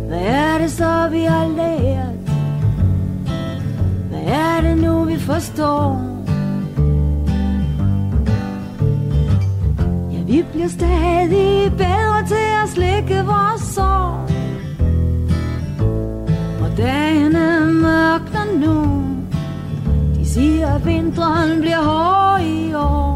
Hvad 0.07 0.19
er 0.19 0.57
det 0.57 0.71
så 0.71 1.07
vi 1.11 1.19
har 1.19 1.47
lært? 1.47 2.15
Hvad 4.09 4.23
er 4.25 4.61
det 4.61 4.77
nu 4.77 5.03
vi 5.03 5.17
forstår? 5.17 6.01
Ja, 10.11 10.23
vi 10.23 10.45
bliver 10.51 10.67
stadig 10.67 11.71
bedre 11.77 12.27
til 12.27 12.47
at 12.63 12.69
slikke 12.69 13.25
vores 13.25 13.61
sår 13.61 14.27
Og 16.63 16.77
dagen 16.77 17.35
er 17.35 17.65
mørk 17.65 18.21
nu 18.55 19.03
De 20.15 20.25
siger 20.25 20.75
at 20.75 20.85
vinteren 20.85 21.61
bliver 21.61 21.83
hård 21.83 22.41
i 22.41 22.73
år 22.73 23.10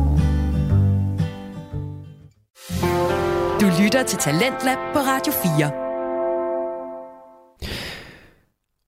lytter 3.80 4.04
til 4.04 4.20
Talentlab 4.20 4.78
på 4.94 5.00
Radio 5.00 5.34
4. 5.34 5.85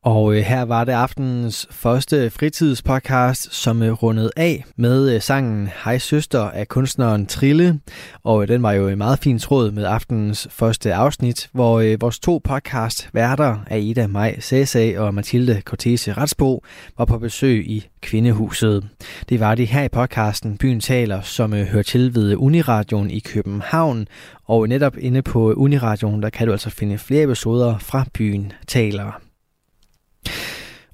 Og 0.07 0.35
øh, 0.35 0.41
her 0.41 0.61
var 0.61 0.83
det 0.83 0.91
aftenens 0.91 1.67
første 1.71 2.29
fritidspodcast, 2.29 3.55
som 3.55 3.83
øh, 3.83 3.91
rundede 3.91 4.31
af 4.35 4.63
med 4.75 5.15
øh, 5.15 5.21
sangen 5.21 5.69
Hej 5.83 5.97
Søster 5.97 6.41
af 6.41 6.67
kunstneren 6.67 7.25
Trille. 7.25 7.79
Og 8.23 8.47
den 8.47 8.63
var 8.63 8.71
jo 8.71 8.87
en 8.87 8.97
meget 8.97 9.19
fin 9.19 9.39
tråd 9.39 9.71
med 9.71 9.85
aftenens 9.85 10.47
første 10.51 10.93
afsnit, 10.93 11.49
hvor 11.51 11.97
vores 11.99 12.19
to 12.19 12.41
podcast 12.43 13.09
værter, 13.13 13.57
Aida 13.69 14.07
Maj 14.07 14.39
Cæsag 14.39 14.99
og 14.99 15.13
Mathilde 15.13 15.61
Cortese 15.61 16.13
Retsbo, 16.13 16.63
var 16.97 17.05
på 17.05 17.17
besøg 17.17 17.69
i 17.69 17.87
Kvindehuset. 18.01 18.87
Det 19.29 19.39
var 19.39 19.55
de 19.55 19.65
her 19.65 19.83
i 19.83 19.89
podcasten 19.89 20.57
Byen 20.57 20.79
Taler, 20.79 21.21
som 21.21 21.53
hører 21.53 21.83
til 21.83 22.15
ved 22.15 22.35
Uniradioen 22.35 23.11
i 23.11 23.19
København. 23.19 24.07
Og 24.45 24.67
netop 24.67 24.97
inde 24.97 25.21
på 25.21 25.53
Uniradioen, 25.53 26.23
der 26.23 26.29
kan 26.29 26.47
du 26.47 26.53
altså 26.53 26.69
finde 26.69 26.97
flere 26.97 27.23
episoder 27.23 27.77
fra 27.77 28.05
Byen 28.13 28.53
Taler. 28.67 29.26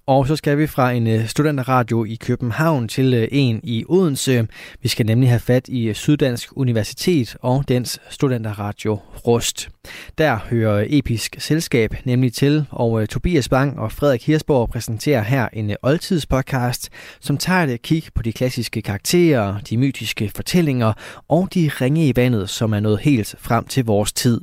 Og 0.08 0.28
så 0.28 0.36
skal 0.36 0.58
vi 0.58 0.68
fra 0.68 0.92
en 0.92 1.08
øh, 1.08 1.28
studenterradio 1.28 2.06
i 2.06 2.16
København 2.16 2.88
til 2.88 3.14
øh, 3.14 3.28
en 3.32 3.60
i 3.64 3.86
Odense. 3.90 4.48
Vi 4.82 4.88
skal 4.88 5.06
nemlig 5.06 5.30
have 5.30 5.40
fat 5.40 5.68
i 5.68 5.84
øh, 5.84 5.96
Syddansk 5.96 6.50
Universitet 6.56 7.36
og 7.42 7.64
dens 7.68 8.02
studenterradio 8.10 9.00
Rust. 9.28 9.70
Der 10.18 10.38
hører 10.50 10.86
Episk 10.90 11.36
Selskab 11.40 11.96
nemlig 12.06 12.34
til, 12.34 12.66
og 12.70 13.10
Tobias 13.10 13.50
Bang 13.50 13.80
og 13.80 13.92
Frederik 13.92 14.26
Hirsborg 14.26 14.70
præsenterer 14.70 15.22
her 15.24 15.50
en 15.54 15.76
oldtidspodcast, 15.82 16.90
som 17.20 17.38
tager 17.38 17.64
et 17.64 17.82
kig 17.82 18.04
på 18.16 18.22
de 18.22 18.34
klassiske 18.34 18.82
karakterer, 18.82 19.60
de 19.70 19.78
mytiske 19.78 20.32
fortællinger 20.36 20.94
og 21.28 21.50
de 21.54 21.72
ringe 21.82 22.08
i 22.08 22.14
vandet, 22.16 22.50
som 22.50 22.74
er 22.74 22.80
nået 22.80 23.00
helt 23.00 23.36
frem 23.40 23.66
til 23.66 23.86
vores 23.86 24.14
tid. 24.14 24.42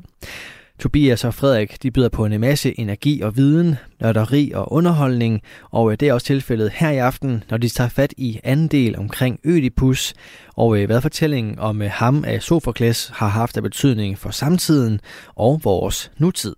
Tobias 0.81 1.25
og 1.25 1.35
Frederik 1.35 1.83
de 1.83 1.91
byder 1.91 2.09
på 2.09 2.25
en 2.25 2.41
masse 2.41 2.81
energi 2.81 3.21
og 3.21 3.37
viden, 3.37 3.77
nørderi 4.01 4.53
og 4.55 4.73
underholdning, 4.73 5.41
og 5.71 5.93
øh, 5.93 5.97
det 6.01 6.09
er 6.09 6.13
også 6.13 6.27
tilfældet 6.27 6.71
her 6.75 6.91
i 6.91 6.97
aften, 6.97 7.45
når 7.51 7.57
de 7.57 7.69
tager 7.69 7.89
fat 7.89 8.15
i 8.17 8.41
anden 8.45 8.69
del 8.69 8.99
omkring 8.99 9.41
Ødipus, 9.45 10.15
og 10.57 10.79
øh, 10.79 10.87
hvad 10.87 11.01
fortællingen 11.01 11.59
om 11.59 11.83
øh, 11.83 11.91
ham 11.93 12.25
af 12.25 12.43
Sofokles 12.43 13.11
har 13.15 13.29
haft 13.29 13.57
af 13.57 13.63
betydning 13.63 14.19
for 14.19 14.31
samtiden 14.31 15.01
og 15.35 15.61
vores 15.65 16.11
nutid. 16.19 16.55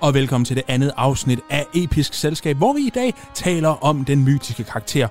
Og 0.00 0.14
velkommen 0.14 0.44
til 0.44 0.56
det 0.56 0.64
andet 0.68 0.92
afsnit 0.96 1.40
af 1.50 1.66
Episk 1.74 2.14
Selskab, 2.14 2.56
hvor 2.56 2.72
vi 2.72 2.80
i 2.80 2.90
dag 2.94 3.14
taler 3.34 3.84
om 3.84 4.04
den 4.04 4.24
mytiske 4.24 4.64
karakter 4.64 5.08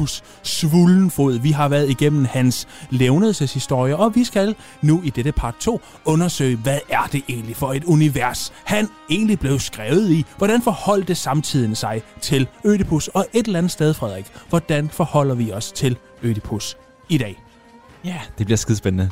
Ø 0.00 0.02
Oedipus 0.02 0.22
Svuldenfod. 0.42 1.38
Vi 1.38 1.50
har 1.50 1.68
været 1.68 1.90
igennem 1.90 2.24
hans 2.24 2.68
levnelseshistorie, 2.90 3.96
og 3.96 4.14
vi 4.14 4.24
skal 4.24 4.54
nu 4.82 5.00
i 5.04 5.10
dette 5.10 5.32
part 5.32 5.54
2 5.60 5.80
undersøge, 6.04 6.56
hvad 6.56 6.78
er 6.88 7.08
det 7.12 7.22
egentlig 7.28 7.56
for 7.56 7.72
et 7.72 7.84
univers, 7.84 8.52
han 8.64 8.88
egentlig 9.10 9.38
blev 9.38 9.58
skrevet 9.58 10.10
i. 10.10 10.24
Hvordan 10.38 10.62
forholdt 10.62 11.08
det 11.08 11.16
samtiden 11.16 11.74
sig 11.74 12.02
til 12.20 12.48
Oedipus? 12.64 13.08
Og 13.08 13.26
et 13.32 13.46
eller 13.46 13.58
andet 13.58 13.72
sted, 13.72 13.94
Frederik, 13.94 14.26
hvordan 14.48 14.88
forholder 14.88 15.34
vi 15.34 15.52
os 15.52 15.72
til 15.72 15.96
Oedipus 16.24 16.76
i 17.08 17.18
dag? 17.18 17.42
Ja, 18.04 18.20
det 18.38 18.46
bliver 18.46 18.56
skidespændende. 18.56 19.10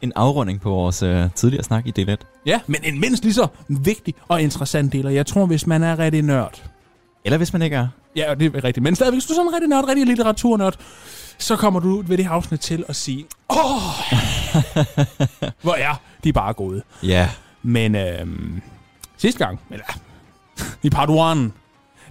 En 0.00 0.12
afrunding 0.16 0.60
på 0.60 0.70
vores 0.70 1.02
øh, 1.02 1.30
tidligere 1.34 1.64
snak 1.64 1.86
i 1.86 1.90
del 1.90 2.08
1. 2.08 2.26
Ja, 2.46 2.60
men 2.66 2.80
en 2.84 3.00
mindst 3.00 3.22
lige 3.22 3.34
så 3.34 3.46
vigtig 3.68 4.14
og 4.28 4.42
interessant 4.42 4.92
del, 4.92 5.06
og 5.06 5.14
jeg 5.14 5.26
tror, 5.26 5.46
hvis 5.46 5.66
man 5.66 5.82
er 5.82 5.98
rigtig 5.98 6.22
nørd, 6.22 6.62
eller 7.24 7.36
hvis 7.36 7.52
man 7.52 7.62
ikke 7.62 7.76
er. 7.76 7.88
Ja, 8.16 8.34
det 8.34 8.56
er 8.56 8.64
rigtigt. 8.64 8.82
Men 8.82 8.96
stadigvæk, 8.96 9.16
hvis 9.16 9.26
du 9.26 9.32
er 9.32 9.34
sådan 9.34 9.48
en 9.48 9.54
rigtig 9.54 9.68
nørd, 9.68 9.88
rigtig 9.88 10.06
litteraturnørd, 10.06 10.74
så 11.38 11.56
kommer 11.56 11.80
du 11.80 12.02
ved 12.06 12.18
det 12.18 12.26
afsnit 12.26 12.60
til 12.60 12.84
at 12.88 12.96
sige, 12.96 13.24
åh, 13.50 13.56
hvor 15.62 15.74
er 15.74 16.00
de 16.24 16.32
bare 16.32 16.52
gode. 16.52 16.82
Ja. 17.02 17.30
Men 17.62 17.94
øhm, 17.94 18.62
sidste 19.16 19.44
gang, 19.44 19.60
eller 19.70 19.84
i 20.82 20.90
part 20.90 21.36
1, 21.36 21.52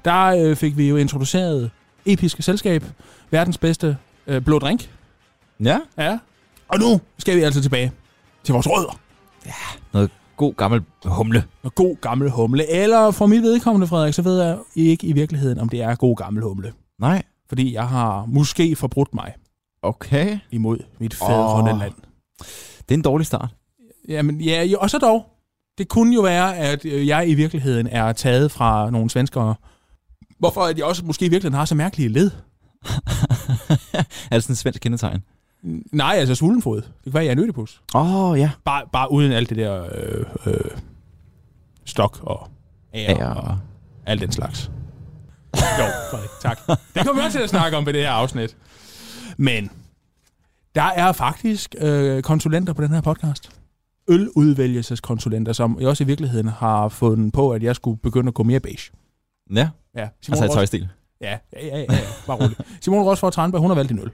der 0.06 0.26
øh, 0.26 0.56
fik 0.56 0.78
vi 0.78 0.90
jo 0.90 0.96
introduceret 0.96 1.72
Episke 2.06 2.44
Selskab, 2.44 2.84
verdens 3.32 3.58
bedste 3.58 3.98
øh, 4.28 4.42
blå 4.42 4.60
drink. 4.60 4.90
Ja. 5.64 5.80
Ja. 5.98 6.18
Og 6.68 6.80
nu 6.80 7.02
skal 7.18 7.38
vi 7.38 7.42
altså 7.42 7.62
tilbage 7.62 7.92
til 8.44 8.54
vores 8.54 8.68
rødder. 8.70 9.00
Ja, 9.46 9.52
noget 9.94 10.10
god 10.44 10.54
gammel 10.54 10.82
humle. 11.06 11.44
Og 11.64 11.76
god 11.76 11.96
gammel 12.02 12.30
humle. 12.30 12.72
Eller 12.72 13.12
for 13.12 13.26
mit 13.26 13.44
vedkommende, 13.44 13.88
Frederik, 13.88 14.14
så 14.14 14.22
ved 14.22 14.42
jeg 14.42 14.58
ikke 14.76 15.08
i 15.08 15.12
virkeligheden, 15.12 15.60
om 15.60 15.70
det 15.70 15.82
er 15.82 15.96
god 15.96 16.16
gammel 16.16 16.44
humle. 16.44 16.74
Nej. 17.00 17.24
Fordi 17.50 17.74
jeg 17.74 17.88
har 17.88 18.26
måske 18.26 18.76
forbrudt 18.76 19.14
mig. 19.14 19.34
Okay. 19.82 20.40
Imod 20.52 20.78
mit 21.00 21.14
fædrende 21.14 21.72
oh. 21.72 21.80
land. 21.80 21.94
Det 22.80 22.92
er 22.92 22.94
en 22.94 23.02
dårlig 23.02 23.28
start. 23.28 23.56
Jamen, 24.08 24.42
ja, 24.42 24.68
og 24.78 24.90
så 24.90 24.98
dog. 24.98 25.26
Det 25.78 25.88
kunne 25.88 26.16
jo 26.16 26.22
være, 26.22 26.58
at 26.58 26.86
øh, 26.86 27.08
jeg 27.08 27.30
i 27.30 27.34
virkeligheden 27.34 27.88
er 27.88 28.14
taget 28.14 28.52
fra 28.52 28.90
nogle 28.90 29.10
svenskere. 29.10 29.56
Hvorfor 30.40 30.62
at 30.62 30.78
jeg 30.78 30.86
også 30.86 31.06
måske 31.06 31.26
i 31.26 31.30
virkeligheden 31.30 31.58
har 31.58 31.66
så 31.66 31.76
mærkelige 31.76 32.10
led. 32.10 32.32
er 34.32 34.32
det 34.32 34.44
sådan 34.44 34.52
en 34.52 34.56
svensk 34.56 34.82
kendetegn? 34.82 35.24
Nej, 35.92 36.16
altså 36.16 36.36
svuldenfod. 36.36 36.82
Det 36.82 37.04
kan 37.04 37.14
være, 37.14 37.24
jeg 37.24 37.30
er 37.30 37.32
en 37.32 37.40
ødipus. 37.40 37.82
Åh, 37.96 38.16
oh, 38.16 38.40
ja. 38.40 38.52
Bare, 38.66 38.84
bare 38.94 39.12
uden 39.12 39.32
alt 39.32 39.50
det 39.50 39.58
der 39.58 39.88
øh, 39.96 40.26
øh, 40.46 40.72
stok 41.86 42.20
og 42.22 42.48
ære 42.94 43.18
ja. 43.20 43.34
og 43.34 43.58
alt 44.06 44.22
den 44.22 44.32
slags. 44.32 44.72
jo, 45.56 45.86
Frederik, 46.12 46.30
tak. 46.42 46.60
Det 46.68 47.06
kommer 47.06 47.22
vi 47.22 47.26
også 47.26 47.38
til 47.38 47.44
at 47.44 47.50
snakke 47.50 47.78
om 47.78 47.86
ved 47.86 47.94
det 47.94 48.02
her 48.02 48.12
afsnit. 48.12 48.58
Men 49.38 49.70
der 50.76 50.84
er 50.84 51.12
faktisk 51.12 51.76
øh, 51.78 52.24
konsulenter 52.24 52.74
på 52.74 52.82
den 52.82 52.90
her 52.90 53.02
podcast. 53.02 53.50
Øludvælgelseskonsulenter, 54.08 55.54
som 55.54 55.78
jeg 55.80 55.88
også 55.88 56.04
i 56.04 56.08
virkeligheden 56.08 56.48
har 56.48 56.90
fundet 56.90 57.34
på, 57.34 57.52
at 57.52 57.64
jeg 57.64 57.76
skulle 57.76 58.00
begynde 58.00 58.28
at 58.28 58.34
gå 58.34 58.44
mere 58.44 58.60
beige. 58.60 58.92
Ja, 59.56 59.70
ja 59.96 60.10
Simon 60.22 60.44
altså 60.44 60.54
i 60.54 60.58
tøjstil. 60.58 60.90
Ja, 61.22 61.38
ja, 61.54 61.66
ja, 61.68 61.80
ja, 61.80 61.86
bare 62.28 62.38
roligt. 62.38 62.62
Simon 62.82 63.04
Rosford 63.04 63.34
Tranberg, 63.34 63.62
hun 63.62 63.70
har 63.70 63.76
valgt 63.76 63.92
en 63.92 64.00
øl. 64.00 64.12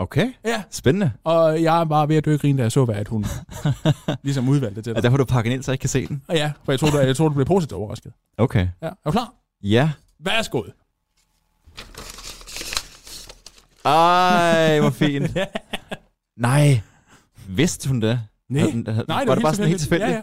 Okay. 0.00 0.32
Ja. 0.44 0.62
Spændende. 0.70 1.12
Og 1.24 1.62
jeg 1.62 1.80
er 1.80 1.84
bare 1.84 2.08
ved 2.08 2.16
at 2.16 2.24
dø 2.24 2.36
grin, 2.36 2.56
da 2.56 2.62
jeg 2.62 2.72
så, 2.72 2.84
hvad 2.84 2.94
at 2.94 3.08
hun 3.08 3.24
ligesom 4.22 4.48
udvalgte 4.48 4.82
til 4.82 4.90
dig. 4.90 4.96
Og 4.96 5.02
der 5.02 5.10
har 5.10 5.16
du 5.16 5.24
pakket 5.24 5.52
ind, 5.52 5.62
så 5.62 5.70
jeg 5.70 5.74
ikke 5.74 5.80
kan 5.80 5.88
se 5.88 6.06
den? 6.06 6.22
Og 6.28 6.34
ja, 6.34 6.52
for 6.64 6.72
jeg 6.72 6.80
tror, 6.80 6.90
du, 6.90 6.98
jeg 6.98 7.16
tror, 7.16 7.28
du 7.28 7.34
blev 7.34 7.46
positivt 7.46 7.78
overrasket. 7.78 8.12
Okay. 8.38 8.68
Ja. 8.82 8.86
Er 8.86 8.92
du 9.04 9.10
klar? 9.10 9.34
Ja. 9.62 9.90
Værsgo. 10.20 10.62
Ej, 13.84 14.80
hvor 14.80 14.90
fint. 14.90 15.36
Nej. 16.36 16.80
Vidste 17.48 17.88
hun 17.88 18.00
det? 18.00 18.20
Nej. 18.48 18.62
Nej, 18.62 18.72
det 18.72 18.96
var, 19.08 19.24
var 19.26 19.34
det 19.34 19.42
bare 19.42 19.54
sådan 19.54 19.68
helt 19.68 19.80
tilfældigt? 19.80 20.10
Ja, 20.10 20.16
ja. 20.16 20.22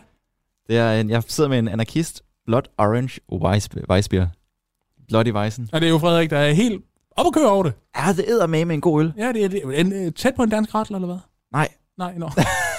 Det 0.67 0.77
er 0.77 1.01
en, 1.01 1.09
jeg 1.09 1.23
sidder 1.27 1.49
med 1.49 1.59
en 1.59 1.67
anarkist, 1.67 2.21
Blood 2.45 2.63
Orange 2.77 3.19
Weissbier. 3.31 4.27
Bloody 5.07 5.33
Weissen. 5.33 5.69
Og 5.73 5.81
det 5.81 5.87
er 5.87 5.91
jo 5.91 5.97
Frederik, 5.97 6.29
der 6.29 6.37
er 6.37 6.53
helt 6.53 6.83
op 7.17 7.25
og 7.25 7.33
køre 7.33 7.49
over 7.49 7.63
det. 7.63 7.73
Ja, 7.97 8.13
det 8.13 8.25
æder 8.27 8.47
med 8.47 8.65
med 8.65 8.75
en 8.75 8.81
god 8.81 9.01
øl. 9.01 9.13
Ja, 9.17 9.31
det 9.31 9.43
er, 9.43 9.47
det 9.47 9.61
er 9.65 9.71
en, 9.71 9.93
øh, 9.93 10.11
tæt 10.11 10.35
på 10.35 10.43
en 10.43 10.49
dansk 10.49 10.75
ret, 10.75 10.87
eller 10.87 11.05
hvad? 11.05 11.17
Nej. 11.53 11.67
Nej, 11.97 12.13
nå. 12.17 12.29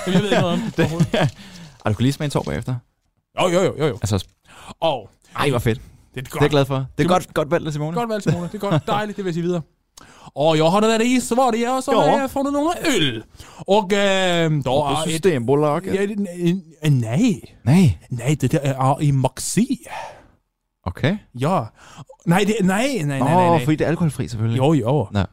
Jeg 0.07 0.15
ved 0.15 0.25
ikke 0.25 0.41
noget 0.41 0.53
om 0.53 0.61
det. 0.77 0.93
Og 1.81 1.91
du 1.91 1.97
kan 1.97 2.03
lige 2.03 2.13
smage 2.13 2.27
en 2.27 2.31
tår 2.31 2.43
bagefter. 2.43 2.75
Jo, 3.43 3.49
jo, 3.49 3.61
jo, 3.63 3.75
jo. 3.79 3.87
jo. 3.87 3.95
Altså, 3.95 4.27
og, 4.81 5.11
ej, 5.37 5.51
hvor 5.51 5.59
fedt. 5.59 5.81
Det 6.15 6.27
er, 6.27 6.31
godt. 6.31 6.33
det 6.33 6.39
er 6.39 6.45
jeg 6.45 6.51
glad 6.51 6.65
for. 6.65 6.75
Det 6.75 6.83
er 6.83 6.87
det 6.97 7.09
godt, 7.09 7.35
godt 7.35 7.51
valgt, 7.51 7.73
Simone. 7.73 7.97
Godt 7.97 8.09
valgt, 8.09 8.25
Simone. 8.25 8.49
Det 8.49 8.55
er 8.55 8.59
godt. 8.59 8.87
Dejligt, 8.87 9.17
det 9.17 9.25
vil 9.25 9.29
jeg 9.29 9.35
sige 9.35 9.43
videre. 9.43 9.63
Och 10.35 10.57
jag 10.57 10.71
har 10.71 10.81
det 10.81 10.89
där 10.89 11.03
i 11.03 11.21
Sverige 11.21 11.71
och 11.71 11.85
så 11.85 11.93
ja. 11.93 12.01
har 12.01 12.21
jag 12.21 12.31
fått 12.31 12.53
några 12.53 12.75
öl. 12.75 13.25
Och 13.67 13.93
äh, 13.93 14.51
då 14.51 14.87
är... 14.87 15.11
Systembolaget? 15.11 15.95
Ja, 15.95 16.17
nej. 16.91 17.57
Nej? 17.63 17.99
Nej, 18.09 18.37
det 18.37 18.51
där 18.51 18.61
är 18.61 19.03
i 19.03 19.13
Maxi. 19.13 19.79
Okay. 20.87 21.17
Ja. 21.33 21.69
Nej, 22.29 22.45
det, 22.47 22.57
nej, 22.61 22.87
nej, 22.87 23.05
nej, 23.05 23.21
Åh, 23.21 23.27
nej, 23.29 23.49
nej. 23.49 23.65
fordi 23.65 23.77
det 23.77 23.85
er 23.85 23.89
alkoholfri 23.89 24.29
selvfølgelig. 24.29 24.59
Jo, 24.59 24.73
jo. 24.73 25.09
Ja. 25.15 25.25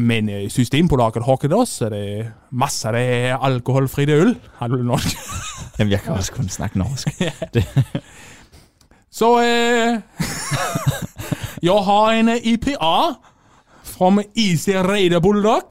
Men, 0.00 0.28
øh, 0.28 0.48
Systembolaget 0.48 1.24
har 1.24 1.36
det 1.36 1.52
også 1.52 1.88
det 1.88 2.32
masser 2.52 2.90
af 2.90 3.36
alkoholfri 3.42 4.12
øl. 4.12 4.38
Har 4.56 4.68
du 4.68 4.76
det 4.76 4.86
norsk? 4.86 5.16
Jamen, 5.78 5.90
jeg 5.92 6.00
kan 6.00 6.12
også 6.12 6.32
kun 6.32 6.48
snakke 6.48 6.78
norsk. 6.78 7.08
ja. 7.20 7.32
Så 9.10 9.38
øh, 9.38 10.00
jeg 11.68 11.84
har 11.84 12.10
en 12.10 12.28
IPA 12.44 12.74
fra 13.84 14.22
IC 14.34 14.68
Reide 14.68 15.20
Bulldog 15.20 15.62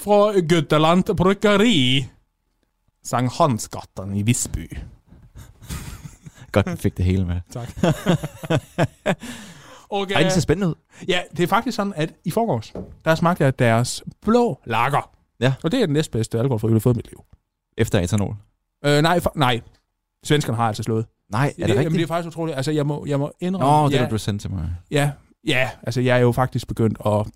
fra 0.00 0.40
Gutteland 0.40 1.16
Bryggeri. 1.16 2.06
Sankt 3.04 3.38
Hansgatan 3.38 4.16
i 4.16 4.22
Visby. 4.22 4.76
Godt, 6.52 6.66
vi 6.70 6.76
fik 6.76 6.96
det 6.96 7.04
hele 7.04 7.26
med. 7.26 7.40
Tak. 7.50 7.68
og, 9.90 10.10
Ej, 10.10 10.22
det 10.22 10.32
ser 10.32 10.40
spændende 10.40 10.68
ud. 10.68 10.74
Ja, 11.08 11.20
det 11.36 11.42
er 11.42 11.46
faktisk 11.46 11.76
sådan, 11.76 11.92
at 11.96 12.14
i 12.24 12.30
forgårs, 12.30 12.72
der 13.04 13.14
smagte 13.14 13.44
jeg 13.44 13.58
deres 13.58 14.02
blå 14.22 14.60
lager. 14.64 15.10
Ja. 15.40 15.54
Og 15.64 15.72
det 15.72 15.82
er 15.82 15.86
den 15.86 15.92
næstbedste 15.92 16.38
alkoholfri, 16.38 16.68
jeg 16.68 16.74
har 16.74 16.80
fået 16.80 16.94
i 16.94 16.96
mit 16.96 17.08
liv. 17.08 17.24
Efter 17.78 18.00
etanol? 18.00 18.36
Øh, 18.84 19.02
nej, 19.02 19.20
for, 19.20 19.32
nej. 19.34 19.60
Svenskerne 20.24 20.56
har 20.56 20.68
altså 20.68 20.82
slået. 20.82 21.06
Nej, 21.28 21.46
er 21.46 21.48
det, 21.48 21.56
det 21.56 21.62
rigtigt? 21.62 21.84
Jamen, 21.84 21.96
det 21.98 22.02
er 22.02 22.06
faktisk 22.06 22.28
utroligt. 22.28 22.56
Altså, 22.56 22.70
jeg 22.70 22.86
må, 22.86 23.06
jeg 23.06 23.18
må 23.18 23.32
indrømme... 23.40 23.82
Nå, 23.82 23.88
det 23.88 23.94
ja, 23.94 24.08
du 24.08 24.18
sendte 24.18 24.42
til 24.42 24.50
mig. 24.50 24.76
Ja, 24.90 25.10
Ja, 25.44 25.70
altså 25.82 26.00
jeg 26.00 26.16
er 26.16 26.20
jo 26.20 26.32
faktisk 26.32 26.68
begyndt 26.68 26.98
at... 27.06 27.26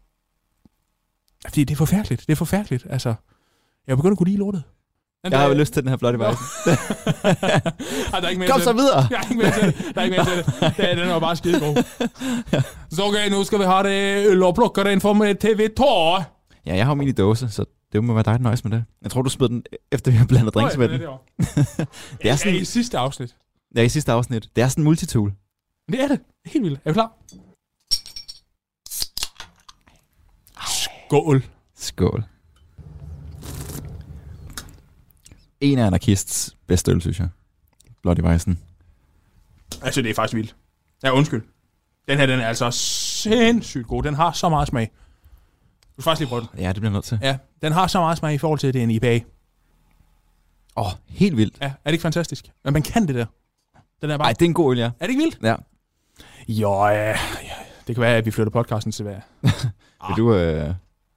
Fordi 1.45 1.65
det 1.65 1.75
er 1.75 1.77
forfærdeligt. 1.77 2.21
Det 2.21 2.33
er 2.33 2.37
forfærdeligt. 2.37 2.87
Altså, 2.91 3.15
jeg 3.87 3.93
er 3.93 3.97
begyndt 3.97 4.13
at 4.13 4.19
kunne 4.19 4.27
lide 4.29 4.39
lortet. 4.39 4.63
Men 5.25 5.33
Jeg 5.33 5.41
har 5.41 5.49
jo 5.49 5.55
lyst 5.55 5.73
til 5.73 5.83
den 5.83 5.91
her 5.91 5.97
flotte 5.97 6.19
vej. 6.19 6.29
Ej, 6.31 6.35
der 8.21 8.27
er 8.27 8.29
ikke 8.29 8.39
mere 8.39 8.49
Kom 8.51 8.61
så 8.61 8.73
videre. 8.73 9.09
Der 9.11 9.19
er 9.19 9.23
ikke 9.23 9.43
mere 9.43 9.53
til 9.53 9.67
det. 9.67 9.95
Der 9.95 10.01
er 10.01 10.05
ikke 10.05 10.17
mere 10.17 10.27
til 10.27 10.37
det. 10.37 10.77
det 10.77 10.99
den 10.99 11.09
jo 11.09 11.19
bare 11.19 11.37
skide 11.37 11.61
god. 11.61 11.75
Så 12.91 13.03
okay, 13.05 13.31
nu 13.31 13.45
skal 13.45 13.59
vi 13.59 13.65
have 13.65 13.89
det 13.89 14.27
øl 14.27 14.43
og 14.43 14.55
plukke 14.55 14.85
den 14.85 15.01
for 15.01 15.13
med 15.13 15.45
TV2. 15.45 15.85
Ja, 16.67 16.77
jeg 16.77 16.87
har 16.87 16.95
min 16.95 17.09
i 17.09 17.13
dåse, 17.13 17.51
så 17.51 17.65
det 17.93 18.05
må 18.05 18.13
være 18.13 18.23
dig, 18.23 18.33
der 18.33 18.39
nøjes 18.39 18.65
med 18.65 18.73
det. 18.73 18.85
Jeg 19.03 19.11
tror, 19.11 19.23
du 19.23 19.31
smed 19.31 19.49
den, 19.49 19.65
efter 19.93 20.11
vi 20.11 20.17
har 20.17 20.27
blandet 20.27 20.55
drinks 20.55 20.77
med 20.77 20.89
ja, 20.89 20.93
den. 20.93 21.01
det 21.07 21.09
er 21.79 21.85
det 22.23 22.31
er 22.31 22.37
sådan, 22.37 22.55
i 22.55 22.65
sidste 22.65 22.99
afsnit. 22.99 23.37
ja, 23.77 23.83
i 23.83 23.89
sidste 23.89 24.13
afsnit. 24.13 24.49
Det 24.57 24.63
er 24.63 24.69
sådan 24.69 24.83
en 24.83 24.85
multitool. 24.85 25.33
Det 25.93 26.03
er 26.03 26.09
det. 26.09 26.21
Helt 26.47 26.65
vildt. 26.65 26.81
Er 26.85 26.91
vi 26.91 26.93
klar? 26.93 27.13
Skål. 31.09 31.45
Skål. 31.77 32.25
En 35.65 35.79
af 35.79 35.87
anarkists 35.87 36.57
bedste 36.67 36.93
øl, 36.93 37.01
synes 37.01 37.19
jeg. 37.19 37.29
Bloody 38.03 38.21
Weissen. 38.21 38.59
Altså, 39.83 40.03
det 40.03 40.11
er 40.11 40.15
faktisk 40.15 40.37
vildt. 40.37 40.57
Ja, 41.03 41.11
undskyld. 41.11 41.43
Den 42.09 42.19
her, 42.19 42.27
den 42.27 42.41
er 42.41 42.47
altså 42.47 42.71
sindssygt 42.71 43.87
god. 43.87 44.03
Den 44.03 44.15
har 44.15 44.33
så 44.33 44.49
meget 44.49 44.69
smag. 44.69 44.91
Du 45.97 46.03
skal 46.03 46.05
faktisk 46.05 46.21
lige 46.21 46.29
prøve 46.29 46.41
den. 46.41 46.61
Ja, 46.61 46.69
det 46.69 46.77
bliver 46.77 46.93
nødt 46.93 47.05
til. 47.05 47.19
Ja, 47.23 47.37
den 47.63 47.73
har 47.73 47.87
så 47.87 48.01
meget 48.01 48.19
smag 48.19 48.35
i 48.35 48.39
forhold 48.39 48.59
til, 48.59 48.67
at 48.67 48.75
det 48.75 48.81
er 48.81 48.85
en 48.85 48.91
IPA. 48.91 49.21
Åh, 50.77 50.87
oh, 50.87 50.93
helt 51.09 51.37
vildt. 51.37 51.57
Ja, 51.61 51.67
er 51.67 51.71
det 51.85 51.93
ikke 51.93 52.03
fantastisk? 52.03 52.51
Men 52.65 52.73
man 52.73 52.83
kan 52.83 53.07
det 53.09 53.15
der. 53.15 53.27
Den 54.03 54.11
er 54.11 54.19
bare... 54.19 54.29
Ej, 54.29 54.33
det 54.33 54.43
er 54.43 54.47
en 54.49 54.55
god 54.55 54.73
øl, 54.73 54.79
ja. 54.79 54.85
Er 54.85 54.91
det 55.01 55.09
ikke 55.09 55.23
vildt? 55.23 55.39
Ja. 55.43 55.57
Jo, 56.49 56.87
ja. 56.87 57.09
ja. 57.09 57.17
Det 57.87 57.95
kan 57.95 58.01
være, 58.01 58.17
at 58.17 58.27
vi 58.27 58.31
flytter 58.31 58.51
podcasten 58.51 58.93
til 58.93 59.03
hvad? 59.03 59.17
Vil 60.09 60.17
du... 60.17 60.35
Øh... 60.35 60.75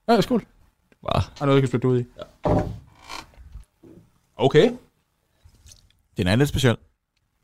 Ja, 0.08 0.20
skål. 0.20 0.46
Wow. 1.02 1.22
Har 1.38 1.46
noget, 1.46 1.56
jeg 1.56 1.62
kan 1.62 1.68
spytte 1.68 1.88
ud 1.88 2.00
i? 2.00 2.04
Ja. 2.18 2.50
Okay. 4.38 4.72
Den 6.16 6.26
er 6.26 6.36
lidt 6.36 6.48
speciel. 6.48 6.76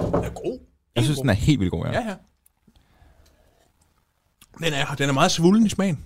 Den 0.00 0.14
er 0.14 0.30
god. 0.30 0.58
Jeg 0.96 1.04
synes, 1.04 1.18
den 1.18 1.28
er 1.28 1.34
helt 1.34 1.60
vildt 1.60 1.70
god, 1.70 1.86
ja. 1.86 1.92
Ja, 1.92 2.08
ja. 2.08 2.14
Den 4.58 4.72
er, 4.72 4.94
den 4.94 5.08
er 5.08 5.12
meget 5.12 5.30
svullen 5.30 5.66
i 5.66 5.68
smagen. 5.68 6.04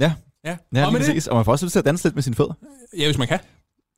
Ja. 0.00 0.14
Ja, 0.44 0.56
Ja, 0.74 0.86
og 0.86 0.92
lige 0.92 1.00
præcis. 1.00 1.26
Og 1.26 1.36
man 1.36 1.44
får 1.44 1.52
også 1.52 1.66
lyst 1.66 1.72
til 1.72 1.78
at 1.78 1.84
danse 1.84 2.04
lidt 2.04 2.14
med 2.14 2.22
sine 2.22 2.36
fødder. 2.36 2.54
Ja, 2.98 3.04
hvis 3.06 3.18
man 3.18 3.28
kan. 3.28 3.38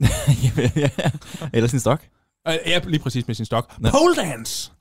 ja, 0.00 0.70
ja. 0.76 1.10
Eller 1.52 1.68
sin 1.68 1.80
stok. 1.80 2.08
Øh, 2.48 2.54
Ja, 2.66 2.78
lige 2.78 3.00
præcis 3.02 3.26
med 3.26 3.34
sin 3.34 3.44
stok. 3.44 3.78
Nå. 3.80 3.90
Pole 3.90 4.14
dance! 4.16 4.72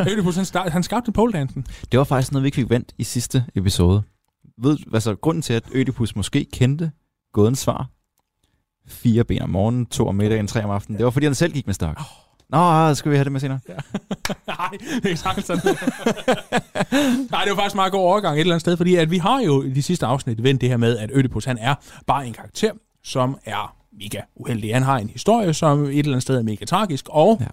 Ødipus, 0.10 0.36
han, 0.36 0.44
start, 0.44 0.72
han 0.72 0.82
skabte 0.82 1.12
pole 1.12 1.32
dansen. 1.32 1.66
Det 1.92 1.98
var 1.98 2.04
faktisk 2.04 2.32
noget, 2.32 2.42
vi 2.42 2.46
ikke 2.48 2.56
fik 2.56 2.70
vendt 2.70 2.94
i 2.98 3.04
sidste 3.04 3.44
episode. 3.54 4.02
Ved 4.58 4.78
altså 4.94 5.14
grunden 5.14 5.42
til, 5.42 5.52
at 5.54 5.64
Ødipus 5.72 6.16
måske 6.16 6.44
kendte 6.52 6.92
gådens 7.32 7.58
svar, 7.58 7.90
fire 8.88 9.24
ben 9.24 9.42
om 9.42 9.50
morgenen, 9.50 9.86
to 9.86 10.08
om 10.08 10.14
middagen, 10.14 10.46
tre 10.46 10.64
om 10.64 10.70
aftenen, 10.70 10.98
det 10.98 11.04
var 11.04 11.10
fordi, 11.10 11.26
han 11.26 11.34
selv 11.34 11.52
gik 11.52 11.66
med 11.66 11.74
stok. 11.74 12.00
Nå, 12.48 12.94
skal 12.94 13.10
vi 13.10 13.16
have 13.16 13.24
det 13.24 13.32
med 13.32 13.40
senere? 13.40 13.58
Ja. 13.68 13.74
Nej, 14.46 14.68
det 14.70 15.04
er 15.04 15.08
ikke 15.08 15.20
sagt 15.20 15.46
sådan. 15.46 15.62
Nej, 17.30 17.44
det 17.44 17.50
var 17.50 17.56
faktisk 17.56 17.74
meget 17.74 17.92
god 17.92 18.00
overgang 18.00 18.36
et 18.36 18.40
eller 18.40 18.54
andet 18.54 18.60
sted, 18.60 18.76
fordi 18.76 18.94
at 18.94 19.10
vi 19.10 19.18
har 19.18 19.40
jo 19.40 19.62
i 19.62 19.70
de 19.70 19.82
sidste 19.82 20.06
afsnit 20.06 20.42
vendt 20.42 20.60
det 20.60 20.68
her 20.68 20.76
med, 20.76 20.98
at 20.98 21.10
Ødipus 21.12 21.44
han 21.44 21.58
er 21.58 21.74
bare 22.06 22.26
en 22.26 22.32
karakter, 22.32 22.70
som 23.04 23.38
er 23.44 23.76
mega 23.92 24.20
uheldig. 24.36 24.74
Han 24.74 24.82
har 24.82 24.98
en 24.98 25.08
historie, 25.08 25.54
som 25.54 25.84
et 25.84 25.98
eller 25.98 26.12
andet 26.12 26.22
sted 26.22 26.38
er 26.38 26.42
mega 26.42 26.64
tragisk, 26.64 27.06
og 27.08 27.38
ja. 27.40 27.46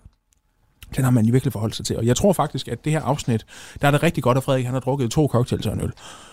den 0.96 1.04
har 1.04 1.12
man 1.12 1.26
jo 1.26 1.32
virkelig 1.32 1.54
forholdt 1.54 1.76
sig 1.76 1.86
til. 1.86 1.98
Og 1.98 2.06
jeg 2.06 2.16
tror 2.16 2.34
faktisk, 2.34 2.68
at 2.68 2.86
det 2.86 2.92
her 2.92 3.02
afsnit, 3.02 3.46
der 3.82 3.88
er 3.88 3.92
det 3.92 4.04
rigtig 4.04 4.24
godt, 4.24 4.38
at 4.38 4.44
Frederik 4.44 4.66
han 4.66 4.74
har 4.74 4.82
drukket 4.82 5.12
to 5.12 5.28
cocktails 5.28 5.66
og 5.66 5.74
en 5.74 5.82
øl. 5.82 5.92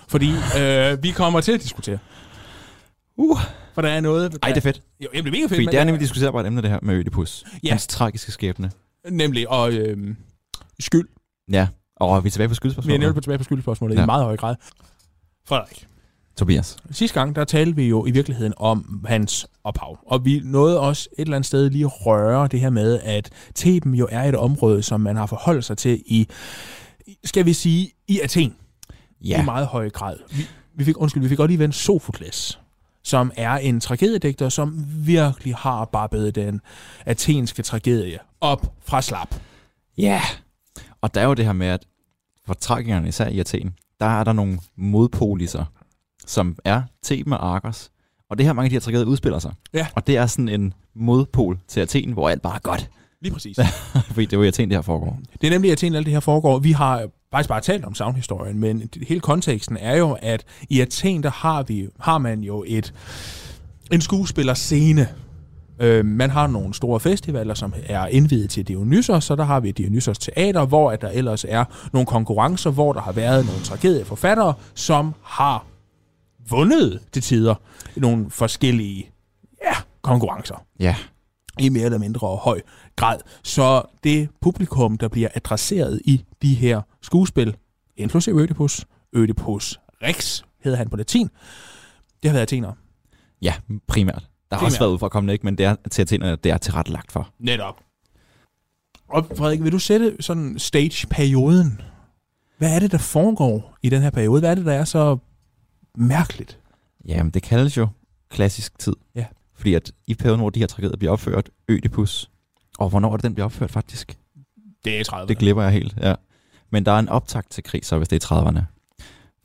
Fordi 0.09 0.33
øh, 0.61 1.03
vi 1.03 1.11
kommer 1.11 1.41
til 1.41 1.53
at 1.53 1.63
diskutere. 1.63 1.99
Uh. 3.19 3.39
For 3.75 3.83
der 3.83 3.89
er 3.89 4.01
noget... 4.01 4.33
Der, 4.33 4.39
Ej, 4.43 4.49
det 4.49 4.57
er 4.57 4.61
fedt. 4.61 4.83
Jo, 5.01 5.09
jamen, 5.15 5.25
det 5.25 5.31
er 5.31 5.33
mega 5.33 5.43
fedt. 5.43 5.51
Fordi 5.51 5.65
men 5.65 5.73
det 5.73 5.81
er 5.81 5.85
nemlig 5.85 6.01
diskuterbart 6.01 6.47
emne, 6.47 6.63
det 6.63 6.71
her 6.71 6.79
med 6.83 6.95
Ødipus. 6.95 7.45
Ja. 7.63 7.69
Hans 7.71 7.87
tragiske 7.87 8.33
skæbne. 8.33 8.71
Nemlig, 9.11 9.49
og 9.49 9.73
øh, 9.73 10.15
skyld. 10.81 11.09
Ja, 11.53 11.69
og 11.97 12.25
vi 12.25 12.29
er 12.29 12.31
tilbage 12.31 12.49
på 12.49 12.51
Vi 12.51 12.53
er 12.53 12.55
skyldspørgsmålet. 12.55 13.01
nemlig 13.01 13.23
tilbage 13.23 13.39
på 13.39 13.45
skyldspørgsmålet. 13.45 13.97
Ja. 13.97 14.03
i 14.03 14.07
meget 14.07 14.25
høj 14.25 14.37
grad. 14.37 14.57
Frederik, 15.49 15.87
Tobias. 16.37 16.77
sidste 16.91 17.21
gang, 17.21 17.37
der 17.37 17.45
talte 17.45 17.77
vi 17.77 17.89
jo 17.89 18.07
i 18.07 18.11
virkeligheden 18.11 18.55
om 18.57 19.05
hans 19.09 19.47
ophav. 19.65 19.99
Og 20.07 20.25
vi 20.25 20.41
nåede 20.45 20.81
også 20.81 21.09
et 21.13 21.23
eller 21.23 21.37
andet 21.37 21.47
sted 21.47 21.71
lige 21.71 21.85
at 21.85 22.07
røre 22.07 22.49
det 22.49 22.61
her 22.61 22.71
med, 22.71 23.01
at 23.03 23.31
Theben 23.55 23.95
jo 23.95 24.09
er 24.11 24.23
et 24.23 24.35
område, 24.35 24.83
som 24.83 25.01
man 25.01 25.17
har 25.17 25.27
forholdt 25.27 25.65
sig 25.65 25.79
til 25.79 26.03
i, 26.07 26.29
skal 27.25 27.47
vi 27.47 27.53
sige, 27.53 27.91
i 28.09 28.21
Athen. 28.21 28.55
Ja. 29.25 29.43
I 29.43 29.45
meget 29.45 29.67
høj 29.67 29.91
grad. 29.91 30.17
Vi, 30.31 30.43
vi 30.75 30.85
fik, 30.85 31.01
undskyld, 31.01 31.23
vi 31.23 31.29
fik 31.29 31.39
godt 31.39 31.51
lige 31.51 31.59
vendt 31.59 31.75
Sofokles, 31.75 32.61
som 33.03 33.33
er 33.37 33.53
en 33.53 33.81
tragediedigter, 33.81 34.49
som 34.49 34.85
virkelig 34.89 35.55
har 35.55 35.85
barbet 35.85 36.35
den 36.35 36.61
athenske 37.07 37.63
tragedie 37.63 38.19
op 38.41 38.75
fra 38.83 39.03
slap. 39.03 39.35
Ja. 39.99 40.23
Og 41.01 41.15
der 41.15 41.21
er 41.21 41.25
jo 41.25 41.35
det 41.35 41.45
her 41.45 41.53
med, 41.53 41.67
at 41.67 41.87
for 42.47 42.55
tragikerne, 42.55 43.09
især 43.09 43.29
i 43.29 43.41
Athen, 43.41 43.75
der 44.01 44.07
er 44.07 44.25
der 44.25 44.33
nogle 44.33 44.59
modpoliser, 44.77 45.65
som 46.27 46.59
er 46.65 46.83
Theben 47.05 47.33
og 47.33 47.55
Argos. 47.55 47.91
Og 48.31 48.39
det 48.39 48.47
her 48.47 48.53
mange 48.53 48.67
af 48.67 48.71
de 48.71 48.75
her 48.75 48.81
tragedier 48.81 49.07
udspiller 49.07 49.39
sig. 49.39 49.53
Ja. 49.75 49.87
Og 49.95 50.07
det 50.07 50.17
er 50.17 50.27
sådan 50.27 50.49
en 50.49 50.75
modpol 50.95 51.59
til 51.69 51.81
Athen, 51.81 52.13
hvor 52.13 52.29
alt 52.29 52.43
bare 52.43 52.55
er 52.55 52.59
godt. 52.59 52.91
Lige 53.21 53.33
præcis. 53.33 53.59
Fordi 54.13 54.25
det 54.27 54.33
er 54.33 54.37
jo 54.37 54.43
i 54.43 54.49
Athen, 54.49 54.69
det 54.69 54.77
her 54.77 54.83
foregår. 54.83 55.19
Det 55.41 55.47
er 55.47 55.51
nemlig, 55.51 55.71
at 55.71 55.73
Athen 55.73 55.95
alt 55.95 56.07
det 56.07 56.13
her 56.13 56.21
foregår. 56.21 56.59
Vi 56.59 56.73
har 56.73 57.09
faktisk 57.31 57.49
bare 57.49 57.61
talt 57.61 57.85
om 57.85 57.95
savnhistorien, 57.95 58.59
men 58.59 58.91
hele 59.09 59.21
konteksten 59.21 59.77
er 59.77 59.97
jo, 59.97 60.17
at 60.23 60.45
i 60.69 60.81
Athen, 60.81 61.23
der 61.23 61.31
har, 61.31 61.63
vi, 61.63 61.89
har 62.01 62.19
man 62.19 62.41
jo 62.41 62.65
et, 62.67 62.95
en 63.93 64.01
skuespillerscene. 64.01 65.09
Øh, 65.81 66.05
man 66.05 66.31
har 66.31 66.47
nogle 66.47 66.75
store 66.75 67.01
festivaler, 67.01 67.55
som 67.55 67.75
er 67.87 68.07
indvidet 68.07 68.51
til 68.51 68.69
Dionysos, 68.69 69.25
så 69.25 69.37
der 69.37 69.45
har 69.45 69.61
vi 69.61 69.71
Dionysos 69.71 70.19
Teater, 70.19 70.67
hvor 70.67 70.91
at 70.91 71.01
der 71.01 71.09
ellers 71.09 71.45
er 71.49 71.65
nogle 71.93 72.07
konkurrencer, 72.07 72.71
hvor 72.71 72.93
der 72.93 73.01
har 73.01 73.13
været 73.13 73.47
nogle 73.47 73.61
tragedieforfattere, 73.61 74.55
som 74.75 75.15
har 75.23 75.67
vundet 76.51 77.01
til 77.13 77.23
tider 77.23 77.55
nogle 77.97 78.31
forskellige 78.31 79.11
ja, 79.65 79.75
konkurrencer 80.03 80.65
Ja 80.81 80.97
i 81.61 81.69
mere 81.69 81.85
eller 81.85 81.99
mindre 81.99 82.37
høj 82.37 82.61
grad. 82.97 83.19
Så 83.43 83.83
det 84.05 84.29
publikum, 84.41 84.99
der 84.99 85.09
bliver 85.09 85.29
adresseret 85.35 86.01
i 86.05 86.25
de 86.43 86.55
her 86.55 86.81
skuespil, 87.03 87.57
inklusive 87.97 88.41
Ødipus, 88.43 88.87
Ødipus 89.13 89.81
Rex 90.03 90.43
hedder 90.65 90.79
han 90.79 90.89
på 90.91 90.97
latin, 90.97 91.29
det 92.23 92.31
har 92.31 92.33
været 92.33 92.43
athener. 92.43 92.73
Ja, 93.43 93.55
primært. 93.87 94.29
Der 94.51 94.57
har 94.57 94.65
også 94.65 94.77
Primært. 94.77 94.81
været 94.87 94.93
ud 94.93 94.99
fra 94.99 95.09
kommende, 95.09 95.33
ikke? 95.33 95.45
men 95.47 95.59
det 95.59 95.67
er 95.67 95.77
til 95.91 96.03
Athenerne, 96.03 96.37
det 96.37 96.53
er 96.53 96.59
tilrettelagt 96.59 97.13
for. 97.13 97.29
Netop. 97.39 97.81
Og 99.09 99.27
Frederik, 99.37 99.63
vil 99.63 99.73
du 99.73 99.79
sætte 99.79 100.17
sådan 100.21 100.59
stage-perioden? 100.59 101.81
Hvad 102.59 102.75
er 102.75 102.79
det, 102.79 102.93
der 102.93 102.99
foregår 102.99 103.77
i 103.83 103.89
den 103.89 104.03
her 104.03 104.11
periode? 104.11 104.41
Hvad 104.41 104.51
er 104.51 104.55
det, 104.55 104.65
der 104.65 104.73
er 104.73 104.85
så 104.85 105.19
mærkeligt? 105.95 106.61
Jamen, 107.05 107.31
det 107.31 107.43
kaldes 107.43 107.77
jo 107.77 107.89
klassisk 108.31 108.79
tid. 108.79 108.97
Ja. 109.15 109.25
Fordi 109.59 109.75
at 109.75 109.93
i 110.07 110.15
perioden, 110.15 110.41
hvor 110.41 110.51
de 110.51 110.61
her 110.61 110.67
tragedier 110.67 110.97
bliver 110.97 111.13
opført, 111.13 111.51
Ødipus, 111.69 112.31
og 112.79 112.89
hvornår 112.89 113.13
er 113.13 113.17
det, 113.17 113.25
den 113.25 113.35
bliver 113.35 113.45
opført 113.45 113.71
faktisk? 113.71 114.19
Det 114.85 114.97
er 114.97 115.01
i 115.01 115.03
30'erne. 115.03 115.27
Det 115.27 115.39
glipper 115.39 115.63
jeg 115.63 115.73
helt, 115.73 115.97
ja. 116.01 116.15
Men 116.71 116.87
der 116.87 116.93
er 116.93 116.99
en 116.99 117.09
optakt 117.09 117.51
til 117.51 117.65
krig, 117.65 117.85
så 117.85 117.99
hvis 117.99 118.09
det 118.09 118.25
er 118.25 118.37
i 118.37 118.41
30'erne. 118.41 118.63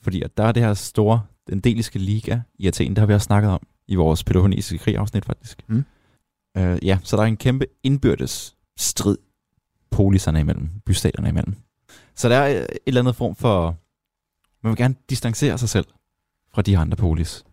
Fordi 0.01 0.21
at 0.21 0.37
der 0.37 0.43
er 0.43 0.51
det 0.51 0.63
her 0.63 0.73
store, 0.73 1.21
den 1.49 1.59
deliske 1.59 1.99
liga 1.99 2.39
i 2.59 2.67
Athen, 2.67 2.89
det 2.89 2.97
har 2.97 3.05
vi 3.05 3.13
også 3.13 3.25
snakket 3.25 3.51
om 3.51 3.67
i 3.87 3.95
vores 3.95 4.23
peloponnesiske 4.23 4.77
krig-afsnit 4.77 5.25
faktisk. 5.25 5.63
Mm. 5.67 5.85
Øh, 6.57 6.85
ja, 6.85 6.99
så 7.03 7.15
der 7.15 7.23
er 7.23 7.27
en 7.27 7.37
kæmpe 7.37 7.65
indbyrdes 7.83 8.55
strid 8.77 9.17
poliserne 9.91 10.39
imellem, 10.39 10.69
bystaterne 10.85 11.29
imellem. 11.29 11.55
Så 12.15 12.29
der 12.29 12.37
er 12.37 12.55
øh, 12.55 12.61
et 12.61 12.77
eller 12.87 13.01
andet 13.01 13.15
form 13.15 13.35
for, 13.35 13.77
man 14.63 14.69
vil 14.69 14.77
gerne 14.77 14.95
distancere 15.09 15.57
sig 15.57 15.69
selv 15.69 15.85
fra 16.53 16.61
de 16.61 16.77
andre 16.77 16.97
polis. 16.97 17.43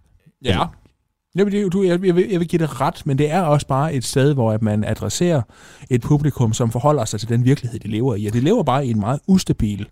Ja. 0.44 0.66
Jamen, 1.36 1.70
du, 1.70 1.82
jeg, 1.82 2.04
jeg, 2.04 2.16
vil, 2.16 2.28
jeg 2.30 2.40
vil 2.40 2.48
give 2.48 2.58
det 2.62 2.80
ret, 2.80 3.06
men 3.06 3.18
det 3.18 3.30
er 3.30 3.40
også 3.42 3.66
bare 3.66 3.94
et 3.94 4.04
sted, 4.04 4.34
hvor 4.34 4.52
at 4.52 4.62
man 4.62 4.84
adresserer 4.84 5.42
et 5.90 6.00
publikum, 6.02 6.52
som 6.52 6.70
forholder 6.70 7.04
sig 7.04 7.20
til 7.20 7.28
den 7.28 7.44
virkelighed, 7.44 7.80
de 7.80 7.88
lever 7.88 8.14
i. 8.14 8.26
Og 8.26 8.32
de 8.32 8.40
lever 8.40 8.62
bare 8.62 8.86
i 8.86 8.90
en 8.90 9.00
meget 9.00 9.20
ustabil 9.26 9.88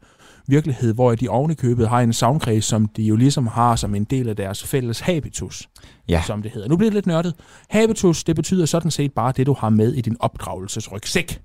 virkelighed, 0.46 0.94
hvor 0.94 1.14
de 1.14 1.28
oven 1.28 1.50
i 1.50 1.54
købet 1.54 1.88
har 1.88 2.00
en 2.00 2.12
savnkreds, 2.12 2.64
som 2.64 2.86
de 2.86 3.02
jo 3.02 3.16
ligesom 3.16 3.46
har 3.46 3.76
som 3.76 3.94
en 3.94 4.04
del 4.04 4.28
af 4.28 4.36
deres 4.36 4.64
fælles 4.64 5.00
habitus, 5.00 5.68
Ja. 6.08 6.22
som 6.26 6.42
det 6.42 6.50
hedder. 6.50 6.68
Nu 6.68 6.76
bliver 6.76 6.90
det 6.90 6.94
lidt 6.94 7.06
nørdet. 7.06 7.34
Habitus, 7.70 8.24
det 8.24 8.36
betyder 8.36 8.66
sådan 8.66 8.90
set 8.90 9.12
bare 9.12 9.32
det, 9.36 9.46
du 9.46 9.52
har 9.52 9.70
med 9.70 9.92
i 9.94 10.00
din 10.00 10.16
opdragelsesrygsæk. 10.20 11.42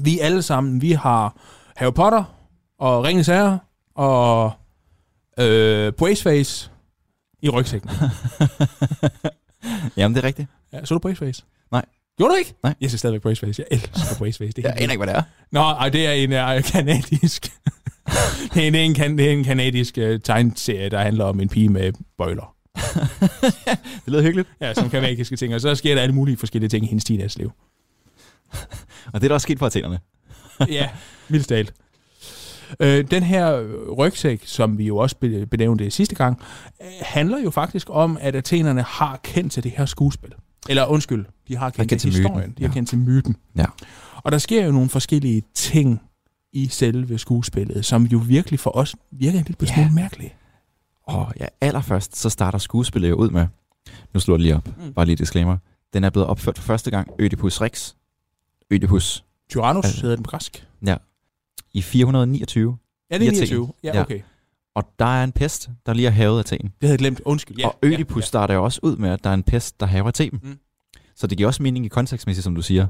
Vi 0.00 0.18
alle 0.18 0.42
sammen, 0.42 0.82
vi 0.82 0.92
har 0.92 1.36
Harry 1.76 1.92
Potter 1.92 2.24
og 2.78 3.04
Ringens 3.04 3.26
Herre 3.26 3.58
og 3.94 4.52
øh, 5.38 5.92
Braceface 5.92 6.70
i 7.42 7.48
rygsækken. 7.48 7.90
Jamen, 9.96 10.14
det 10.14 10.22
er 10.24 10.26
rigtigt. 10.26 10.48
Ja, 10.72 10.84
så 10.84 10.94
du 10.94 10.98
Braceface? 10.98 11.44
Nej. 11.72 11.84
Gjorde 12.16 12.32
du 12.32 12.38
ikke? 12.38 12.54
Nej. 12.62 12.74
Jeg 12.80 12.90
ser 12.90 12.98
stadigvæk 12.98 13.22
Braceface. 13.22 13.64
Jeg 13.70 13.78
elsker 13.78 14.18
Braceface. 14.18 14.52
Det 14.52 14.64
er 14.64 14.68
Jeg 14.68 14.80
aner 14.82 14.92
ikke, 14.92 15.04
hvad 15.04 15.14
det 15.14 15.16
er. 15.16 15.22
Nå, 15.52 15.60
ej, 15.60 15.88
det 15.88 16.06
er 16.06 16.12
en 16.12 16.32
uh, 16.58 16.62
kanadisk 16.64 17.42
det, 18.54 18.66
er, 18.66 18.70
det, 18.70 18.80
er 18.80 18.84
en, 18.84 18.94
kan- 18.94 19.18
det 19.18 19.26
er 19.28 19.32
en 19.32 19.44
kanadisk 19.44 19.98
uh, 20.00 20.20
tegnserie, 20.24 20.88
der 20.88 20.98
handler 21.02 21.24
om 21.24 21.40
en 21.40 21.48
pige 21.48 21.68
med 21.68 21.92
bøjler. 22.18 22.54
det 24.04 24.06
lyder 24.06 24.22
hyggeligt. 24.22 24.48
Ja, 24.60 24.74
som 24.74 24.90
kan 24.90 25.02
magiske 25.02 25.36
ting. 25.36 25.54
Og 25.54 25.60
så 25.60 25.74
sker 25.74 25.94
der 25.94 26.02
alle 26.02 26.14
mulige 26.14 26.36
forskellige 26.36 26.68
ting 26.68 26.84
i 26.84 26.88
hendes 26.88 27.04
teenage-liv. 27.04 27.52
Og 29.06 29.12
det 29.14 29.22
er 29.24 29.28
der 29.28 29.34
også 29.34 29.44
sket 29.44 29.58
for 29.58 29.66
athenerne. 29.66 30.00
ja, 30.68 30.88
vildt. 31.28 31.72
Øh, 32.80 33.10
den 33.10 33.22
her 33.22 33.62
rygsæk, 33.98 34.42
som 34.46 34.78
vi 34.78 34.84
jo 34.86 34.96
også 34.96 35.16
be- 35.16 35.46
benævnte 35.46 35.90
sidste 35.90 36.14
gang, 36.14 36.40
øh, 36.82 36.86
handler 37.02 37.38
jo 37.38 37.50
faktisk 37.50 37.86
om, 37.90 38.18
at 38.20 38.34
athenerne 38.36 38.82
har 38.82 39.20
kendt 39.22 39.52
til 39.52 39.62
det 39.64 39.70
her 39.76 39.86
skuespil. 39.86 40.32
Eller 40.68 40.86
undskyld, 40.86 41.26
de 41.48 41.56
har 41.56 41.70
kendt, 41.70 41.88
kendt 41.88 42.00
til 42.02 42.10
til 42.12 42.20
myten. 42.20 42.22
historien. 42.32 42.50
De 42.58 42.62
har 42.62 42.68
Ja. 42.68 42.74
kendt 42.74 42.88
til 42.88 42.98
myten. 42.98 43.36
Ja. 43.56 43.64
Og 44.16 44.32
der 44.32 44.38
sker 44.38 44.64
jo 44.66 44.72
nogle 44.72 44.88
forskellige 44.88 45.42
ting 45.54 46.00
i 46.52 46.68
selve 46.68 47.18
skuespillet, 47.18 47.84
som 47.84 48.02
jo 48.04 48.18
virkelig 48.18 48.60
for 48.60 48.76
os 48.76 48.94
virker 49.10 49.38
en 49.38 49.44
lille 49.44 49.66
smule 49.74 49.90
mærkelige. 49.94 50.34
Og 51.06 51.32
ja, 51.40 51.46
allerførst, 51.60 52.16
så 52.16 52.30
starter 52.30 52.58
skuespillet 52.58 53.08
jo 53.10 53.14
ud 53.14 53.30
med, 53.30 53.46
nu 54.14 54.20
slår 54.20 54.34
det 54.36 54.42
lige 54.42 54.56
op, 54.56 54.66
Mm. 54.66 54.92
bare 54.94 55.06
lige 55.06 55.16
disclaimer, 55.16 55.56
den 55.92 56.04
er 56.04 56.10
blevet 56.10 56.28
opført 56.28 56.58
for 56.58 56.64
første 56.64 56.90
gang, 56.90 57.08
Ødipus 57.18 57.60
Rex. 57.60 57.92
Ødipus. 58.70 59.24
Tyrannus 59.50 59.84
Altså- 59.84 60.00
hedder 60.02 60.16
den 60.16 60.22
på 60.22 60.30
græsk. 60.30 60.66
Ja. 60.86 60.96
I 61.74 61.82
429. 61.82 62.76
Ja, 63.10 63.18
det 63.18 63.22
er 63.22 63.24
i 63.24 63.28
Athen. 63.28 63.40
29. 63.42 63.72
Ja, 63.84 64.00
okay. 64.00 64.20
Og 64.74 64.84
der 64.98 65.04
er 65.04 65.24
en 65.24 65.32
pest, 65.32 65.70
der 65.86 65.92
lige 65.92 66.04
har 66.04 66.12
havet 66.12 66.38
Athen. 66.38 66.60
Det 66.62 66.72
havde 66.80 66.92
jeg 66.92 66.98
glemt. 66.98 67.20
Undskyld. 67.24 67.58
Ja, 67.58 67.66
og 67.68 67.78
Ødipus 67.82 68.16
ja, 68.16 68.20
ja. 68.20 68.26
starter 68.26 68.54
jo 68.54 68.64
også 68.64 68.80
ud 68.82 68.96
med, 68.96 69.10
at 69.10 69.24
der 69.24 69.30
er 69.30 69.34
en 69.34 69.42
pest, 69.42 69.80
der 69.80 69.86
haver 69.86 70.08
Athen. 70.08 70.40
Mm. 70.42 70.58
Så 71.16 71.26
det 71.26 71.38
giver 71.38 71.48
også 71.48 71.62
mening 71.62 71.84
i 71.84 71.88
kontekstmæssigt, 71.88 72.44
som 72.44 72.54
du 72.54 72.62
siger, 72.62 72.86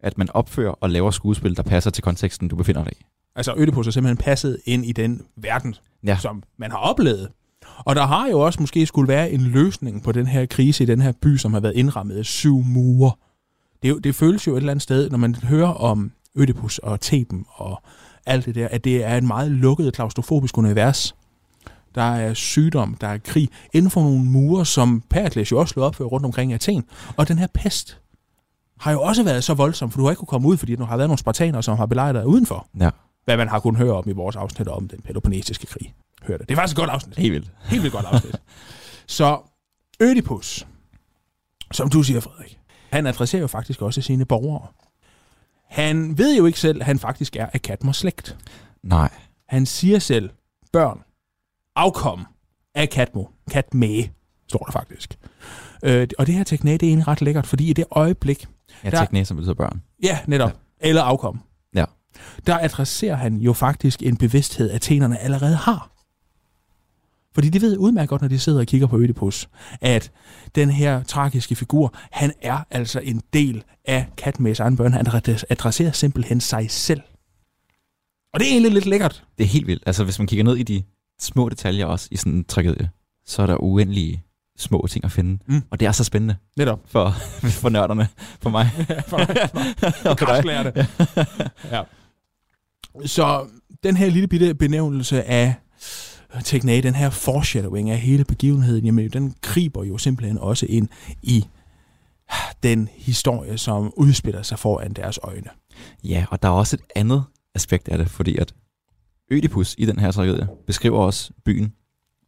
at 0.00 0.18
man 0.18 0.30
opfører 0.30 0.70
og 0.72 0.90
laver 0.90 1.10
skuespil, 1.10 1.56
der 1.56 1.62
passer 1.62 1.90
til 1.90 2.02
konteksten, 2.02 2.48
du 2.48 2.56
befinder 2.56 2.84
dig 2.84 2.92
i. 2.92 3.04
Altså 3.36 3.54
Ødipus 3.56 3.86
er 3.86 3.90
simpelthen 3.90 4.16
passet 4.16 4.58
ind 4.64 4.86
i 4.86 4.92
den 4.92 5.22
verden, 5.36 5.74
Ja. 6.06 6.18
som 6.20 6.42
man 6.58 6.70
har 6.70 6.78
oplevet. 6.78 7.28
Og 7.78 7.94
der 7.96 8.06
har 8.06 8.28
jo 8.28 8.40
også 8.40 8.60
måske 8.62 8.86
skulle 8.86 9.08
være 9.08 9.30
en 9.30 9.40
løsning 9.40 10.02
på 10.02 10.12
den 10.12 10.26
her 10.26 10.46
krise 10.46 10.82
i 10.82 10.86
den 10.86 11.00
her 11.00 11.12
by, 11.12 11.36
som 11.36 11.52
har 11.52 11.60
været 11.60 11.74
indrammet 11.76 12.16
af 12.16 12.24
syv 12.24 12.62
mure. 12.62 13.12
Det, 13.82 14.04
det 14.04 14.14
føles 14.14 14.46
jo 14.46 14.52
et 14.52 14.56
eller 14.56 14.70
andet 14.70 14.82
sted, 14.82 15.10
når 15.10 15.18
man 15.18 15.34
hører 15.34 15.68
om 15.68 16.12
Ødipus 16.34 16.78
og 16.78 17.00
Theben 17.00 17.46
og 17.48 17.82
alt 18.26 18.46
det 18.46 18.54
der, 18.54 18.68
at 18.68 18.84
det 18.84 19.04
er 19.04 19.16
et 19.16 19.24
meget 19.24 19.50
lukket, 19.50 19.94
klaustrofobisk 19.94 20.58
univers. 20.58 21.14
Der 21.94 22.02
er 22.02 22.34
sygdom, 22.34 22.94
der 23.00 23.06
er 23.08 23.18
krig, 23.18 23.48
inden 23.72 23.90
for 23.90 24.00
nogle 24.00 24.24
mure, 24.24 24.66
som 24.66 25.02
Perikles 25.10 25.50
jo 25.50 25.58
også 25.60 25.72
slog 25.72 25.86
op 25.86 25.94
for 25.94 26.04
rundt 26.04 26.26
omkring 26.26 26.50
i 26.50 26.54
Athen. 26.54 26.84
Og 27.16 27.28
den 27.28 27.38
her 27.38 27.46
pest 27.54 28.00
har 28.80 28.92
jo 28.92 29.02
også 29.02 29.22
været 29.22 29.44
så 29.44 29.54
voldsom, 29.54 29.90
for 29.90 29.98
du 29.98 30.04
har 30.04 30.10
ikke 30.10 30.18
kunne 30.18 30.26
komme 30.26 30.48
ud, 30.48 30.56
fordi 30.56 30.76
der 30.76 30.84
har 30.84 30.96
været 30.96 31.08
nogle 31.08 31.18
spartanere, 31.18 31.62
som 31.62 31.76
har 31.76 31.86
belejret 31.86 32.14
dig 32.14 32.26
udenfor. 32.26 32.66
Ja. 32.80 32.90
Hvad 33.24 33.36
man 33.36 33.48
har 33.48 33.60
kunnet 33.60 33.78
høre 33.78 33.92
om 33.92 34.08
i 34.08 34.12
vores 34.12 34.36
afsnit 34.36 34.68
om 34.68 34.88
den 34.88 35.00
peloponnesiske 35.00 35.66
krig. 35.66 35.94
Hør 36.22 36.36
det. 36.36 36.48
Det 36.48 36.54
er 36.54 36.56
faktisk 36.56 36.74
et 36.74 36.78
godt 36.78 36.90
afsnit. 36.90 37.16
Helt 37.16 37.32
vildt. 37.32 37.50
Helt 37.64 37.82
vildt 37.82 37.94
godt 37.94 38.06
afsnit. 38.06 38.36
Så 39.06 39.38
Ødipus, 40.00 40.66
som 41.72 41.88
du 41.88 42.02
siger, 42.02 42.20
Frederik, 42.20 42.58
han 42.90 43.06
adresserer 43.06 43.40
jo 43.40 43.46
faktisk 43.46 43.82
også 43.82 44.00
sine 44.00 44.24
borgere. 44.24 44.66
Han 45.74 46.18
ved 46.18 46.36
jo 46.36 46.46
ikke 46.46 46.60
selv, 46.60 46.80
at 46.80 46.86
han 46.86 46.98
faktisk 46.98 47.36
er 47.36 47.46
af 47.52 47.62
Katmos 47.62 47.96
slægt. 47.96 48.36
Nej. 48.82 49.10
Han 49.48 49.66
siger 49.66 49.98
selv, 49.98 50.30
børn, 50.72 50.98
afkom 51.76 52.26
af 52.74 52.90
Katmo. 52.90 53.24
Katme, 53.50 53.86
står 54.48 54.58
der 54.58 54.72
faktisk. 54.72 55.18
Øh, 55.84 56.08
og 56.18 56.26
det 56.26 56.34
her 56.34 56.44
teknæ, 56.44 56.72
det 56.72 56.82
er 56.82 56.86
egentlig 56.88 57.08
ret 57.08 57.22
lækkert, 57.22 57.46
fordi 57.46 57.70
i 57.70 57.72
det 57.72 57.84
øjeblik... 57.90 58.46
Ja, 58.84 58.90
der- 58.90 59.00
teknæ, 59.00 59.24
som 59.24 59.36
betyder 59.36 59.54
børn. 59.54 59.82
Ja, 60.02 60.18
netop. 60.26 60.50
Ja. 60.82 60.88
Eller 60.88 61.02
afkom. 61.02 61.40
Ja. 61.74 61.84
Der 62.46 62.58
adresserer 62.58 63.16
han 63.16 63.36
jo 63.36 63.52
faktisk 63.52 64.02
en 64.02 64.16
bevidsthed, 64.16 64.70
athenerne 64.70 65.18
allerede 65.18 65.56
har. 65.56 65.90
Fordi 67.34 67.48
de 67.48 67.60
ved 67.60 67.78
udmærket 67.78 68.08
godt, 68.08 68.22
når 68.22 68.28
de 68.28 68.38
sidder 68.38 68.60
og 68.60 68.66
kigger 68.66 68.86
på 68.86 68.98
Ødipus, 68.98 69.48
at 69.80 70.10
den 70.54 70.70
her 70.70 71.02
tragiske 71.02 71.54
figur, 71.54 71.94
han 72.10 72.32
er 72.42 72.58
altså 72.70 73.00
en 73.00 73.22
del 73.32 73.64
af 73.84 74.06
Katmæs 74.16 74.60
egen 74.60 74.76
børn. 74.76 74.92
Han 74.92 75.06
adresserer 75.50 75.92
simpelthen 75.92 76.40
sig 76.40 76.70
selv. 76.70 77.00
Og 78.34 78.40
det 78.40 78.48
er 78.48 78.52
egentlig 78.52 78.72
lidt 78.72 78.86
lækkert. 78.86 79.24
Det 79.38 79.44
er 79.44 79.48
helt 79.48 79.66
vildt. 79.66 79.82
Altså, 79.86 80.04
hvis 80.04 80.18
man 80.18 80.26
kigger 80.26 80.44
ned 80.44 80.56
i 80.56 80.62
de 80.62 80.82
små 81.20 81.48
detaljer 81.48 81.86
også 81.86 82.08
i 82.10 82.16
sådan 82.16 82.32
en 82.32 82.44
tragedie, 82.44 82.90
så 83.26 83.42
er 83.42 83.46
der 83.46 83.62
uendelige 83.62 84.24
små 84.58 84.86
ting 84.90 85.04
at 85.04 85.12
finde. 85.12 85.38
Mm. 85.46 85.62
Og 85.70 85.80
det 85.80 85.86
er 85.86 85.92
så 85.92 86.04
spændende. 86.04 86.36
Netop. 86.56 86.80
For, 86.86 87.10
for 87.62 87.68
nørderne. 87.68 88.08
For 88.40 88.50
mig. 88.50 88.70
for 89.08 89.18
mig. 89.18 89.50
For 89.92 90.08
dig. 90.08 90.18
græsklærte. 90.18 90.86
ja. 91.70 91.82
Så 93.06 93.46
den 93.82 93.96
her 93.96 94.10
lille 94.10 94.28
bitte 94.28 94.54
benævnelse 94.54 95.24
af 95.24 95.54
teknæ, 96.44 96.80
den 96.82 96.94
her 96.94 97.10
foreshadowing 97.10 97.90
af 97.90 97.98
hele 97.98 98.24
begivenheden, 98.24 98.84
jamen, 98.84 99.10
den 99.10 99.34
griber 99.40 99.84
jo 99.84 99.98
simpelthen 99.98 100.38
også 100.38 100.66
ind 100.68 100.88
i 101.22 101.44
den 102.62 102.88
historie, 102.92 103.58
som 103.58 103.92
udspiller 103.96 104.42
sig 104.42 104.58
foran 104.58 104.92
deres 104.92 105.18
øjne. 105.22 105.48
Ja, 106.04 106.26
og 106.30 106.42
der 106.42 106.48
er 106.48 106.52
også 106.52 106.76
et 106.76 106.82
andet 106.96 107.24
aspekt 107.54 107.88
af 107.88 107.98
det, 107.98 108.10
fordi 108.10 108.36
at 108.36 108.54
Ødipus 109.30 109.74
i 109.78 109.86
den 109.86 109.98
her 109.98 110.10
tragedie 110.10 110.48
beskriver 110.66 110.98
også 110.98 111.32
byen 111.44 111.72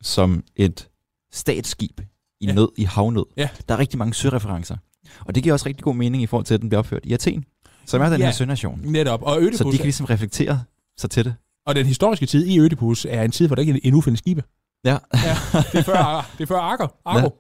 som 0.03 0.45
et 0.57 0.89
statsskib 1.33 2.01
i 2.41 2.47
Ja. 2.47 2.53
nød, 2.55 2.69
i 2.77 2.85
havnød. 2.85 3.25
Ja. 3.37 3.49
Der 3.69 3.75
er 3.75 3.79
rigtig 3.79 3.99
mange 3.99 4.15
søreferencer. 4.15 4.77
Og 5.21 5.35
det 5.35 5.43
giver 5.43 5.53
også 5.53 5.67
rigtig 5.67 5.85
god 5.85 5.95
mening 5.95 6.23
i 6.23 6.27
forhold 6.27 6.45
til, 6.47 6.55
at 6.55 6.61
den 6.61 6.69
bliver 6.69 6.79
opført 6.79 7.05
i 7.07 7.13
Athen, 7.13 7.45
som 7.87 8.03
er 8.03 8.09
den 8.09 8.19
Ja, 8.21 8.25
her 8.25 8.33
sønation. 8.33 8.81
Netop. 8.85 9.23
Og 9.23 9.39
Ødipus, 9.43 9.59
Så 9.59 9.65
de 9.65 9.77
kan 9.77 9.85
ligesom 9.85 10.07
reflektere 10.07 10.63
sig 10.99 11.11
til 11.11 11.25
det. 11.25 11.35
Og 11.67 11.75
den 11.75 11.87
historiske 11.87 12.27
tid 12.27 12.47
i 12.47 12.61
Ødipus 12.61 13.07
er 13.11 13.23
en 13.23 13.31
tid, 13.31 13.47
hvor 13.47 13.55
der 13.55 13.61
ikke 13.61 13.87
endnu 13.87 14.01
findes 14.01 14.19
skibe. 14.19 14.43
Ja. 14.85 14.99
ja 15.15 15.37
det 15.73 15.79
er 15.79 15.83
før, 15.83 16.27
det 16.39 16.43
er 16.43 16.47
før 16.47 16.59
Argo. 16.59 16.87
Argo. 17.05 17.31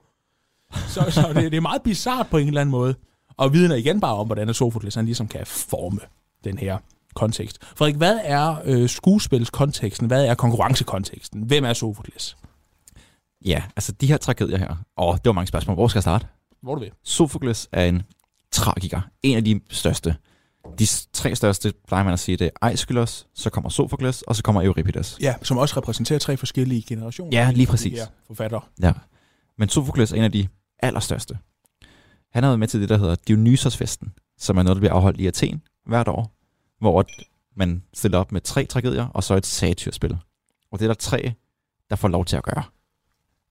Så, 0.88 1.10
så 1.10 1.32
det, 1.34 1.52
det 1.52 1.56
er 1.56 1.60
meget 1.60 1.82
bizart 1.82 2.26
på 2.30 2.38
en 2.38 2.46
eller 2.46 2.60
anden 2.60 2.70
måde. 2.70 2.94
Og 3.36 3.52
vidner 3.52 3.74
igen 3.74 4.00
bare 4.00 4.14
om, 4.14 4.26
hvordan 4.26 4.54
Sofokles 4.54 4.94
han 4.94 5.04
ligesom 5.04 5.28
kan 5.28 5.46
forme 5.46 6.00
den 6.44 6.58
her 6.58 6.78
kontekst. 7.14 7.58
Frederik, 7.62 7.96
hvad 7.96 8.20
er 8.22 8.56
øh, 8.64 8.88
skuespilskonteksten? 8.88 10.06
Hvad 10.06 10.26
er 10.26 10.34
konkurrencekonteksten? 10.34 11.42
Hvem 11.42 11.64
er 11.64 11.72
Sofokles? 11.72 12.36
Ja, 13.44 13.62
altså 13.76 13.92
de 13.92 14.06
her 14.06 14.16
tragedier 14.16 14.58
her. 14.58 14.76
Åh, 14.98 15.14
det 15.14 15.24
var 15.24 15.32
mange 15.32 15.46
spørgsmål. 15.46 15.74
Hvor 15.74 15.88
skal 15.88 15.98
jeg 15.98 16.02
starte? 16.02 16.26
Hvor 16.62 16.74
du 16.74 16.80
ved? 16.80 16.90
Sofokles 17.04 17.68
er 17.72 17.84
en 17.84 18.02
tragiker. 18.52 19.00
En 19.22 19.36
af 19.36 19.44
de 19.44 19.60
største. 19.70 20.16
De 20.78 20.86
tre 21.12 21.36
største 21.36 21.72
plejer 21.88 22.04
man 22.04 22.12
at 22.12 22.18
sige, 22.18 22.36
det 22.36 22.46
er 22.46 22.66
Aeschylus, 22.66 23.26
så 23.34 23.50
kommer 23.50 23.70
Sofokles, 23.70 24.22
og 24.22 24.36
så 24.36 24.42
kommer 24.42 24.62
Euripides. 24.62 25.18
Ja, 25.20 25.34
som 25.42 25.58
også 25.58 25.76
repræsenterer 25.76 26.18
tre 26.18 26.36
forskellige 26.36 26.82
generationer. 26.88 27.38
Ja, 27.38 27.50
lige 27.50 27.66
præcis. 27.66 27.98
her 27.98 28.06
Forfattere. 28.26 28.60
Ja. 28.82 28.92
Men 29.58 29.68
Sofokles 29.68 30.12
er 30.12 30.16
en 30.16 30.22
af 30.22 30.32
de 30.32 30.48
allerstørste. 30.78 31.38
Han 32.32 32.42
har 32.42 32.50
været 32.50 32.58
med 32.58 32.68
til 32.68 32.80
det, 32.80 32.88
der 32.88 32.98
hedder 32.98 33.14
Dionysosfesten, 33.28 34.12
som 34.38 34.56
er 34.56 34.62
noget, 34.62 34.76
der 34.76 34.80
bliver 34.80 34.92
afholdt 34.92 35.20
i 35.20 35.26
Athen 35.26 35.62
hvert 35.86 36.08
år, 36.08 36.32
hvor 36.80 37.04
man 37.56 37.82
stiller 37.94 38.18
op 38.18 38.32
med 38.32 38.40
tre 38.40 38.64
tragedier, 38.64 39.06
og 39.06 39.24
så 39.24 39.34
et 39.34 39.46
satyrspil. 39.46 40.18
Og 40.72 40.78
det 40.78 40.84
er 40.84 40.88
der 40.88 40.94
tre, 40.94 41.32
der 41.90 41.96
får 41.96 42.08
lov 42.08 42.24
til 42.24 42.36
at 42.36 42.42
gøre. 42.42 42.62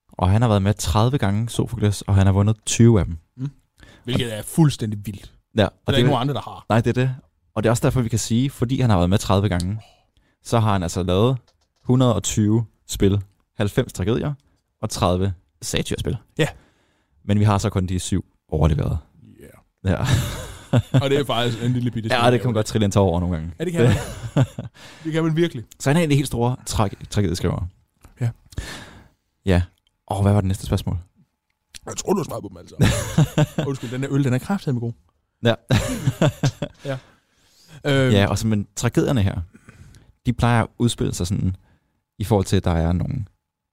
Og 0.07 0.29
han 0.29 0.41
har 0.41 0.49
været 0.49 0.61
med 0.61 0.73
30 0.73 1.17
gange, 1.17 1.49
Sofokles, 1.49 2.01
og 2.01 2.15
han 2.15 2.25
har 2.25 2.33
vundet 2.33 2.57
20 2.65 2.99
af 2.99 3.05
dem. 3.05 3.17
Mm. 3.37 3.49
Hvilket 4.03 4.37
er 4.37 4.41
fuldstændig 4.41 5.05
vildt. 5.05 5.34
Ja, 5.57 5.65
og 5.65 5.71
der 5.87 5.93
er 5.93 5.97
ikke 5.97 6.09
nogen 6.09 6.21
andre, 6.21 6.33
der 6.33 6.41
har. 6.41 6.65
Nej, 6.69 6.81
det 6.81 6.97
er 6.97 7.01
det. 7.01 7.15
Og 7.55 7.63
det 7.63 7.69
er 7.69 7.71
også 7.71 7.83
derfor, 7.83 8.01
vi 8.01 8.09
kan 8.09 8.19
sige, 8.19 8.49
fordi 8.49 8.81
han 8.81 8.89
har 8.89 8.97
været 8.97 9.09
med 9.09 9.17
30 9.17 9.49
gange, 9.49 9.79
så 10.43 10.59
har 10.59 10.73
han 10.73 10.83
altså 10.83 11.03
lavet 11.03 11.37
120 11.83 12.65
spil, 12.87 13.21
90 13.57 13.93
tragedier 13.93 14.33
og 14.81 14.89
30 14.89 15.33
satyrspil. 15.61 16.17
Ja. 16.37 16.47
Men 17.25 17.39
vi 17.39 17.43
har 17.43 17.57
så 17.57 17.69
kun 17.69 17.85
de 17.85 17.99
syv 17.99 18.25
overleveret. 18.49 18.97
Yeah. 19.41 19.51
Ja. 19.85 19.97
Og 21.03 21.09
det 21.09 21.19
er 21.19 21.25
faktisk 21.25 21.63
en 21.63 21.73
lille 21.73 21.91
bitte 21.91 22.09
Ja, 22.15 22.31
det 22.31 22.39
kan 22.41 22.47
man 22.47 22.53
godt 22.53 22.65
trille 22.65 22.85
en 22.85 22.91
tår 22.91 23.09
over 23.09 23.19
nogle 23.19 23.35
gange. 23.35 23.53
Ja, 23.59 23.65
det 23.65 23.73
kan 23.73 23.83
man. 23.83 23.93
det 25.03 25.13
kan 25.13 25.23
man 25.23 25.35
virkelig. 25.35 25.63
Så 25.79 25.89
han 25.89 25.97
er 25.97 25.99
en 25.99 26.03
af 26.03 26.09
de 26.09 26.15
helt 26.15 26.27
store 26.27 26.55
tra- 26.69 27.05
tragedieskrivere. 27.09 27.67
Ja. 28.21 28.29
Ja. 29.45 29.61
Og 30.07 30.21
hvad 30.21 30.33
var 30.33 30.41
det 30.41 30.47
næste 30.47 30.65
spørgsmål? 30.65 30.97
Jeg 31.85 31.97
tror, 31.97 32.13
du 32.13 32.19
har 32.19 32.23
svaret 32.23 32.41
på 32.43 32.49
dem 32.49 32.57
alle 32.57 32.69
sammen. 32.69 33.67
Undskyld, 33.69 33.91
den 33.91 34.03
der 34.03 34.07
øl, 34.11 34.23
den 34.23 34.33
er 34.33 34.37
kraftigt 34.37 34.73
med 34.73 34.81
god. 34.81 34.93
Ja. 35.45 35.55
ja. 36.91 36.97
Øhm. 37.85 38.13
Ja, 38.13 38.27
og 38.27 38.37
så 38.37 38.47
men 38.47 38.67
tragedierne 38.75 39.21
her, 39.21 39.41
de 40.25 40.33
plejer 40.33 40.63
at 40.63 40.69
udspille 40.77 41.13
sig 41.13 41.27
sådan, 41.27 41.55
i 42.19 42.23
forhold 42.23 42.45
til, 42.45 42.57
at 42.57 42.63
der 42.63 42.71
er 42.71 42.91
nogle, 42.91 43.25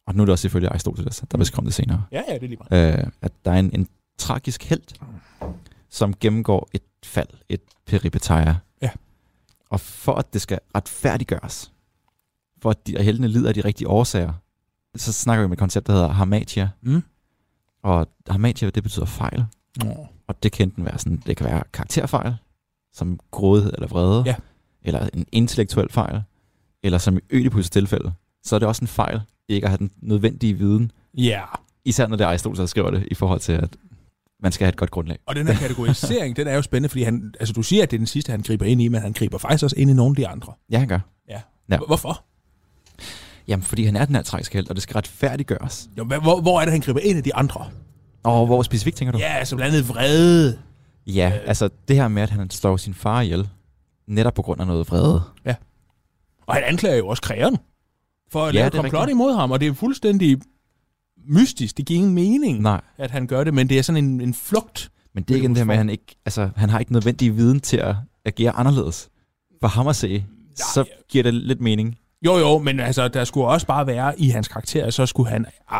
og 0.06 0.14
nu 0.14 0.22
er 0.22 0.26
det 0.26 0.32
også 0.32 0.42
selvfølgelig 0.42 0.70
Aristoteles, 0.70 1.24
der 1.30 1.38
beskriver 1.38 1.64
det 1.64 1.74
senere. 1.74 2.04
Ja, 2.12 2.22
ja, 2.28 2.34
det 2.34 2.42
er 2.42 2.48
lige 2.48 2.58
meget. 2.70 2.98
Øh, 2.98 3.06
at 3.22 3.32
der 3.44 3.50
er 3.52 3.58
en, 3.58 3.70
en 3.74 3.88
tragisk 4.18 4.64
held, 4.64 4.82
som 5.88 6.14
gennemgår 6.20 6.68
et 6.72 6.82
fald, 7.04 7.28
et 7.48 7.60
peripeteia. 7.86 8.56
Ja. 8.82 8.90
Og 9.70 9.80
for 9.80 10.14
at 10.14 10.32
det 10.32 10.42
skal 10.42 10.58
retfærdiggøres, 10.74 11.72
for 12.62 12.70
at 12.70 12.86
de, 12.86 12.98
at 12.98 13.04
heldene 13.04 13.28
lider 13.28 13.48
af 13.48 13.54
de 13.54 13.60
rigtige 13.60 13.88
årsager, 13.88 14.32
så 14.96 15.12
snakker 15.12 15.42
vi 15.42 15.44
om 15.44 15.52
et 15.52 15.58
koncept, 15.58 15.86
der 15.86 15.92
hedder 15.92 16.08
harmatia. 16.08 16.70
Mm. 16.82 17.02
Og 17.82 18.08
harmatia, 18.28 18.70
det 18.70 18.82
betyder 18.82 19.06
fejl. 19.06 19.44
Nå. 19.84 20.06
Og 20.32 20.42
det 20.42 20.52
kan 20.52 20.68
enten 20.68 20.84
være 20.84 20.98
sådan, 20.98 21.22
det 21.26 21.36
kan 21.36 21.46
være 21.46 21.62
karakterfejl, 21.72 22.34
som 22.92 23.20
grådighed 23.30 23.72
eller 23.74 23.88
vrede, 23.88 24.22
ja. 24.26 24.34
eller 24.82 25.08
en 25.14 25.26
intellektuel 25.32 25.88
fejl, 25.92 26.22
eller 26.82 26.98
som 26.98 27.16
i 27.16 27.20
Ødipus 27.30 27.70
tilfælde, 27.70 28.12
så 28.44 28.54
er 28.54 28.58
det 28.58 28.68
også 28.68 28.82
en 28.82 28.88
fejl 28.88 29.20
ikke 29.48 29.64
at 29.64 29.70
have 29.70 29.78
den 29.78 29.90
nødvendige 30.00 30.54
viden. 30.54 30.92
Ja. 31.14 31.42
Især 31.84 32.06
når 32.06 32.16
det 32.16 32.24
er 32.24 32.28
Aristoteles, 32.28 32.58
der 32.58 32.66
skriver 32.66 32.90
det, 32.90 33.08
i 33.10 33.14
forhold 33.14 33.40
til, 33.40 33.52
at 33.52 33.76
man 34.42 34.52
skal 34.52 34.64
have 34.64 34.68
et 34.68 34.76
godt 34.76 34.90
grundlag. 34.90 35.18
Og 35.26 35.34
den 35.34 35.46
her 35.46 35.54
kategorisering, 35.54 36.36
den 36.36 36.46
er 36.46 36.54
jo 36.54 36.62
spændende, 36.62 36.88
fordi 36.88 37.02
han, 37.02 37.34
altså 37.40 37.52
du 37.52 37.62
siger, 37.62 37.82
at 37.82 37.90
det 37.90 37.96
er 37.96 37.98
den 37.98 38.06
sidste, 38.06 38.30
han 38.30 38.42
griber 38.42 38.66
ind 38.66 38.82
i, 38.82 38.88
men 38.88 39.00
han 39.00 39.12
griber 39.12 39.38
faktisk 39.38 39.64
også 39.64 39.76
ind 39.78 39.90
i 39.90 39.94
nogle 39.94 40.10
af 40.12 40.16
de 40.16 40.28
andre. 40.28 40.52
Ja, 40.70 40.78
han 40.78 40.88
gør. 40.88 41.00
Ja. 41.28 41.40
Ja. 41.70 41.78
Hvorfor? 41.86 42.24
Jamen, 43.48 43.62
fordi 43.62 43.84
han 43.84 43.96
er 43.96 44.04
den 44.04 44.14
her 44.14 44.22
tragiske 44.22 44.54
held, 44.54 44.68
og 44.68 44.74
det 44.74 44.82
skal 44.82 44.94
retfærdiggøres. 44.94 45.88
Jo, 45.98 46.04
hvor, 46.04 46.40
hvor 46.40 46.60
er 46.60 46.64
det, 46.64 46.72
han 46.72 46.80
griber 46.80 47.00
ind 47.00 47.18
i 47.18 47.20
de 47.20 47.34
andre? 47.34 47.70
Og 48.24 48.46
hvor 48.46 48.62
specifikt 48.62 48.96
tænker 48.96 49.12
du? 49.12 49.18
Ja, 49.18 49.32
altså 49.32 49.56
blandt 49.56 49.74
andet 49.74 49.88
vrede. 49.88 50.58
Ja, 51.06 51.32
altså 51.46 51.68
det 51.88 51.96
her 51.96 52.08
med, 52.08 52.22
at 52.22 52.30
han 52.30 52.50
slår 52.50 52.76
sin 52.76 52.94
far 52.94 53.20
ihjel, 53.20 53.48
netop 54.06 54.34
på 54.34 54.42
grund 54.42 54.60
af 54.60 54.66
noget 54.66 54.88
vrede. 54.90 55.22
Ja. 55.44 55.54
Og 56.46 56.54
han 56.54 56.64
anklager 56.64 56.96
jo 56.96 57.08
også 57.08 57.22
krægeren 57.22 57.56
for 58.32 58.44
at 58.46 58.54
Ja, 58.54 58.58
lave 58.60 58.70
komplot 58.70 59.00
rigtigt. 59.00 59.14
imod 59.14 59.34
ham, 59.34 59.50
og 59.50 59.60
det 59.60 59.68
er 59.68 59.72
fuldstændig 59.74 60.40
mystisk. 61.28 61.76
Det 61.76 61.86
giver 61.86 61.98
ingen 61.98 62.14
mening, 62.14 62.60
Nej. 62.60 62.80
at 62.98 63.10
han 63.10 63.26
gør 63.26 63.44
det, 63.44 63.54
men 63.54 63.68
det 63.68 63.78
er 63.78 63.82
sådan 63.82 64.04
en, 64.04 64.20
en 64.20 64.34
flugt. 64.34 64.90
Men 65.14 65.24
det 65.24 65.34
er 65.34 65.38
igen 65.38 65.50
det 65.50 65.58
her 65.58 65.64
med, 65.64 65.74
at 65.74 65.78
han 65.78 65.90
ikke, 65.90 66.16
altså, 66.26 66.50
han 66.56 66.70
har 66.70 66.78
ikke 66.78 66.92
nødvendig 66.92 67.36
viden 67.36 67.60
til 67.60 67.76
at 67.76 67.94
agere 68.24 68.50
anderledes. 68.50 69.08
For 69.60 69.68
ham 69.68 69.88
at 69.88 69.96
se, 69.96 70.24
så 70.56 70.84
giver 71.08 71.22
det 71.22 71.34
lidt 71.34 71.60
mening. 71.60 71.98
Jo, 72.24 72.36
jo, 72.38 72.58
men 72.58 72.80
altså, 72.80 73.08
der 73.08 73.24
skulle 73.24 73.46
også 73.46 73.66
bare 73.66 73.86
være 73.86 74.20
i 74.20 74.28
hans 74.28 74.48
karakter, 74.48 74.90
så 74.90 75.06
skulle 75.06 75.28
han 75.30 75.46
øh, 75.72 75.78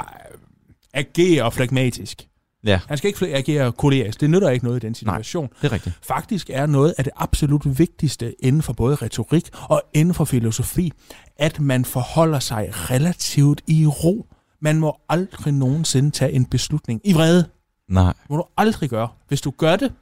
agere 0.95 1.53
flagmatisk. 1.53 2.29
Ja. 2.67 2.81
Han 2.89 2.99
skal 2.99 3.09
ikke 3.09 3.37
agere 3.37 3.73
kolerisk. 3.73 4.21
Det 4.21 4.31
nytter 4.31 4.51
ikke 4.51 4.65
noget 4.65 4.85
i 4.85 4.87
den 4.87 4.95
situation. 4.95 5.49
det 5.63 5.69
er 5.69 5.73
rigtigt. 5.73 5.99
Faktisk 6.03 6.51
er 6.53 6.67
noget 6.67 6.95
af 6.99 7.05
det 7.05 7.13
absolut 7.17 7.79
vigtigste 7.79 8.35
inden 8.45 8.63
for 8.63 8.73
både 8.73 8.95
retorik 8.95 9.51
og 9.69 9.83
inden 9.95 10.15
for 10.15 10.25
filosofi, 10.25 10.93
at 11.37 11.61
man 11.61 11.85
forholder 11.85 12.39
sig 12.39 12.69
relativt 12.73 13.63
i 13.67 13.87
ro. 13.87 14.27
Man 14.61 14.79
må 14.79 14.97
aldrig 15.09 15.55
nogensinde 15.55 16.11
tage 16.11 16.33
en 16.33 16.45
beslutning 16.45 17.01
i 17.05 17.13
vrede. 17.13 17.49
Nej. 17.89 18.13
må 18.31 18.37
du 18.37 18.45
aldrig 18.57 18.91
gøre. 18.91 19.09
Hvis 19.29 19.41
du 19.41 19.51
gør 19.51 19.77
det, 19.77 19.93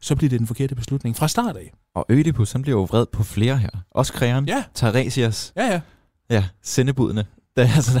så 0.00 0.16
bliver 0.16 0.28
det 0.30 0.38
den 0.38 0.46
forkerte 0.46 0.74
beslutning 0.74 1.16
fra 1.16 1.28
start 1.28 1.56
af. 1.56 1.72
Og 1.94 2.06
Ødipus, 2.08 2.52
han 2.52 2.62
bliver 2.62 2.78
jo 2.78 2.84
vred 2.84 3.06
på 3.06 3.22
flere 3.22 3.58
her. 3.58 3.70
Også 3.90 4.12
krægeren. 4.12 4.48
Ja. 4.48 4.64
Teresias. 4.74 5.52
Ja, 5.56 5.66
ja. 5.66 5.80
Ja, 6.30 6.44
sendebudene. 6.62 7.26
Det 7.56 7.64
er 7.64 7.74
altså, 7.74 8.00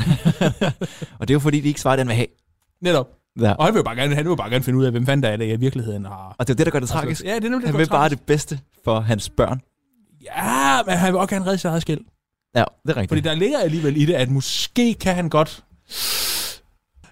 og 1.18 1.28
det 1.28 1.30
er 1.30 1.34
jo 1.34 1.40
fordi, 1.40 1.60
de 1.60 1.68
ikke 1.68 1.80
svarer 1.80 1.96
den 1.96 2.06
vil 2.08 2.14
have. 2.16 2.26
Netop. 2.82 3.08
Ja. 3.40 3.52
Og 3.52 3.64
han 3.64 3.74
vil 3.74 3.78
jo 3.78 3.84
bare 3.84 3.96
gerne, 3.96 4.14
han 4.14 4.24
vil 4.24 4.30
jo 4.30 4.36
bare 4.36 4.50
gerne 4.50 4.64
finde 4.64 4.78
ud 4.78 4.84
af, 4.84 4.90
hvem 4.90 5.06
fanden 5.06 5.22
der 5.22 5.28
er 5.28 5.36
det, 5.36 5.52
i 5.52 5.56
virkeligheden 5.56 6.04
har... 6.04 6.36
Og 6.38 6.48
det 6.48 6.54
er 6.54 6.56
det, 6.56 6.66
der 6.66 6.72
gør 6.72 6.80
det 6.80 6.88
tragisk. 6.88 7.24
ja, 7.24 7.34
det 7.34 7.44
er 7.44 7.50
nemlig 7.50 7.60
det, 7.60 7.66
der 7.66 7.72
han 7.72 7.78
vil 7.78 7.88
bare 7.88 8.08
det 8.08 8.20
bedste 8.20 8.60
for 8.84 9.00
hans 9.00 9.30
børn. 9.30 9.60
Ja, 10.24 10.82
men 10.86 10.96
han 10.96 11.12
vil 11.12 11.20
også 11.20 11.34
gerne 11.34 11.46
redde 11.46 11.58
sit 11.58 11.64
eget 11.64 11.82
skæld. 11.82 12.00
Ja, 12.54 12.64
det 12.82 12.90
er 12.90 12.96
rigtigt. 12.96 13.08
Fordi 13.08 13.20
der 13.20 13.34
ligger 13.34 13.58
alligevel 13.58 13.96
i 13.96 14.04
det, 14.04 14.14
at 14.14 14.30
måske 14.30 14.94
kan 14.94 15.14
han 15.14 15.28
godt... 15.28 15.64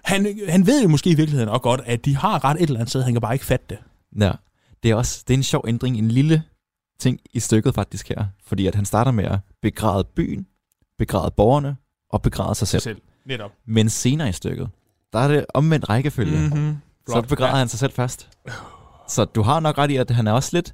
Han, 0.03 0.39
han 0.49 0.67
ved 0.67 0.81
jo 0.81 0.87
måske 0.87 1.09
i 1.09 1.15
virkeligheden 1.15 1.49
også 1.49 1.61
godt, 1.61 1.81
at 1.85 2.05
de 2.05 2.15
har 2.15 2.43
ret 2.43 2.55
et 2.55 2.61
eller 2.61 2.75
andet 2.75 2.89
sted, 2.89 3.01
han 3.01 3.13
kan 3.13 3.21
bare 3.21 3.33
ikke 3.33 3.45
fatte 3.45 3.65
det. 3.69 3.77
Ja, 4.21 4.31
det 4.83 4.91
er 4.91 4.95
også 4.95 5.23
det 5.27 5.33
er 5.33 5.37
en 5.37 5.43
sjov 5.43 5.63
ændring, 5.67 5.97
en 5.97 6.11
lille 6.11 6.43
ting 6.99 7.19
i 7.33 7.39
stykket 7.39 7.75
faktisk 7.75 8.09
her. 8.09 8.25
Fordi 8.45 8.67
at 8.67 8.75
han 8.75 8.85
starter 8.85 9.11
med 9.11 9.23
at 9.25 9.39
begræde 9.61 10.03
byen, 10.03 10.47
begræde 10.97 11.31
borgerne 11.37 11.77
og 12.09 12.21
begræde 12.21 12.55
sig 12.55 12.67
selv. 12.67 12.81
selv. 12.81 13.01
Netop. 13.25 13.51
Men 13.67 13.89
senere 13.89 14.29
i 14.29 14.31
stykket, 14.31 14.69
der 15.13 15.19
er 15.19 15.27
det 15.27 15.45
omvendt 15.53 15.89
rækkefølge. 15.89 16.49
Mhm. 16.49 16.77
Så 17.07 17.21
begræder 17.21 17.51
Ja. 17.51 17.57
han 17.57 17.67
sig 17.67 17.79
selv 17.79 17.91
først. 17.93 18.29
Så 19.09 19.25
du 19.25 19.41
har 19.41 19.59
nok 19.59 19.77
ret 19.77 19.91
i, 19.91 19.95
at 19.95 20.11
han 20.11 20.27
er 20.27 20.31
også 20.31 20.49
lidt... 20.53 20.73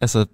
Altså, 0.00 0.26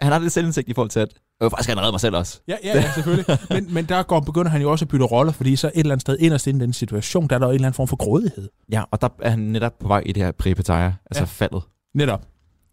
han 0.00 0.12
har 0.12 0.18
lidt 0.18 0.32
selvindsigt 0.32 0.68
i 0.68 0.74
forhold 0.74 0.90
til, 0.90 1.00
at 1.00 1.08
jeg 1.40 1.44
vil 1.44 1.50
faktisk 1.50 1.68
gerne 1.68 1.80
redde 1.80 1.92
mig 1.92 2.00
selv 2.00 2.16
også. 2.16 2.40
Ja, 2.48 2.56
ja, 2.64 2.80
ja 2.80 2.92
selvfølgelig. 2.92 3.38
Men, 3.50 3.74
men 3.74 3.84
der 3.84 4.02
går, 4.02 4.20
begynder 4.20 4.50
han 4.50 4.62
jo 4.62 4.70
også 4.70 4.84
at 4.84 4.88
bytte 4.88 5.04
roller, 5.04 5.32
fordi 5.32 5.56
så 5.56 5.66
et 5.66 5.72
eller 5.74 5.92
andet 5.92 6.00
sted 6.00 6.16
inderst 6.20 6.46
inde 6.46 6.58
i 6.58 6.62
den 6.62 6.72
situation, 6.72 7.28
der 7.28 7.34
er 7.34 7.38
der 7.38 7.46
jo 7.46 7.50
en 7.50 7.54
eller 7.54 7.66
anden 7.66 7.76
form 7.76 7.88
for 7.88 7.96
grådighed. 7.96 8.48
Ja, 8.72 8.82
og 8.90 9.00
der 9.02 9.08
er 9.22 9.30
han 9.30 9.38
netop 9.38 9.78
på 9.80 9.88
vej 9.88 10.02
i 10.06 10.12
det 10.12 10.22
her 10.22 10.32
præpetaja, 10.32 10.92
altså 11.10 11.20
ja. 11.22 11.24
faldet. 11.24 11.62
Netop. 11.94 12.26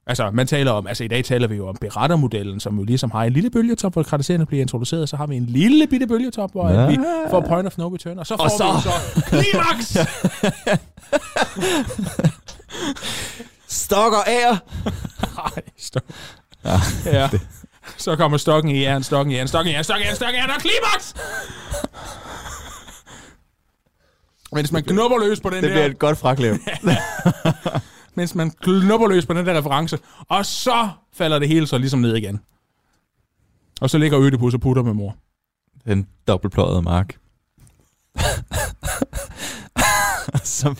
Altså, 0.07 0.31
man 0.33 0.47
taler 0.47 0.71
om, 0.71 0.87
altså 0.87 1.03
i 1.03 1.07
dag 1.07 1.25
taler 1.25 1.47
vi 1.47 1.55
jo 1.55 1.67
om 1.67 1.75
berettermodellen, 1.81 2.59
som 2.59 2.77
jo 2.77 2.83
ligesom 2.83 3.11
har 3.11 3.23
en 3.23 3.33
lille 3.33 3.49
bølgetop, 3.49 3.93
hvor 3.93 4.03
karaktererne 4.03 4.45
bliver 4.45 4.61
introduceret, 4.61 5.09
så 5.09 5.17
har 5.17 5.27
vi 5.27 5.35
en 5.37 5.45
lille 5.45 5.87
bitte 5.87 6.07
bølgetop, 6.07 6.51
hvor 6.51 6.69
Ja. 6.69 6.87
vi 6.87 6.97
får 7.29 7.41
point 7.41 7.67
of 7.67 7.77
no 7.77 7.87
return, 7.87 8.19
og 8.19 8.27
så 8.27 8.37
får 8.37 8.43
Og 8.43 8.51
så- 8.51 8.73
vi 8.75 8.81
så 8.81 9.21
klimaks! 9.29 9.97
Stok 13.67 14.13
og 14.13 14.23
ære! 14.27 14.57
Ej, 15.45 15.61
stok. 15.77 16.03
Ja. 16.65 16.79
Ja. 17.05 17.29
Så 17.97 18.15
kommer 18.15 18.37
stokken 18.37 18.71
i 18.75 18.81
jern, 18.81 19.03
stokken 19.03 19.31
i 19.33 19.35
jern, 19.37 19.47
stokken 19.47 19.71
i 19.71 19.73
jern, 19.75 19.83
stokken 19.83 20.03
i 20.03 20.07
jern, 20.07 20.15
stokken 20.15 20.35
i 20.35 20.39
jern, 20.39 20.49
og 20.49 20.55
klimaks! 20.61 21.13
Mens 24.53 24.71
man 24.71 24.83
knupper 24.83 25.17
løs 25.17 25.39
på 25.39 25.49
den 25.49 25.55
Det 25.55 25.63
der... 25.63 25.69
bliver 25.69 25.85
et 25.85 25.99
godt 25.99 26.17
fraklip. 26.17 26.55
mens 28.19 28.35
man 28.35 28.51
knupper 28.51 29.07
løs 29.07 29.25
på 29.25 29.33
den 29.33 29.45
der 29.45 29.57
reference, 29.57 29.99
og 30.27 30.45
så 30.45 30.89
falder 31.13 31.39
det 31.39 31.47
hele 31.47 31.67
så 31.67 31.77
ligesom 31.77 31.99
ned 31.99 32.15
igen. 32.15 32.39
Og 33.81 33.89
så 33.89 33.97
ligger 33.97 34.19
Ødipus 34.19 34.53
og 34.53 34.61
putter 34.61 34.83
med 34.83 34.93
mor. 34.93 35.15
Den 35.85 36.07
dobbeltpløjede 36.27 36.81
mark. 36.81 37.19
som, 40.59 40.77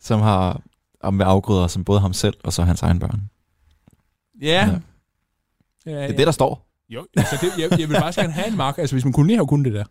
som 0.00 0.20
har 0.20 0.60
om 1.00 1.14
med 1.14 1.26
afgrøder 1.26 1.66
som 1.66 1.84
både 1.84 2.00
ham 2.00 2.12
selv 2.12 2.34
og 2.44 2.52
så 2.52 2.62
hans 2.62 2.82
egen 2.82 2.98
børn. 2.98 3.30
Ja. 4.40 4.46
ja. 4.46 4.70
ja 5.90 6.02
Det 6.02 6.10
er 6.10 6.16
det, 6.16 6.26
der 6.26 6.32
står. 6.32 6.66
Jo, 6.88 7.06
altså 7.16 7.38
det, 7.40 7.58
jeg, 7.58 7.80
jeg 7.80 7.88
vil 7.88 7.96
faktisk 7.96 8.18
gerne 8.18 8.32
have 8.32 8.48
en 8.48 8.56
mark. 8.56 8.78
Altså 8.78 8.94
hvis 8.94 9.04
man 9.04 9.12
kunne 9.12 9.26
lige 9.26 9.36
have 9.36 9.46
kunnet 9.46 9.64
det 9.64 9.74
der. 9.74 9.84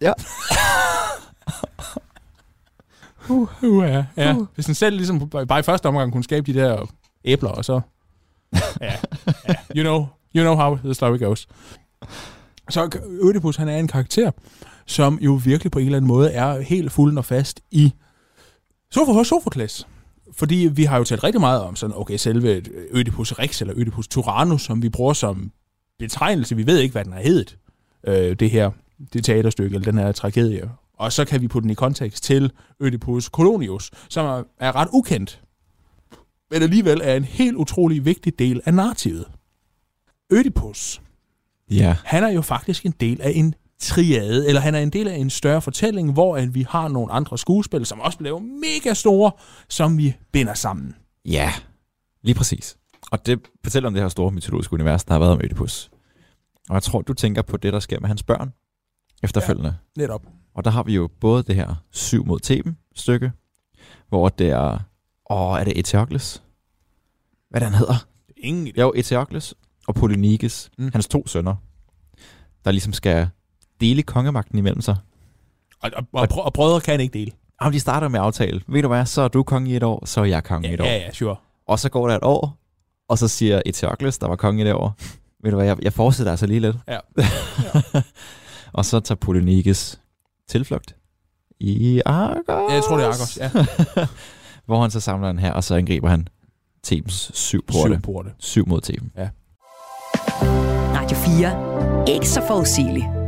Ja. 0.00 0.12
Uh, 3.28 3.48
uh, 3.62 3.84
ja, 3.84 4.04
ja. 4.16 4.36
Hvis 4.54 4.66
den 4.66 4.74
selv 4.74 4.96
ligesom 4.96 5.28
bare 5.28 5.60
i 5.60 5.62
første 5.62 5.86
omgang 5.86 6.12
kunne 6.12 6.24
skabe 6.24 6.52
de 6.52 6.58
der 6.58 6.86
æbler, 7.24 7.50
og 7.50 7.64
så... 7.64 7.80
Ja, 8.80 8.94
ja. 9.48 9.54
You, 9.76 9.82
know, 9.82 10.06
you 10.36 10.42
know 10.42 10.54
how 10.56 10.76
the 10.76 10.94
story 10.94 11.18
goes. 11.18 11.48
Så 12.70 12.98
Ødipus, 13.22 13.56
han 13.56 13.68
er 13.68 13.76
en 13.76 13.88
karakter, 13.88 14.30
som 14.86 15.18
jo 15.20 15.40
virkelig 15.44 15.70
på 15.72 15.78
en 15.78 15.84
eller 15.84 15.96
anden 15.96 16.08
måde 16.08 16.32
er 16.32 16.60
helt 16.60 16.92
fuld 16.92 17.18
og 17.18 17.24
fast 17.24 17.60
i 17.70 17.92
Sophocles 18.90 19.28
Sophokles. 19.28 19.86
Fordi 20.32 20.68
vi 20.72 20.84
har 20.84 20.98
jo 20.98 21.04
talt 21.04 21.24
rigtig 21.24 21.40
meget 21.40 21.60
om 21.60 21.76
sådan, 21.76 21.96
okay, 21.96 22.16
selve 22.16 22.62
Ødipus 22.90 23.32
Rex 23.32 23.60
eller 23.60 23.74
Ødipus 23.76 24.08
Tyrannus, 24.08 24.62
som 24.62 24.82
vi 24.82 24.88
bruger 24.88 25.12
som 25.12 25.52
betegnelse. 25.98 26.56
Vi 26.56 26.66
ved 26.66 26.78
ikke, 26.78 26.92
hvad 26.92 27.04
den 27.04 27.12
har 27.12 27.20
heddet, 27.20 27.58
øh, 28.06 28.36
det 28.36 28.50
her 28.50 28.70
det 29.12 29.24
teaterstykke, 29.24 29.74
eller 29.74 29.92
den 29.92 29.98
her 29.98 30.12
tragedie. 30.12 30.70
Og 30.98 31.12
så 31.12 31.24
kan 31.24 31.40
vi 31.40 31.48
putte 31.48 31.62
den 31.62 31.70
i 31.70 31.74
kontekst 31.74 32.24
til 32.24 32.52
Ødipus 32.80 33.24
Colonius, 33.24 33.90
som 34.08 34.44
er, 34.60 34.76
ret 34.76 34.88
ukendt, 34.92 35.42
men 36.50 36.62
alligevel 36.62 37.00
er 37.04 37.14
en 37.14 37.24
helt 37.24 37.56
utrolig 37.56 38.04
vigtig 38.04 38.38
del 38.38 38.60
af 38.64 38.74
narrativet. 38.74 39.26
Ødipus, 40.32 41.00
Ja. 41.70 41.96
han 42.04 42.24
er 42.24 42.28
jo 42.28 42.42
faktisk 42.42 42.86
en 42.86 42.94
del 43.00 43.20
af 43.20 43.32
en 43.34 43.54
triade, 43.78 44.48
eller 44.48 44.60
han 44.60 44.74
er 44.74 44.78
en 44.80 44.90
del 44.90 45.08
af 45.08 45.16
en 45.16 45.30
større 45.30 45.62
fortælling, 45.62 46.12
hvor 46.12 46.36
at 46.36 46.54
vi 46.54 46.66
har 46.68 46.88
nogle 46.88 47.12
andre 47.12 47.38
skuespil, 47.38 47.86
som 47.86 48.00
også 48.00 48.18
bliver 48.18 48.38
mega 48.38 48.94
store, 48.94 49.32
som 49.68 49.98
vi 49.98 50.14
binder 50.32 50.54
sammen. 50.54 50.94
Ja, 51.24 51.52
lige 52.22 52.34
præcis. 52.34 52.76
Og 53.10 53.26
det 53.26 53.40
fortæller 53.64 53.86
om 53.86 53.94
det 53.94 54.02
her 54.02 54.08
store 54.08 54.32
mytologiske 54.32 54.74
univers, 54.74 55.04
der 55.04 55.12
har 55.14 55.18
været 55.18 55.32
om 55.32 55.40
Ødipus. 55.44 55.90
Og 56.68 56.74
jeg 56.74 56.82
tror, 56.82 57.00
du 57.00 57.12
tænker 57.14 57.42
på 57.42 57.56
det, 57.56 57.72
der 57.72 57.80
sker 57.80 58.00
med 58.00 58.08
hans 58.08 58.22
børn 58.22 58.52
efterfølgende. 59.24 59.76
Ja, 59.96 60.00
netop. 60.00 60.22
Og 60.54 60.64
der 60.64 60.70
har 60.70 60.82
vi 60.82 60.94
jo 60.94 61.08
både 61.20 61.42
det 61.42 61.54
her 61.54 61.74
syv 61.90 62.26
mod 62.26 62.40
Theben 62.40 62.76
stykke, 62.94 63.32
hvor 64.08 64.28
det 64.28 64.50
er... 64.50 64.78
Åh, 65.30 65.60
er 65.60 65.64
det 65.64 65.78
Eteokles? 65.78 66.42
Hvad 67.50 67.60
han 67.60 67.74
hedder? 67.74 68.06
Ingen 68.36 68.68
idé. 68.68 68.80
Jo, 68.80 68.92
Eteokles 68.96 69.54
og 69.86 69.94
Polynikes, 69.94 70.70
mm. 70.78 70.90
hans 70.92 71.08
to 71.08 71.26
sønner, 71.26 71.54
der 72.64 72.70
ligesom 72.70 72.92
skal 72.92 73.28
dele 73.80 74.02
kongemagten 74.02 74.58
imellem 74.58 74.80
sig. 74.80 74.96
Og, 75.82 75.90
og, 75.96 76.06
og, 76.12 76.44
og 76.44 76.52
brødre 76.52 76.80
kan 76.80 77.00
ikke 77.00 77.18
dele. 77.18 77.32
Og 77.60 77.72
de 77.72 77.80
starter 77.80 78.08
med 78.08 78.20
aftale, 78.20 78.60
ved 78.66 78.82
du 78.82 78.88
hvad, 78.88 79.06
så 79.06 79.22
er 79.22 79.28
du 79.28 79.42
konge 79.42 79.70
i 79.70 79.76
et 79.76 79.82
år, 79.82 80.06
så 80.06 80.20
er 80.20 80.24
jeg 80.24 80.44
konge 80.44 80.70
i 80.70 80.74
et 80.74 80.80
år. 80.80 80.84
Ja, 80.84 80.96
ja, 80.96 81.12
sure. 81.12 81.36
Og 81.66 81.78
så 81.78 81.88
går 81.88 82.08
der 82.08 82.16
et 82.16 82.24
år, 82.24 82.58
og 83.08 83.18
så 83.18 83.28
siger 83.28 83.62
Eteokles, 83.66 84.18
der 84.18 84.28
var 84.28 84.36
konge 84.36 84.62
i 84.62 84.66
det 84.66 84.74
år, 84.74 84.96
ved 85.42 85.50
du 85.50 85.56
hvad, 85.56 85.66
jeg, 85.66 85.76
jeg 85.82 85.92
fortsætter 85.92 86.30
altså 86.30 86.46
lige 86.46 86.60
lidt. 86.60 86.76
Ja. 86.88 86.98
og 88.74 88.84
så 88.84 89.00
tager 89.00 89.16
Polynikes 89.16 90.00
tilflugt 90.48 90.96
i 91.60 92.02
Argos. 92.06 92.44
Ja, 92.48 92.72
jeg 92.74 92.82
tror, 92.82 92.96
det 92.96 93.04
er 93.04 93.08
Argos, 93.08 93.38
ja. 93.40 93.50
Hvor 94.66 94.80
han 94.80 94.90
så 94.90 95.00
samler 95.00 95.28
den 95.28 95.38
her, 95.38 95.52
og 95.52 95.64
så 95.64 95.74
angriber 95.74 96.08
han 96.08 96.28
Thebens 96.84 97.30
syv 97.34 97.66
porte. 97.66 97.94
Syv 97.94 98.00
porte. 98.00 98.30
Syv 98.38 98.68
mod 98.68 98.80
Theben. 98.80 99.12
Ja. 99.16 99.28
Radio 100.94 101.16
4. 101.16 102.14
Ikke 102.14 102.28
så 102.28 102.42
forudsigeligt. 102.46 103.23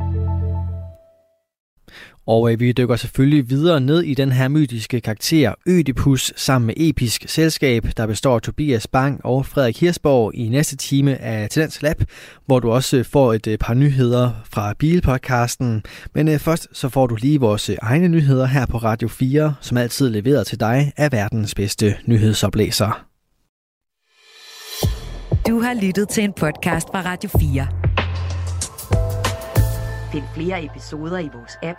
Og 2.26 2.52
øh, 2.52 2.60
vi 2.60 2.72
dykker 2.72 2.96
selvfølgelig 2.96 3.50
videre 3.50 3.80
ned 3.80 4.02
i 4.02 4.14
den 4.14 4.32
her 4.32 4.48
mytiske 4.48 5.00
karakter 5.00 5.54
Ødipus 5.66 6.32
sammen 6.36 6.66
med 6.66 6.74
Episk 6.76 7.24
Selskab, 7.28 7.86
der 7.96 8.06
består 8.06 8.34
af 8.34 8.42
Tobias 8.42 8.86
Bang 8.86 9.20
og 9.24 9.46
Frederik 9.46 9.80
Hirsborg 9.80 10.34
i 10.34 10.48
næste 10.48 10.76
time 10.76 11.16
af 11.16 11.50
Talents 11.50 11.82
Lab, 11.82 12.02
hvor 12.46 12.60
du 12.60 12.70
også 12.70 13.02
får 13.02 13.32
et 13.32 13.46
øh, 13.46 13.58
par 13.58 13.74
nyheder 13.74 14.30
fra 14.44 14.74
Bilpodcasten. 14.78 15.82
Men 16.14 16.28
øh, 16.28 16.38
først 16.38 16.68
så 16.72 16.88
får 16.88 17.06
du 17.06 17.14
lige 17.14 17.40
vores 17.40 17.70
øh, 17.70 17.76
egne 17.82 18.08
nyheder 18.08 18.46
her 18.46 18.66
på 18.66 18.78
Radio 18.78 19.08
4, 19.08 19.54
som 19.60 19.76
altid 19.76 20.10
leveret 20.10 20.46
til 20.46 20.60
dig 20.60 20.92
af 20.96 21.12
verdens 21.12 21.54
bedste 21.54 21.96
nyhedsoplæser. 22.06 23.06
Du 25.48 25.60
har 25.60 25.74
lyttet 25.82 26.08
til 26.08 26.24
en 26.24 26.32
podcast 26.32 26.88
fra 26.88 27.02
Radio 27.04 27.30
4. 27.40 27.66
Find 30.12 30.24
flere 30.34 30.64
episoder 30.64 31.18
i 31.18 31.28
vores 31.34 31.52
app, 31.62 31.78